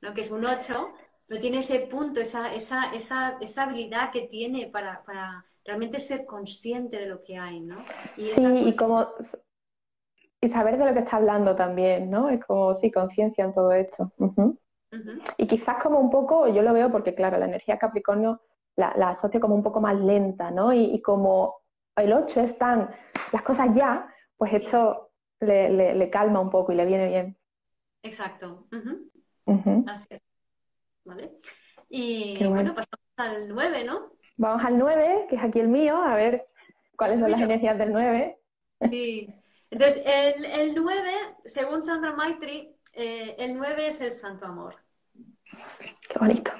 ¿no? 0.00 0.14
que 0.14 0.20
es 0.20 0.30
un 0.30 0.44
8, 0.44 0.92
pero 1.26 1.40
tiene 1.40 1.58
ese 1.58 1.80
punto, 1.80 2.20
esa, 2.20 2.54
esa, 2.54 2.92
esa, 2.92 3.36
esa 3.40 3.64
habilidad 3.64 4.12
que 4.12 4.22
tiene 4.22 4.68
para, 4.68 5.02
para, 5.04 5.44
realmente 5.64 6.00
ser 6.00 6.24
consciente 6.26 6.98
de 6.98 7.06
lo 7.06 7.22
que 7.22 7.36
hay, 7.36 7.60
¿no? 7.60 7.76
Y 8.16 8.22
sí, 8.22 8.44
y 8.44 8.74
como... 8.74 9.08
y 10.40 10.48
saber 10.48 10.78
de 10.78 10.86
lo 10.86 10.94
que 10.94 11.00
está 11.00 11.16
hablando 11.16 11.54
también, 11.54 12.10
¿no? 12.10 12.30
Es 12.30 12.42
como, 12.44 12.74
sí, 12.76 12.90
conciencia 12.90 13.44
en 13.44 13.54
todo 13.54 13.72
esto. 13.72 14.10
Y 15.36 15.46
quizás 15.46 15.82
como 15.82 16.00
un 16.00 16.10
poco, 16.10 16.48
yo 16.48 16.62
lo 16.62 16.72
veo 16.72 16.90
porque, 16.90 17.14
claro, 17.14 17.38
la 17.38 17.44
energía 17.44 17.78
Capricornio 17.78 18.40
la, 18.76 19.10
asocio 19.10 19.40
como 19.40 19.54
un 19.54 19.62
poco 19.62 19.80
más 19.80 19.96
lenta, 19.96 20.50
¿no? 20.50 20.72
Y, 20.72 21.00
como 21.02 21.60
el 21.96 22.12
8 22.12 22.40
están 22.40 22.90
las 23.32 23.42
cosas 23.42 23.68
ya, 23.74 24.12
pues 24.36 24.52
esto 24.54 25.09
le, 25.41 26.11
calma 26.11 26.41
un 26.41 26.51
poco 26.51 26.72
y 26.72 26.76
le 26.76 26.84
viene 26.84 27.09
bien. 27.09 27.36
Exacto. 28.03 28.66
Así 29.86 30.09
es. 30.11 30.22
¿Vale? 31.05 31.32
Y 31.88 32.45
bueno. 32.45 32.74
pasamos 32.74 33.07
al 33.16 33.49
9, 33.49 33.84
¿no? 33.84 34.12
Vamos 34.36 34.64
al 34.64 34.78
9, 34.78 35.26
que 35.28 35.36
es 35.36 35.43
aquí 35.43 35.61
el 35.61 35.68
mío, 35.68 35.97
a 36.03 36.14
ver 36.14 36.47
cuáles 36.97 37.20
son 37.20 37.30
las 37.30 37.41
energías 37.41 37.76
del 37.78 37.93
9. 37.93 38.38
Sí. 38.91 39.28
Entonces, 39.70 40.03
el, 40.07 40.45
el 40.45 40.74
9, 40.74 41.12
según 41.45 41.82
Sandra 41.82 42.12
Maitri, 42.12 42.74
eh, 42.93 43.36
el 43.38 43.57
9 43.57 43.86
es 43.86 44.01
el 44.01 44.12
santo 44.12 44.47
amor. 44.47 44.76
Qué 46.09 46.18
bonito. 46.18 46.51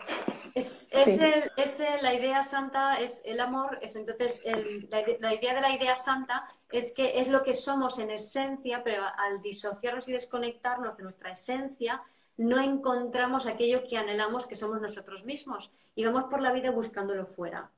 Es, 0.55 0.88
el, 0.90 1.51
es 1.57 1.78
la 2.03 2.14
idea 2.14 2.42
santa, 2.42 3.01
es 3.01 3.22
el 3.24 3.40
amor, 3.40 3.78
es 3.82 3.96
entonces 3.96 4.44
la, 4.88 5.34
idea 5.34 5.55
de 5.55 5.61
la 5.61 5.74
idea 5.74 5.96
santa 5.96 6.48
es 6.70 6.92
que 6.92 7.20
es 7.20 7.28
lo 7.28 7.42
que 7.42 7.55
somos 7.55 7.98
en 7.98 8.11
esencia, 8.11 8.82
pero 8.82 9.05
al 9.16 9.40
disociarnos 9.42 10.09
y 10.09 10.12
desconectarnos 10.12 10.96
de 10.96 11.05
nuestra 11.05 11.30
esencia, 11.30 12.03
no 12.36 12.59
encontramos 12.61 13.46
aquello 13.46 13.82
que 13.88 13.98
anhelamos 13.98 14.46
que 14.46 14.57
somos 14.57 14.80
nosotros 14.80 15.24
mismos 15.24 15.70
y 15.94 16.05
vamos 16.05 16.24
por 16.24 16.40
la 16.40 16.53
vida 16.53 16.70
buscándolo 16.70 17.26
fuera. 17.26 17.70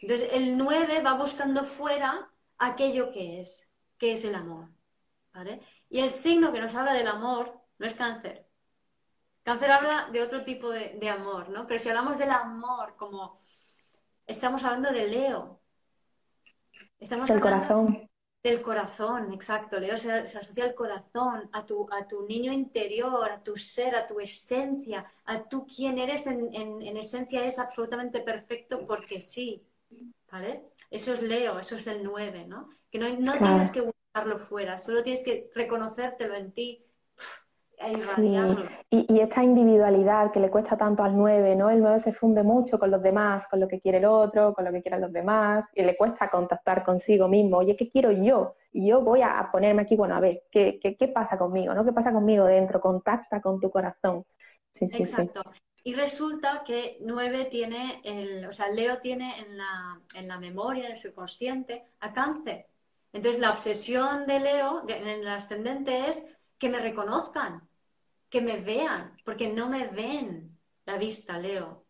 Entonces 0.00 0.30
el 0.32 0.56
9 0.56 1.02
va 1.02 1.14
buscando 1.14 1.64
fuera 1.64 2.30
aquello 2.56 3.10
que 3.10 3.40
es, 3.40 3.70
que 3.98 4.12
es 4.12 4.24
el 4.24 4.34
amor. 4.34 4.68
Y 5.88 6.00
el 6.00 6.10
signo 6.10 6.52
que 6.52 6.60
nos 6.60 6.74
habla 6.74 6.92
del 6.92 7.06
amor 7.06 7.60
no 7.78 7.86
es 7.86 7.94
cáncer, 7.94 8.47
Cáncer 9.48 9.70
habla 9.70 10.10
de 10.12 10.20
otro 10.20 10.44
tipo 10.44 10.68
de, 10.68 11.08
amor, 11.08 11.48
¿no? 11.48 11.66
Pero 11.66 11.80
si 11.80 11.88
hablamos 11.88 12.18
del 12.18 12.28
amor 12.28 12.96
como 12.98 13.40
estamos 14.26 14.62
hablando 14.62 14.90
de 14.92 15.06
Leo. 15.06 15.62
Estamos 16.98 17.30
del 17.30 17.40
corazón. 17.40 18.10
Del 18.42 18.60
corazón, 18.60 19.32
exacto. 19.32 19.80
Leo 19.80 19.96
se, 19.96 20.12
asocia 20.12 20.64
al 20.64 20.74
corazón, 20.74 21.48
a 21.54 21.64
tu, 21.64 21.88
a 21.90 22.06
tu 22.06 22.26
niño 22.26 22.52
interior, 22.52 23.30
a 23.30 23.42
tu 23.42 23.56
ser, 23.56 23.96
a 23.96 24.06
tu 24.06 24.20
esencia, 24.20 25.10
a 25.24 25.48
tú 25.48 25.66
quien 25.66 25.96
eres 25.96 26.26
en, 26.26 26.98
esencia 26.98 27.42
es 27.46 27.58
absolutamente 27.58 28.20
perfecto 28.20 28.86
porque 28.86 29.22
sí. 29.22 29.66
¿Vale? 30.30 30.64
Eso 30.90 31.14
es 31.14 31.22
Leo, 31.22 31.58
eso 31.58 31.76
es 31.76 31.86
el 31.86 32.04
9, 32.04 32.46
¿no? 32.46 32.68
Que 32.90 32.98
no, 32.98 33.08
no 33.18 33.38
tienes 33.38 33.70
que 33.70 33.80
buscarlo 33.80 34.38
fuera, 34.38 34.78
solo 34.78 35.02
tienes 35.02 35.24
que 35.24 35.50
reconocértelo 35.54 36.34
en 36.34 36.52
ti, 36.52 36.84
y, 38.90 39.20
esta 39.20 39.42
individualidad 39.42 40.32
que 40.32 40.40
le 40.40 40.50
cuesta 40.50 40.76
tanto 40.76 41.02
al 41.02 41.16
9, 41.16 41.56
¿no? 41.56 41.70
El 41.70 41.80
9 41.80 42.00
se 42.00 42.12
funde 42.12 42.42
mucho 42.42 42.78
con 42.78 42.90
los 42.90 43.02
demás, 43.02 43.46
con 43.48 43.60
lo 43.60 43.68
que 43.68 43.80
quiere 43.80 43.98
el 43.98 44.04
otro, 44.04 44.54
con 44.54 44.64
lo 44.64 44.72
que 44.72 44.82
quieren 44.82 45.00
los 45.00 45.12
demás, 45.12 45.64
y 45.74 45.82
le 45.82 45.96
cuesta 45.96 46.28
contactar 46.28 46.84
consigo 46.84 47.28
mismo. 47.28 47.58
Oye, 47.58 47.76
¿qué 47.76 47.90
quiero 47.90 48.10
yo? 48.10 48.54
Y 48.72 48.88
yo 48.88 49.00
voy 49.00 49.22
a 49.22 49.48
ponerme 49.52 49.82
aquí, 49.82 49.96
bueno, 49.96 50.16
a 50.16 50.20
ver, 50.20 50.42
¿qué, 50.50 50.78
qué, 50.80 51.08
pasa 51.08 51.38
conmigo? 51.38 51.74
¿no? 51.74 51.84
¿Qué 51.84 51.92
pasa 51.92 52.12
conmigo 52.12 52.44
dentro? 52.44 52.80
Contacta 52.80 53.40
con 53.40 53.60
tu 53.60 53.70
corazón. 53.70 54.24
Exacto. 54.80 55.42
Y 55.84 55.94
resulta 55.94 56.62
que 56.64 56.98
9 57.00 57.46
tiene, 57.46 58.00
el, 58.04 58.46
o 58.46 58.52
sea, 58.52 58.68
Leo 58.68 58.98
tiene 58.98 59.38
en 59.38 59.56
la, 59.56 60.00
en 60.14 60.28
la 60.28 60.38
memoria, 60.38 60.86
en 60.86 60.92
el 60.92 60.98
subconsciente, 60.98 61.84
a 62.00 62.12
cáncer. 62.12 62.66
Entonces, 63.12 63.40
la 63.40 63.52
obsesión 63.52 64.26
de 64.26 64.40
Leo 64.40 64.84
en 64.88 65.08
el 65.08 65.28
ascendente 65.28 66.08
es 66.08 66.28
que 66.58 66.68
me 66.68 66.80
reconozcan, 66.80 67.67
que 68.30 68.40
me 68.40 68.60
vean, 68.60 69.16
porque 69.24 69.48
no 69.52 69.68
me 69.68 69.88
ven 69.88 70.58
la 70.84 70.98
vista, 70.98 71.38
Leo. 71.38 71.86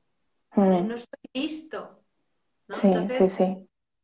Mm. 0.54 0.86
No 0.86 0.94
estoy 0.94 1.30
visto. 1.32 2.02
entonces, 2.82 3.32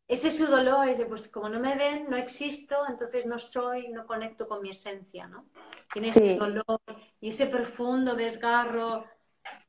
ese 0.07 0.29
es 0.29 0.37
su 0.37 0.47
dolor, 0.47 0.89
es 0.89 0.99
de, 0.99 1.07
pues 1.07 1.29
como 1.29 1.49
no 1.49 1.61
me 1.61 1.77
ven, 1.77 2.07
no 2.09 2.17
existo, 2.17 2.77
entonces 2.89 3.25
no 3.25 3.39
soy, 3.39 3.89
no 3.89 4.07
conecto 4.07 4.47
con 4.47 4.61
mi 4.61 4.71
esencia, 4.71 5.27
¿no? 5.27 5.47
Tiene 5.93 6.09
ese 6.09 6.37
dolor 6.37 6.81
y 7.21 7.29
ese 7.29 7.47
profundo 7.47 8.15
desgarro, 8.15 9.05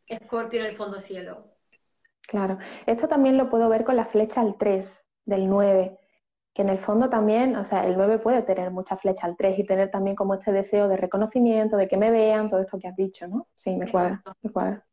escorpio 0.08 0.60
en 0.62 0.68
el 0.68 0.76
fondo 0.76 1.00
cielo. 1.00 1.52
Claro, 2.22 2.58
esto 2.86 3.08
también 3.08 3.38
lo 3.38 3.50
puedo 3.50 3.70
ver 3.70 3.86
con 3.86 3.96
la 3.96 4.06
flecha 4.06 4.42
al 4.42 4.58
3 4.58 4.92
del 5.26 5.48
9 5.48 5.98
que 6.56 6.62
en 6.62 6.70
el 6.70 6.80
fondo 6.80 7.10
también, 7.10 7.58
o 7.58 7.66
sea, 7.66 7.86
el 7.86 7.98
9 7.98 8.20
puede 8.20 8.42
tener 8.42 8.72
mucha 8.72 8.96
flecha 8.96 9.28
al 9.28 9.36
3 9.36 9.60
y 9.60 9.66
tener 9.66 9.92
también 9.92 10.16
como 10.16 10.36
este 10.36 10.54
deseo 10.54 10.88
de 10.88 10.96
reconocimiento, 10.96 11.76
de 11.76 11.90
que 11.90 11.98
me 11.98 12.12
vean, 12.12 12.50
todo 12.50 12.62
esto 12.62 12.80
que 12.80 12.88
has 12.88 12.96
dicho, 12.96 13.28
¿no? 13.28 13.50
Sí, 13.54 13.76
me 13.76 13.92
cuadra, 13.92 14.24
me 14.42 14.50
cuadra. 14.50 14.88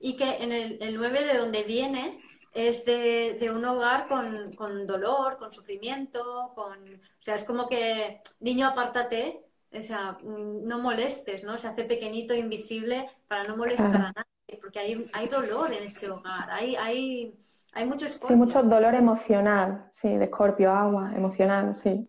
Y 0.00 0.16
que 0.16 0.42
en 0.42 0.50
el, 0.50 0.82
el, 0.82 0.96
9 0.96 1.24
de 1.24 1.38
donde 1.38 1.62
viene 1.62 2.20
es 2.52 2.84
de, 2.84 3.38
de 3.38 3.52
un 3.52 3.64
hogar 3.64 4.08
con, 4.08 4.52
con, 4.54 4.88
dolor, 4.88 5.38
con 5.38 5.52
sufrimiento, 5.52 6.50
con... 6.56 6.94
O 6.94 7.22
sea, 7.22 7.36
es 7.36 7.44
como 7.44 7.68
que, 7.68 8.20
niño, 8.40 8.66
apártate, 8.66 9.44
o 9.72 9.82
sea, 9.84 10.18
mm, 10.20 10.66
no 10.66 10.80
molestes, 10.80 11.44
¿no? 11.44 11.58
Se 11.58 11.68
hace 11.68 11.84
pequeñito, 11.84 12.34
invisible, 12.34 13.08
para 13.28 13.44
no 13.44 13.56
molestar 13.56 13.94
a 13.94 14.12
nadie, 14.12 14.60
porque 14.60 14.80
hay, 14.80 15.06
hay 15.12 15.28
dolor 15.28 15.72
en 15.72 15.84
ese 15.84 16.10
hogar, 16.10 16.50
hay... 16.50 16.74
hay 16.74 17.34
hay 17.72 17.86
mucho 17.86 18.08
Sí, 18.08 18.34
mucho 18.34 18.62
dolor 18.62 18.94
emocional, 18.94 19.90
sí, 20.00 20.08
de 20.08 20.24
escorpio, 20.24 20.72
agua, 20.72 21.12
emocional, 21.14 21.76
sí. 21.76 22.08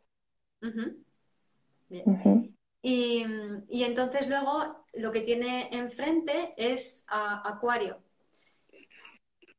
y, 2.82 3.84
entonces 3.84 4.28
luego 4.28 4.86
lo 4.94 5.12
que 5.12 5.22
tiene 5.22 5.70
enfrente 5.72 6.54
es 6.58 7.06
Acuario. 7.10 7.98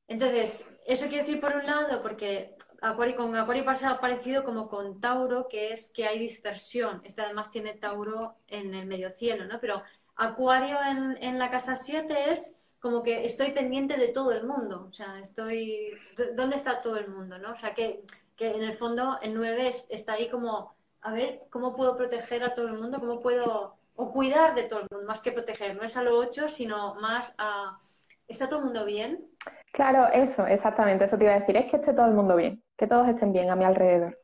Entonces, 0.09 0.69
eso 0.87 1.07
quiere 1.07 1.23
decir 1.25 1.41
por 1.41 1.55
un 1.55 1.65
lado, 1.65 2.03
porque 2.03 2.57
Acuario, 2.81 3.17
con 3.17 3.35
Acuario 3.37 3.65
pasa 3.65 4.01
parecido 4.01 4.45
como 4.45 4.69
con 4.69 5.01
Tauro, 5.01 5.47
que 5.49 5.73
es 5.73 5.93
que 5.93 6.07
hay 6.07 6.19
dispersión. 6.19 7.01
Este 7.05 7.23
además 7.23 7.51
tiene 7.51 7.75
Tauro 7.75 8.37
en 8.49 8.75
el 8.75 8.87
medio 8.87 9.11
cielo, 9.13 9.47
¿no? 9.47 9.61
Pero 9.61 9.83
Acuario 10.17 10.79
en, 10.83 11.17
en 11.23 11.39
la 11.39 11.51
casa 11.51 11.77
7 11.77 12.33
es 12.33 12.62
como 12.83 13.05
que 13.05 13.25
estoy 13.25 13.53
pendiente 13.53 13.97
de 13.97 14.09
todo 14.09 14.33
el 14.33 14.45
mundo, 14.45 14.87
o 14.89 14.93
sea, 14.93 15.21
estoy, 15.21 15.93
¿dónde 16.35 16.57
está 16.57 16.81
todo 16.81 16.97
el 16.97 17.09
mundo? 17.09 17.39
¿no? 17.39 17.53
O 17.53 17.57
sea, 17.57 17.75
que, 17.75 18.03
en 18.39 18.61
el 18.61 18.77
fondo 18.77 19.21
el 19.23 19.35
9 19.35 19.71
está 19.89 20.15
ahí 20.15 20.29
como, 20.29 20.75
a 21.01 21.13
ver, 21.13 21.43
¿cómo 21.49 21.77
puedo 21.77 21.97
proteger 21.97 22.43
a 22.43 22.55
todo 22.55 22.67
el 22.67 22.75
mundo? 22.75 22.99
¿Cómo 22.99 23.21
puedo, 23.21 23.77
o 23.95 24.11
cuidar 24.11 24.57
de 24.57 24.65
todo 24.65 24.81
el 24.81 24.89
mundo, 24.91 25.07
más 25.07 25.23
que 25.23 25.31
proteger? 25.31 25.77
No 25.77 25.85
es 25.85 25.97
a 25.97 26.03
lo 26.03 26.19
8, 26.19 26.49
sino 26.49 26.97
más 26.97 27.37
a, 27.39 27.79
¿está 28.27 28.49
todo 28.49 28.59
el 28.59 28.65
mundo 28.65 28.85
bien? 28.85 29.25
Claro, 29.73 30.09
eso, 30.13 30.45
exactamente, 30.45 31.05
eso 31.05 31.17
te 31.17 31.23
iba 31.23 31.35
a 31.35 31.39
decir, 31.39 31.57
es 31.57 31.71
que 31.71 31.77
esté 31.77 31.93
todo 31.93 32.07
el 32.07 32.15
mundo 32.15 32.35
bien, 32.35 32.65
que 32.77 32.89
todos 32.89 33.07
estén 33.09 33.33
bien 33.33 33.49
a 33.49 33.55
mi 33.55 33.65
alrededor. 33.65 34.19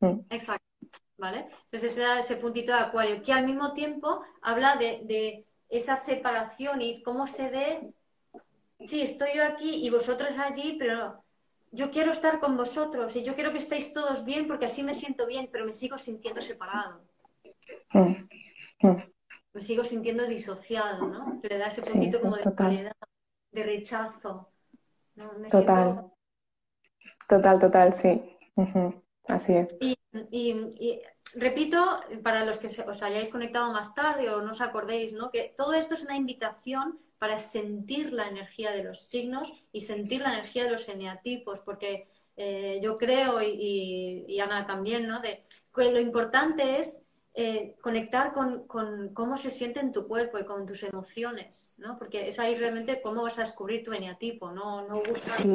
Mm. 0.00 0.18
Exacto, 0.28 0.66
¿vale? 1.16 1.48
Entonces 1.64 1.96
ese, 1.96 2.18
ese 2.18 2.36
puntito 2.36 2.72
de 2.72 2.80
acuario, 2.80 3.22
que 3.22 3.32
al 3.32 3.46
mismo 3.46 3.72
tiempo 3.72 4.20
habla 4.42 4.76
de, 4.76 5.00
de 5.04 5.46
esa 5.70 5.96
separación 5.96 6.82
y 6.82 7.02
cómo 7.02 7.26
se 7.26 7.48
ve 7.48 7.94
sí, 8.86 9.02
estoy 9.02 9.30
yo 9.36 9.44
aquí 9.44 9.86
y 9.86 9.90
vosotros 9.90 10.38
allí, 10.38 10.76
pero 10.78 11.22
yo 11.70 11.90
quiero 11.90 12.12
estar 12.12 12.38
con 12.40 12.56
vosotros 12.56 13.16
y 13.16 13.24
yo 13.24 13.34
quiero 13.34 13.52
que 13.52 13.58
estéis 13.58 13.92
todos 13.92 14.24
bien 14.24 14.46
porque 14.46 14.66
así 14.66 14.82
me 14.82 14.94
siento 14.94 15.26
bien, 15.26 15.48
pero 15.50 15.64
me 15.64 15.72
sigo 15.72 15.98
sintiendo 15.98 16.40
separado. 16.40 17.02
Mm, 17.92 18.28
mm. 18.80 18.96
Me 19.54 19.60
sigo 19.60 19.84
sintiendo 19.84 20.26
disociado, 20.26 21.06
¿no? 21.06 21.40
Le 21.42 21.58
da 21.58 21.66
ese 21.66 21.82
puntito 21.82 22.20
como 22.20 22.36
de 22.36 22.42
soledad, 22.42 22.96
de 23.50 23.62
rechazo. 23.62 24.50
total. 25.50 26.10
Total, 27.28 27.58
total, 27.60 27.96
sí. 28.00 28.22
Así 29.28 29.54
es. 29.54 29.76
Y, 30.30 31.00
repito, 31.34 32.00
para 32.22 32.44
los 32.44 32.58
que 32.58 32.66
os 32.66 33.02
hayáis 33.02 33.30
conectado 33.30 33.72
más 33.72 33.94
tarde 33.94 34.28
o 34.30 34.42
no 34.42 34.50
os 34.50 34.60
acordéis, 34.60 35.14
¿no? 35.14 35.30
Que 35.30 35.54
todo 35.56 35.72
esto 35.72 35.94
es 35.94 36.04
una 36.04 36.16
invitación 36.16 36.98
para 37.22 37.38
sentir 37.38 38.12
la 38.12 38.26
energía 38.26 38.72
de 38.72 38.82
los 38.82 39.02
signos 39.02 39.52
y 39.70 39.82
sentir 39.82 40.22
la 40.22 40.32
energía 40.32 40.64
de 40.64 40.72
los 40.72 40.88
eneatipos, 40.88 41.60
porque 41.60 42.08
eh, 42.36 42.80
yo 42.82 42.98
creo, 42.98 43.40
y, 43.40 44.40
Ana 44.40 44.66
también, 44.66 45.06
¿no? 45.06 45.20
De 45.20 45.44
que 45.72 45.92
lo 45.92 46.00
importante 46.00 46.80
es 46.80 47.06
eh, 47.34 47.76
conectar 47.80 48.32
con, 48.32 48.66
cómo 49.14 49.36
se 49.36 49.52
siente 49.52 49.78
en 49.78 49.92
tu 49.92 50.08
cuerpo 50.08 50.36
y 50.40 50.44
con 50.44 50.66
tus 50.66 50.82
emociones, 50.82 51.76
¿no? 51.78 51.96
Porque 51.96 52.26
es 52.26 52.40
ahí 52.40 52.56
realmente 52.56 53.00
cómo 53.00 53.22
vas 53.22 53.38
a 53.38 53.42
descubrir 53.42 53.84
tu 53.84 53.92
eneatipo, 53.92 54.50
no, 54.50 54.88
no 54.88 54.96
buscar 54.96 55.46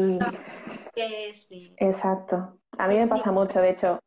qué 0.96 1.30
es. 1.32 1.50
Exacto. 1.76 2.60
A 2.78 2.88
mí 2.88 2.96
me 2.96 3.08
pasa 3.08 3.30
mucho, 3.34 3.60
de 3.60 3.72
hecho, 3.72 4.00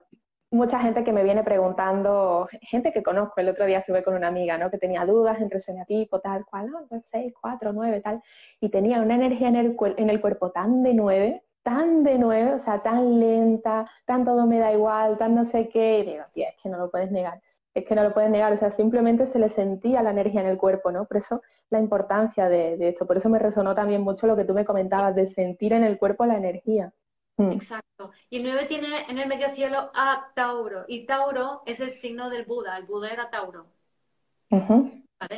mucha 0.51 0.81
gente 0.81 1.05
que 1.05 1.13
me 1.13 1.23
viene 1.23 1.45
preguntando, 1.45 2.49
gente 2.63 2.93
que 2.93 3.03
conozco, 3.03 3.41
el 3.41 3.49
otro 3.49 3.67
día 3.67 3.79
estuve 3.79 4.03
con 4.03 4.15
una 4.15 4.29
amiga, 4.29 4.59
¿no? 4.59 4.71
Que 4.71 4.79
tenía 4.79 5.05
dudas 5.05 5.41
entre 5.41 5.61
su 5.61 5.71
eneatipo, 5.71 6.21
tal 6.21 6.45
cual, 6.45 6.71
¿no? 6.71 6.87
6, 7.11 7.35
4, 7.41 7.73
9, 7.73 8.01
tal, 8.01 8.23
y 8.61 8.69
tenía 8.71 9.01
una 9.01 9.15
energía 9.15 9.49
en 9.49 9.57
el, 9.57 9.77
en 9.97 10.11
el 10.11 10.21
cuerpo 10.21 10.51
tan 10.51 10.83
de 10.83 10.95
9, 10.95 11.43
tan 11.63 12.03
de 12.05 12.19
nuevo, 12.19 12.57
o 12.57 12.61
sea, 12.61 12.83
tan 12.83 13.21
lenta, 13.21 13.85
tan 14.07 14.25
todo 14.25 14.47
me 14.47 14.59
da 14.59 14.73
igual, 14.73 15.19
tan 15.19 15.35
no 15.35 15.45
sé 15.45 15.69
qué, 15.69 16.01
y 16.01 16.03
digo, 16.05 16.25
tía, 16.33 16.49
es 16.49 16.57
que 16.63 16.69
no 16.69 16.79
lo 16.79 16.91
puedes 16.91 17.11
negar, 17.11 17.41
es 17.75 17.85
que 17.85 17.95
no 17.95 18.03
lo 18.03 18.13
puedes 18.15 18.31
negar, 18.31 18.53
o 18.53 18.57
sea, 18.57 18.71
simplemente 18.71 19.27
se 19.27 19.39
le 19.39 19.51
sentía 19.51 20.03
la 20.03 20.11
energía 20.11 20.41
en 20.41 20.49
el 20.49 20.59
cuerpo, 20.59 20.91
¿no? 20.91 21.05
Por 21.05 21.19
eso 21.19 21.43
la 21.71 21.79
importancia 21.79 22.49
de, 22.49 22.77
esto, 22.89 23.07
por 23.07 23.17
eso 23.17 23.29
me 23.29 23.39
resonó 23.39 23.75
también 23.75 24.03
mucho 24.03 24.27
lo 24.27 24.37
que 24.37 24.45
tú 24.45 24.55
me 24.55 24.65
comentabas, 24.65 25.15
de 25.15 25.27
sentir 25.27 25.73
en 25.73 25.85
el 25.85 25.99
cuerpo 25.99 26.27
la 26.27 26.37
energía. 26.37 26.93
Mm. 27.41 27.53
Exacto. 27.53 28.11
Y 28.29 28.37
el 28.37 28.43
9 28.43 28.67
tiene 28.67 29.07
en 29.09 29.19
el 29.19 29.27
medio 29.27 29.49
cielo 29.49 29.91
a 29.95 30.31
Tauro, 30.35 30.85
y 30.87 31.07
Tauro 31.07 31.63
es 31.65 31.81
el 31.81 31.91
signo 31.91 32.29
del 32.29 32.45
Buda, 32.45 32.77
el 32.77 32.85
Buda 32.85 33.11
era 33.11 33.31
Tauro. 33.31 33.67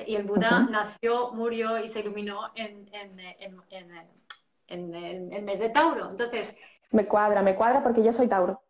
Y 0.07 0.17
el 0.17 0.25
Buda 0.25 0.67
nació, 0.71 1.33
murió 1.33 1.79
y 1.79 1.89
se 1.89 2.01
iluminó 2.01 2.51
en, 2.57 2.89
en, 2.93 3.21
en, 4.67 4.95
el 5.33 5.43
mes 5.43 5.61
de 5.61 5.69
Tauro. 5.69 6.11
Entonces. 6.11 6.57
Me 6.91 7.07
cuadra, 7.07 7.43
me 7.43 7.55
cuadra 7.55 7.83
porque 7.85 8.03
yo 8.03 8.13
soy 8.13 8.27
Tauro. 8.27 8.63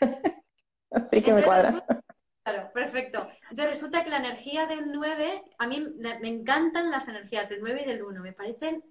Así 0.90 1.22
que 1.22 1.32
me 1.32 1.42
cuadra. 1.42 1.84
claro, 2.44 2.70
perfecto. 2.72 3.26
Entonces 3.50 3.70
resulta 3.70 4.04
que 4.04 4.10
la 4.10 4.18
energía 4.18 4.66
del 4.66 4.92
9, 4.92 5.42
a 5.58 5.66
mí 5.66 5.86
me 5.98 6.28
encantan 6.28 6.90
las 6.90 7.08
energías 7.08 7.48
del 7.48 7.60
9 7.62 7.82
y 7.82 7.86
del 7.86 8.02
1, 8.02 8.20
me 8.20 8.32
parecen 8.32 8.84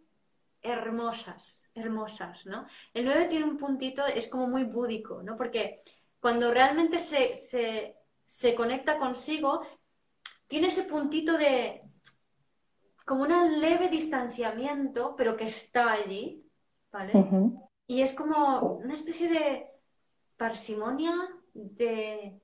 hermosas, 0.62 1.72
hermosas, 1.74 2.46
¿no? 2.46 2.68
El 2.94 3.06
9 3.06 3.28
tiene 3.28 3.46
un 3.46 3.58
puntito, 3.58 4.06
es 4.06 4.28
como 4.28 4.48
muy 4.48 4.64
búdico, 4.64 5.24
¿no? 5.24 5.38
Porque 5.38 5.82
cuando 6.20 6.52
realmente 6.52 7.00
se, 7.00 7.34
se, 7.34 7.96
se 8.26 8.56
conecta 8.56 8.98
consigo, 8.98 9.62
tiene 10.48 10.68
ese 10.68 10.84
puntito 10.84 11.38
de 11.38 11.84
como 13.10 13.24
un 13.24 13.60
leve 13.60 13.90
distanciamiento, 13.90 15.16
pero 15.16 15.36
que 15.36 15.46
está 15.46 15.94
allí, 15.94 16.46
¿vale? 16.92 17.12
Y 17.88 18.02
es 18.02 18.14
como 18.14 18.62
una 18.84 18.94
especie 18.94 19.28
de 19.28 19.68
parsimonia, 20.38 21.16
de, 21.54 22.40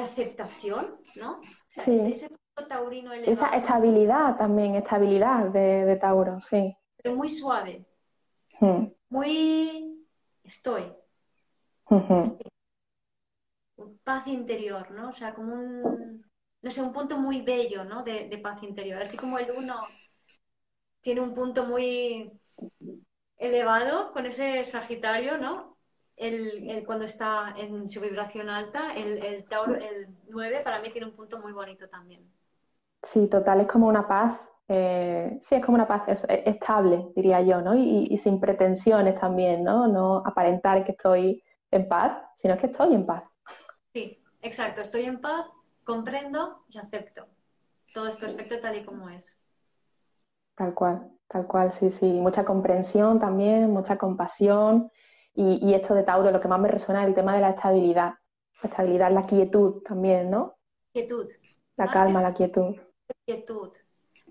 aceptación, 0.00 1.00
¿no? 1.16 1.38
O 1.38 1.42
sea, 1.66 1.84
ese 1.84 2.28
punto 2.28 2.68
taurino 2.68 3.12
elevado. 3.12 3.32
Esa 3.32 3.56
estabilidad 3.56 4.36
también, 4.36 4.76
estabilidad 4.76 5.46
de, 5.46 5.96
Tauro, 6.00 6.40
sí. 6.40 6.76
Pero 7.04 7.16
muy 7.16 7.28
suave. 7.28 7.84
Muy 9.10 10.06
estoy. 10.42 10.90
Paz 14.02 14.26
interior, 14.26 14.90
¿no? 14.90 15.10
O 15.10 15.12
sea, 15.12 15.34
como 15.34 15.52
un 15.52 16.24
no 16.64 16.70
sé, 16.70 16.80
un 16.80 16.94
punto 16.94 17.18
muy 17.18 17.42
bello, 17.42 17.84
¿no? 17.84 18.02
De, 18.02 18.40
paz 18.42 18.62
interior. 18.62 19.02
Así 19.02 19.18
como 19.18 19.38
el 19.38 19.50
uno 19.50 19.82
tiene 21.02 21.20
un 21.20 21.34
punto 21.34 21.64
muy 21.64 22.32
elevado 23.36 24.12
con 24.14 24.24
ese 24.24 24.64
Sagitario, 24.64 25.36
¿no? 25.36 25.76
El, 26.16 26.82
cuando 26.86 27.04
está 27.04 27.52
en 27.58 27.90
su 27.90 28.00
vibración 28.00 28.48
alta, 28.48 28.94
el, 28.94 29.22
el, 29.22 29.44
Tauro, 29.44 29.74
el 29.74 30.08
9 30.30 30.62
para 30.64 30.80
mí 30.80 30.88
tiene 30.90 31.06
un 31.06 31.14
punto 31.14 31.38
muy 31.38 31.52
bonito 31.52 31.86
también. 31.86 32.32
Sí, 33.02 33.26
total, 33.26 33.60
es 33.60 33.66
como 33.66 33.86
una 33.86 34.08
paz, 34.08 34.40
eh, 34.68 35.38
sí, 35.42 35.54
es 35.54 35.64
como 35.64 35.76
una 35.76 35.86
paz 35.86 36.24
estable, 36.28 37.06
diría 37.14 37.40
yo, 37.42 37.60
¿no? 37.60 37.74
Y, 37.74 38.08
y, 38.10 38.18
sin 38.18 38.40
pretensiones 38.40 39.18
también, 39.20 39.62
¿no? 39.62 39.88
No 39.88 40.22
aparentar 40.24 40.84
que 40.84 40.92
estoy 40.92 41.42
en 41.70 41.88
paz, 41.88 42.22
sino 42.36 42.56
que 42.56 42.66
estoy 42.66 42.94
en 42.94 43.04
paz. 43.04 43.24
Sí, 43.92 44.22
exacto, 44.40 44.80
estoy 44.80 45.04
en 45.04 45.20
paz 45.20 45.46
comprendo 45.84 46.64
y 46.68 46.78
acepto. 46.78 47.26
Todo 47.92 48.08
es 48.08 48.16
perfecto 48.16 48.58
tal 48.60 48.76
y 48.76 48.84
como 48.84 49.08
es. 49.08 49.38
Tal 50.56 50.74
cual, 50.74 51.10
tal 51.28 51.46
cual, 51.46 51.72
sí, 51.74 51.90
sí. 51.90 52.06
Mucha 52.06 52.44
comprensión 52.44 53.20
también, 53.20 53.70
mucha 53.70 53.98
compasión. 53.98 54.90
Y, 55.34 55.74
esto 55.74 55.94
de 55.94 56.04
Tauro, 56.04 56.30
lo 56.30 56.40
que 56.40 56.48
más 56.48 56.60
me 56.60 56.68
resuena 56.68 57.02
es 57.02 57.08
el 57.08 57.14
tema 57.14 57.34
de 57.34 57.40
la 57.40 57.50
estabilidad. 57.50 58.14
La 58.62 58.70
estabilidad, 58.70 59.12
la 59.12 59.26
quietud 59.26 59.82
también, 59.82 60.30
¿no? 60.30 60.56
Quietud. 60.92 61.28
La 61.76 61.88
calma, 61.88 62.22
la 62.22 62.32
quietud. 62.32 62.76
Quietud. 63.26 63.72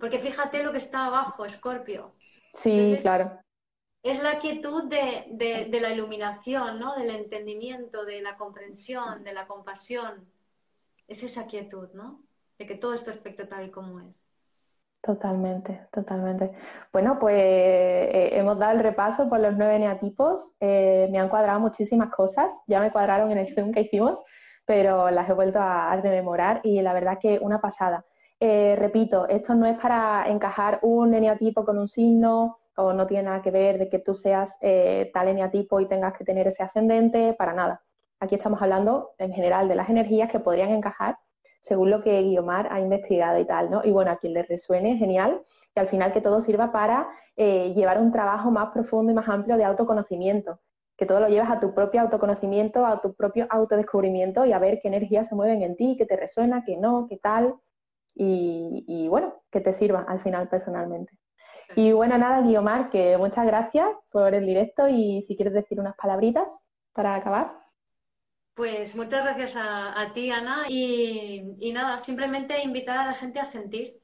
Porque 0.03 0.19
fíjate 0.19 0.61
lo 0.61 0.73
que 0.73 0.79
está 0.79 1.05
abajo, 1.05 1.45
Escorpio. 1.45 2.11
Sí, 2.55 2.97
claro. 3.01 3.39
Es 4.03 4.21
la 4.21 4.37
quietud 4.37 4.89
de, 4.89 5.27
de, 5.31 5.69
de, 5.71 5.79
la 5.79 5.93
iluminación, 5.93 6.77
¿no? 6.77 6.93
Del 6.93 7.09
entendimiento, 7.09 8.03
de 8.03 8.21
la 8.21 8.35
comprensión, 8.35 9.23
de 9.23 9.31
la 9.31 9.47
compasión 9.47 10.27
es 11.07 11.23
esa 11.23 11.47
quietud, 11.47 11.87
¿no? 11.93 12.21
De 12.59 12.67
que 12.67 12.75
todo 12.75 12.93
es 12.93 13.01
perfecto 13.01 13.47
tal 13.47 13.67
y 13.67 13.71
como 13.71 14.01
es. 14.01 14.27
Totalmente, 15.01 15.87
totalmente. 15.89 16.51
Bueno, 16.91 17.17
pues 17.17 17.37
eh, 17.37 18.29
hemos 18.33 18.59
dado 18.59 18.73
el 18.73 18.83
repaso 18.83 19.29
por 19.29 19.39
los 19.39 19.55
nueve 19.55 19.79
neatipos. 19.79 20.51
Eh, 20.59 21.07
me 21.11 21.19
han 21.19 21.29
cuadrado 21.29 21.61
muchísimas 21.61 22.13
cosas. 22.13 22.53
Ya 22.67 22.81
me 22.81 22.91
cuadraron 22.91 23.31
en 23.31 23.37
el 23.37 23.55
Zoom 23.55 23.71
que 23.71 23.79
hicimos, 23.79 24.21
pero 24.65 25.09
las 25.11 25.29
he 25.29 25.33
vuelto 25.33 25.59
a 25.61 25.95
rememorar 25.95 26.59
y 26.61 26.81
la 26.81 26.91
verdad 26.91 27.19
que 27.21 27.39
una 27.39 27.61
pasada. 27.61 28.05
Eh, 28.45 28.75
repito, 28.77 29.27
esto 29.29 29.55
no 29.55 29.65
es 29.65 29.77
para 29.79 30.27
encajar 30.27 30.79
un 30.81 31.13
eneatipo 31.13 31.63
con 31.63 31.77
un 31.77 31.87
signo 31.87 32.57
o 32.75 32.91
no 32.91 33.07
tiene 33.07 33.23
nada 33.23 33.41
que 33.41 33.51
ver 33.51 33.77
de 33.77 33.87
que 33.87 33.99
tú 33.99 34.15
seas 34.15 34.57
tal 35.13 35.27
eneatipo 35.27 35.79
y 35.79 35.87
tengas 35.87 36.13
que 36.17 36.25
tener 36.25 36.47
ese 36.47 36.63
ascendente, 36.63 37.33
para 37.33 37.53
nada. 37.53 37.83
Aquí 38.19 38.35
estamos 38.35 38.61
hablando 38.61 39.11
en 39.17 39.31
general 39.31 39.67
de 39.67 39.75
las 39.75 39.89
energías 39.89 40.29
que 40.31 40.39
podrían 40.39 40.71
encajar 40.71 41.17
según 41.63 41.89
lo 41.89 42.01
que 42.01 42.21
Guiomar 42.21 42.67
ha 42.71 42.81
investigado 42.81 43.39
y 43.39 43.45
tal, 43.45 43.71
¿no? 43.71 43.81
Y 43.85 43.91
bueno, 43.91 44.11
a 44.11 44.17
quien 44.17 44.33
le 44.33 44.43
resuene, 44.43 44.97
genial, 44.97 45.41
y 45.73 45.79
al 45.79 45.87
final 45.87 46.11
que 46.11 46.19
todo 46.19 46.41
sirva 46.41 46.73
para 46.73 47.07
eh, 47.37 47.73
llevar 47.73 48.01
un 48.01 48.11
trabajo 48.11 48.51
más 48.51 48.71
profundo 48.71 49.13
y 49.13 49.15
más 49.15 49.29
amplio 49.29 49.55
de 49.55 49.63
autoconocimiento, 49.63 50.59
que 50.97 51.05
todo 51.05 51.21
lo 51.21 51.29
llevas 51.29 51.49
a 51.51 51.61
tu 51.61 51.73
propio 51.73 52.01
autoconocimiento, 52.01 52.85
a 52.85 52.99
tu 52.99 53.13
propio 53.13 53.47
autodescubrimiento 53.49 54.45
y 54.45 54.51
a 54.51 54.59
ver 54.59 54.81
qué 54.81 54.89
energías 54.89 55.29
se 55.29 55.35
mueven 55.35 55.61
en 55.61 55.77
ti, 55.77 55.95
qué 55.97 56.05
te 56.05 56.17
resuena, 56.17 56.65
qué 56.65 56.75
no, 56.75 57.07
qué 57.09 57.15
tal, 57.15 57.55
y, 58.15 58.85
y 58.87 59.07
bueno, 59.07 59.43
que 59.51 59.61
te 59.61 59.73
sirva 59.73 60.05
al 60.07 60.21
final 60.21 60.49
personalmente. 60.49 61.17
Y 61.75 61.91
bueno, 61.91 62.17
nada, 62.17 62.41
Guiomar, 62.41 62.89
que 62.89 63.17
muchas 63.17 63.45
gracias 63.45 63.87
por 64.11 64.33
el 64.33 64.45
directo 64.45 64.87
y 64.87 65.23
si 65.27 65.35
quieres 65.35 65.53
decir 65.53 65.79
unas 65.79 65.95
palabritas 65.95 66.47
para 66.93 67.15
acabar. 67.15 67.63
Pues 68.53 68.95
muchas 68.95 69.23
gracias 69.23 69.53
a, 69.55 70.11
ti, 70.13 70.29
Ana. 70.29 70.65
Y, 70.69 71.71
nada, 71.73 71.97
simplemente 71.99 72.61
invitar 72.63 72.97
a 72.97 73.05
la 73.05 73.13
gente 73.13 73.39
a 73.39 73.45
sentir, 73.45 73.99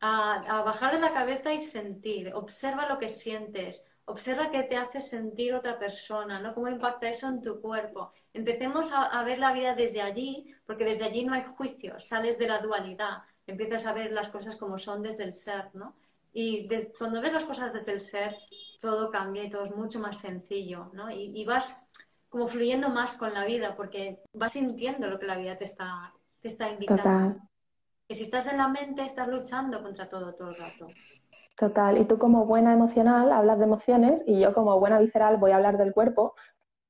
a, 0.00 0.62
bajar 0.64 0.94
de 0.94 1.00
la 1.00 1.12
cabeza 1.12 1.52
y 1.52 1.58
sentir. 1.60 2.34
Observa 2.34 2.88
lo 2.88 2.98
que 2.98 3.08
sientes, 3.08 3.88
observa 4.06 4.50
qué 4.50 4.64
te 4.64 4.76
hace 4.76 5.00
sentir 5.00 5.54
otra 5.54 5.78
persona, 5.78 6.40
¿no? 6.40 6.54
Cómo 6.54 6.68
impacta 6.68 7.08
eso 7.08 7.28
en 7.28 7.42
tu 7.42 7.60
cuerpo. 7.60 8.12
Empecemos 8.32 8.90
a, 8.92 9.22
ver 9.24 9.38
la 9.38 9.52
vida 9.52 9.74
desde 9.74 10.02
allí, 10.02 10.54
porque 10.66 10.84
desde 10.84 11.04
allí 11.04 11.24
no 11.24 11.34
hay 11.34 11.42
juicios, 11.42 12.06
sales 12.06 12.38
de 12.38 12.46
la 12.46 12.60
dualidad, 12.60 13.22
empiezas 13.46 13.86
a 13.86 13.92
ver 13.92 14.12
las 14.12 14.30
cosas 14.30 14.56
como 14.56 14.78
son 14.78 15.02
desde 15.02 15.24
el 15.24 15.32
ser, 15.32 15.74
¿no? 15.74 15.96
Y 16.32 16.68
cuando 16.96 17.20
ves 17.20 17.32
las 17.32 17.44
cosas 17.44 17.72
desde 17.72 17.92
el 17.92 18.00
ser, 18.00 18.36
todo 18.80 19.10
cambia 19.10 19.42
y 19.42 19.50
todo 19.50 19.64
es 19.64 19.74
mucho 19.74 19.98
más 19.98 20.18
sencillo, 20.18 20.90
¿no? 20.92 21.10
y 21.10 21.44
vas 21.44 21.90
como 22.30 22.46
fluyendo 22.46 22.88
más 22.88 23.16
con 23.16 23.34
la 23.34 23.44
vida, 23.44 23.74
porque 23.76 24.22
vas 24.32 24.52
sintiendo 24.52 25.10
lo 25.10 25.18
que 25.18 25.26
la 25.26 25.36
vida 25.36 25.58
te 25.58 25.64
está, 25.64 26.14
te 26.40 26.48
está 26.48 26.70
invitando. 26.70 27.02
Total. 27.02 27.40
Que 28.08 28.14
si 28.14 28.22
estás 28.22 28.50
en 28.50 28.56
la 28.56 28.68
mente, 28.68 29.04
estás 29.04 29.28
luchando 29.28 29.82
contra 29.82 30.08
todo 30.08 30.32
todo 30.34 30.50
el 30.50 30.56
rato. 30.56 30.86
Total. 31.58 31.98
Y 31.98 32.04
tú 32.04 32.18
como 32.18 32.46
buena 32.46 32.72
emocional 32.72 33.32
hablas 33.32 33.58
de 33.58 33.64
emociones 33.64 34.22
y 34.26 34.40
yo 34.40 34.54
como 34.54 34.78
buena 34.78 35.00
visceral 35.00 35.36
voy 35.36 35.50
a 35.50 35.56
hablar 35.56 35.76
del 35.76 35.92
cuerpo. 35.92 36.34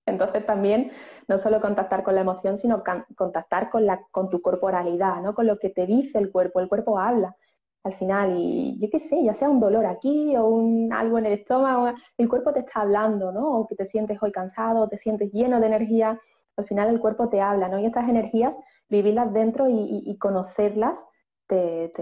Entonces 0.07 0.45
también 0.45 0.93
no 1.31 1.39
solo 1.39 1.61
contactar 1.61 2.03
con 2.03 2.17
la 2.17 2.23
emoción, 2.23 2.59
sino 2.59 2.83
contactar 3.17 3.71
con, 3.71 3.87
la, 3.87 4.03
con 4.11 4.29
tu 4.31 4.43
corporalidad, 4.43 5.23
¿no? 5.23 5.33
con 5.33 5.47
lo 5.47 5.61
que 5.61 5.71
te 5.71 5.87
dice 5.87 6.19
el 6.19 6.33
cuerpo. 6.33 6.59
El 6.59 6.69
cuerpo 6.69 6.99
habla 6.99 7.37
al 7.85 7.95
final 7.95 8.35
y 8.37 8.77
yo 8.81 8.89
qué 8.91 8.99
sé, 8.99 9.23
ya 9.23 9.33
sea 9.35 9.49
un 9.49 9.61
dolor 9.61 9.87
aquí 9.87 10.37
o 10.37 10.45
un, 10.47 10.93
algo 10.93 11.19
en 11.19 11.27
el 11.27 11.35
estómago, 11.35 11.95
el 12.19 12.29
cuerpo 12.29 12.53
te 12.53 12.61
está 12.61 12.81
hablando, 12.81 13.31
¿no? 13.31 13.61
O 13.61 13.69
que 13.69 13.77
te 13.77 13.87
sientes 13.87 14.19
hoy 14.21 14.33
cansado, 14.33 14.89
te 14.89 14.99
sientes 14.99 15.31
lleno 15.33 15.61
de 15.61 15.69
energía, 15.69 16.21
al 16.57 16.67
final 16.67 16.89
el 16.89 16.99
cuerpo 16.99 17.29
te 17.29 17.41
habla, 17.41 17.69
¿no? 17.69 17.79
Y 17.79 17.87
estas 17.87 18.09
energías, 18.09 18.59
vivirlas 18.89 19.33
dentro 19.33 19.67
y, 19.69 20.19
conocerlas 20.19 20.99
te, 21.47 21.93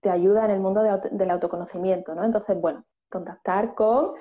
te, 0.00 0.10
ayuda 0.10 0.46
en 0.46 0.50
el 0.50 0.60
mundo 0.60 0.82
del 0.82 1.30
autoconocimiento, 1.30 2.14
¿no? 2.14 2.24
Entonces, 2.24 2.58
bueno, 2.58 2.84
contactar 3.10 3.74
con 3.74 4.14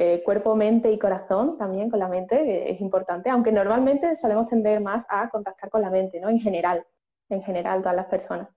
eh, 0.00 0.22
cuerpo, 0.22 0.54
mente 0.54 0.92
y 0.92 0.98
corazón 0.98 1.58
también, 1.58 1.90
con 1.90 1.98
la 1.98 2.06
mente, 2.06 2.70
es 2.70 2.80
importante, 2.80 3.30
aunque 3.30 3.50
normalmente 3.50 4.16
solemos 4.16 4.48
tender 4.48 4.80
más 4.80 5.04
a 5.08 5.28
contactar 5.28 5.70
con 5.70 5.82
la 5.82 5.90
mente, 5.90 6.20
¿no? 6.20 6.28
En 6.28 6.38
general, 6.38 6.86
en 7.28 7.42
general, 7.42 7.80
todas 7.80 7.96
las 7.96 8.06
personas. 8.06 8.48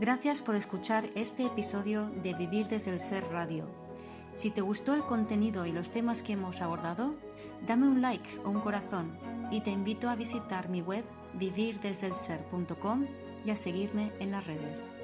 Gracias 0.00 0.40
por 0.40 0.54
escuchar 0.54 1.04
este 1.14 1.44
episodio 1.44 2.08
de 2.22 2.32
Vivir 2.32 2.68
desde 2.68 2.90
el 2.90 3.00
Ser 3.00 3.22
Radio. 3.32 3.66
Si 4.32 4.50
te 4.50 4.62
gustó 4.62 4.94
el 4.94 5.02
contenido 5.02 5.66
y 5.66 5.72
los 5.72 5.90
temas 5.90 6.22
que 6.22 6.32
hemos 6.32 6.62
abordado, 6.62 7.14
dame 7.66 7.86
un 7.86 8.00
like 8.00 8.30
o 8.46 8.48
un 8.48 8.60
corazón 8.60 9.18
y 9.50 9.60
te 9.60 9.70
invito 9.70 10.08
a 10.08 10.16
visitar 10.16 10.70
mi 10.70 10.80
web 10.80 11.04
vivirdesdelser.com 11.34 13.06
y 13.44 13.50
a 13.50 13.56
seguirme 13.56 14.12
en 14.20 14.30
las 14.30 14.46
redes. 14.46 14.97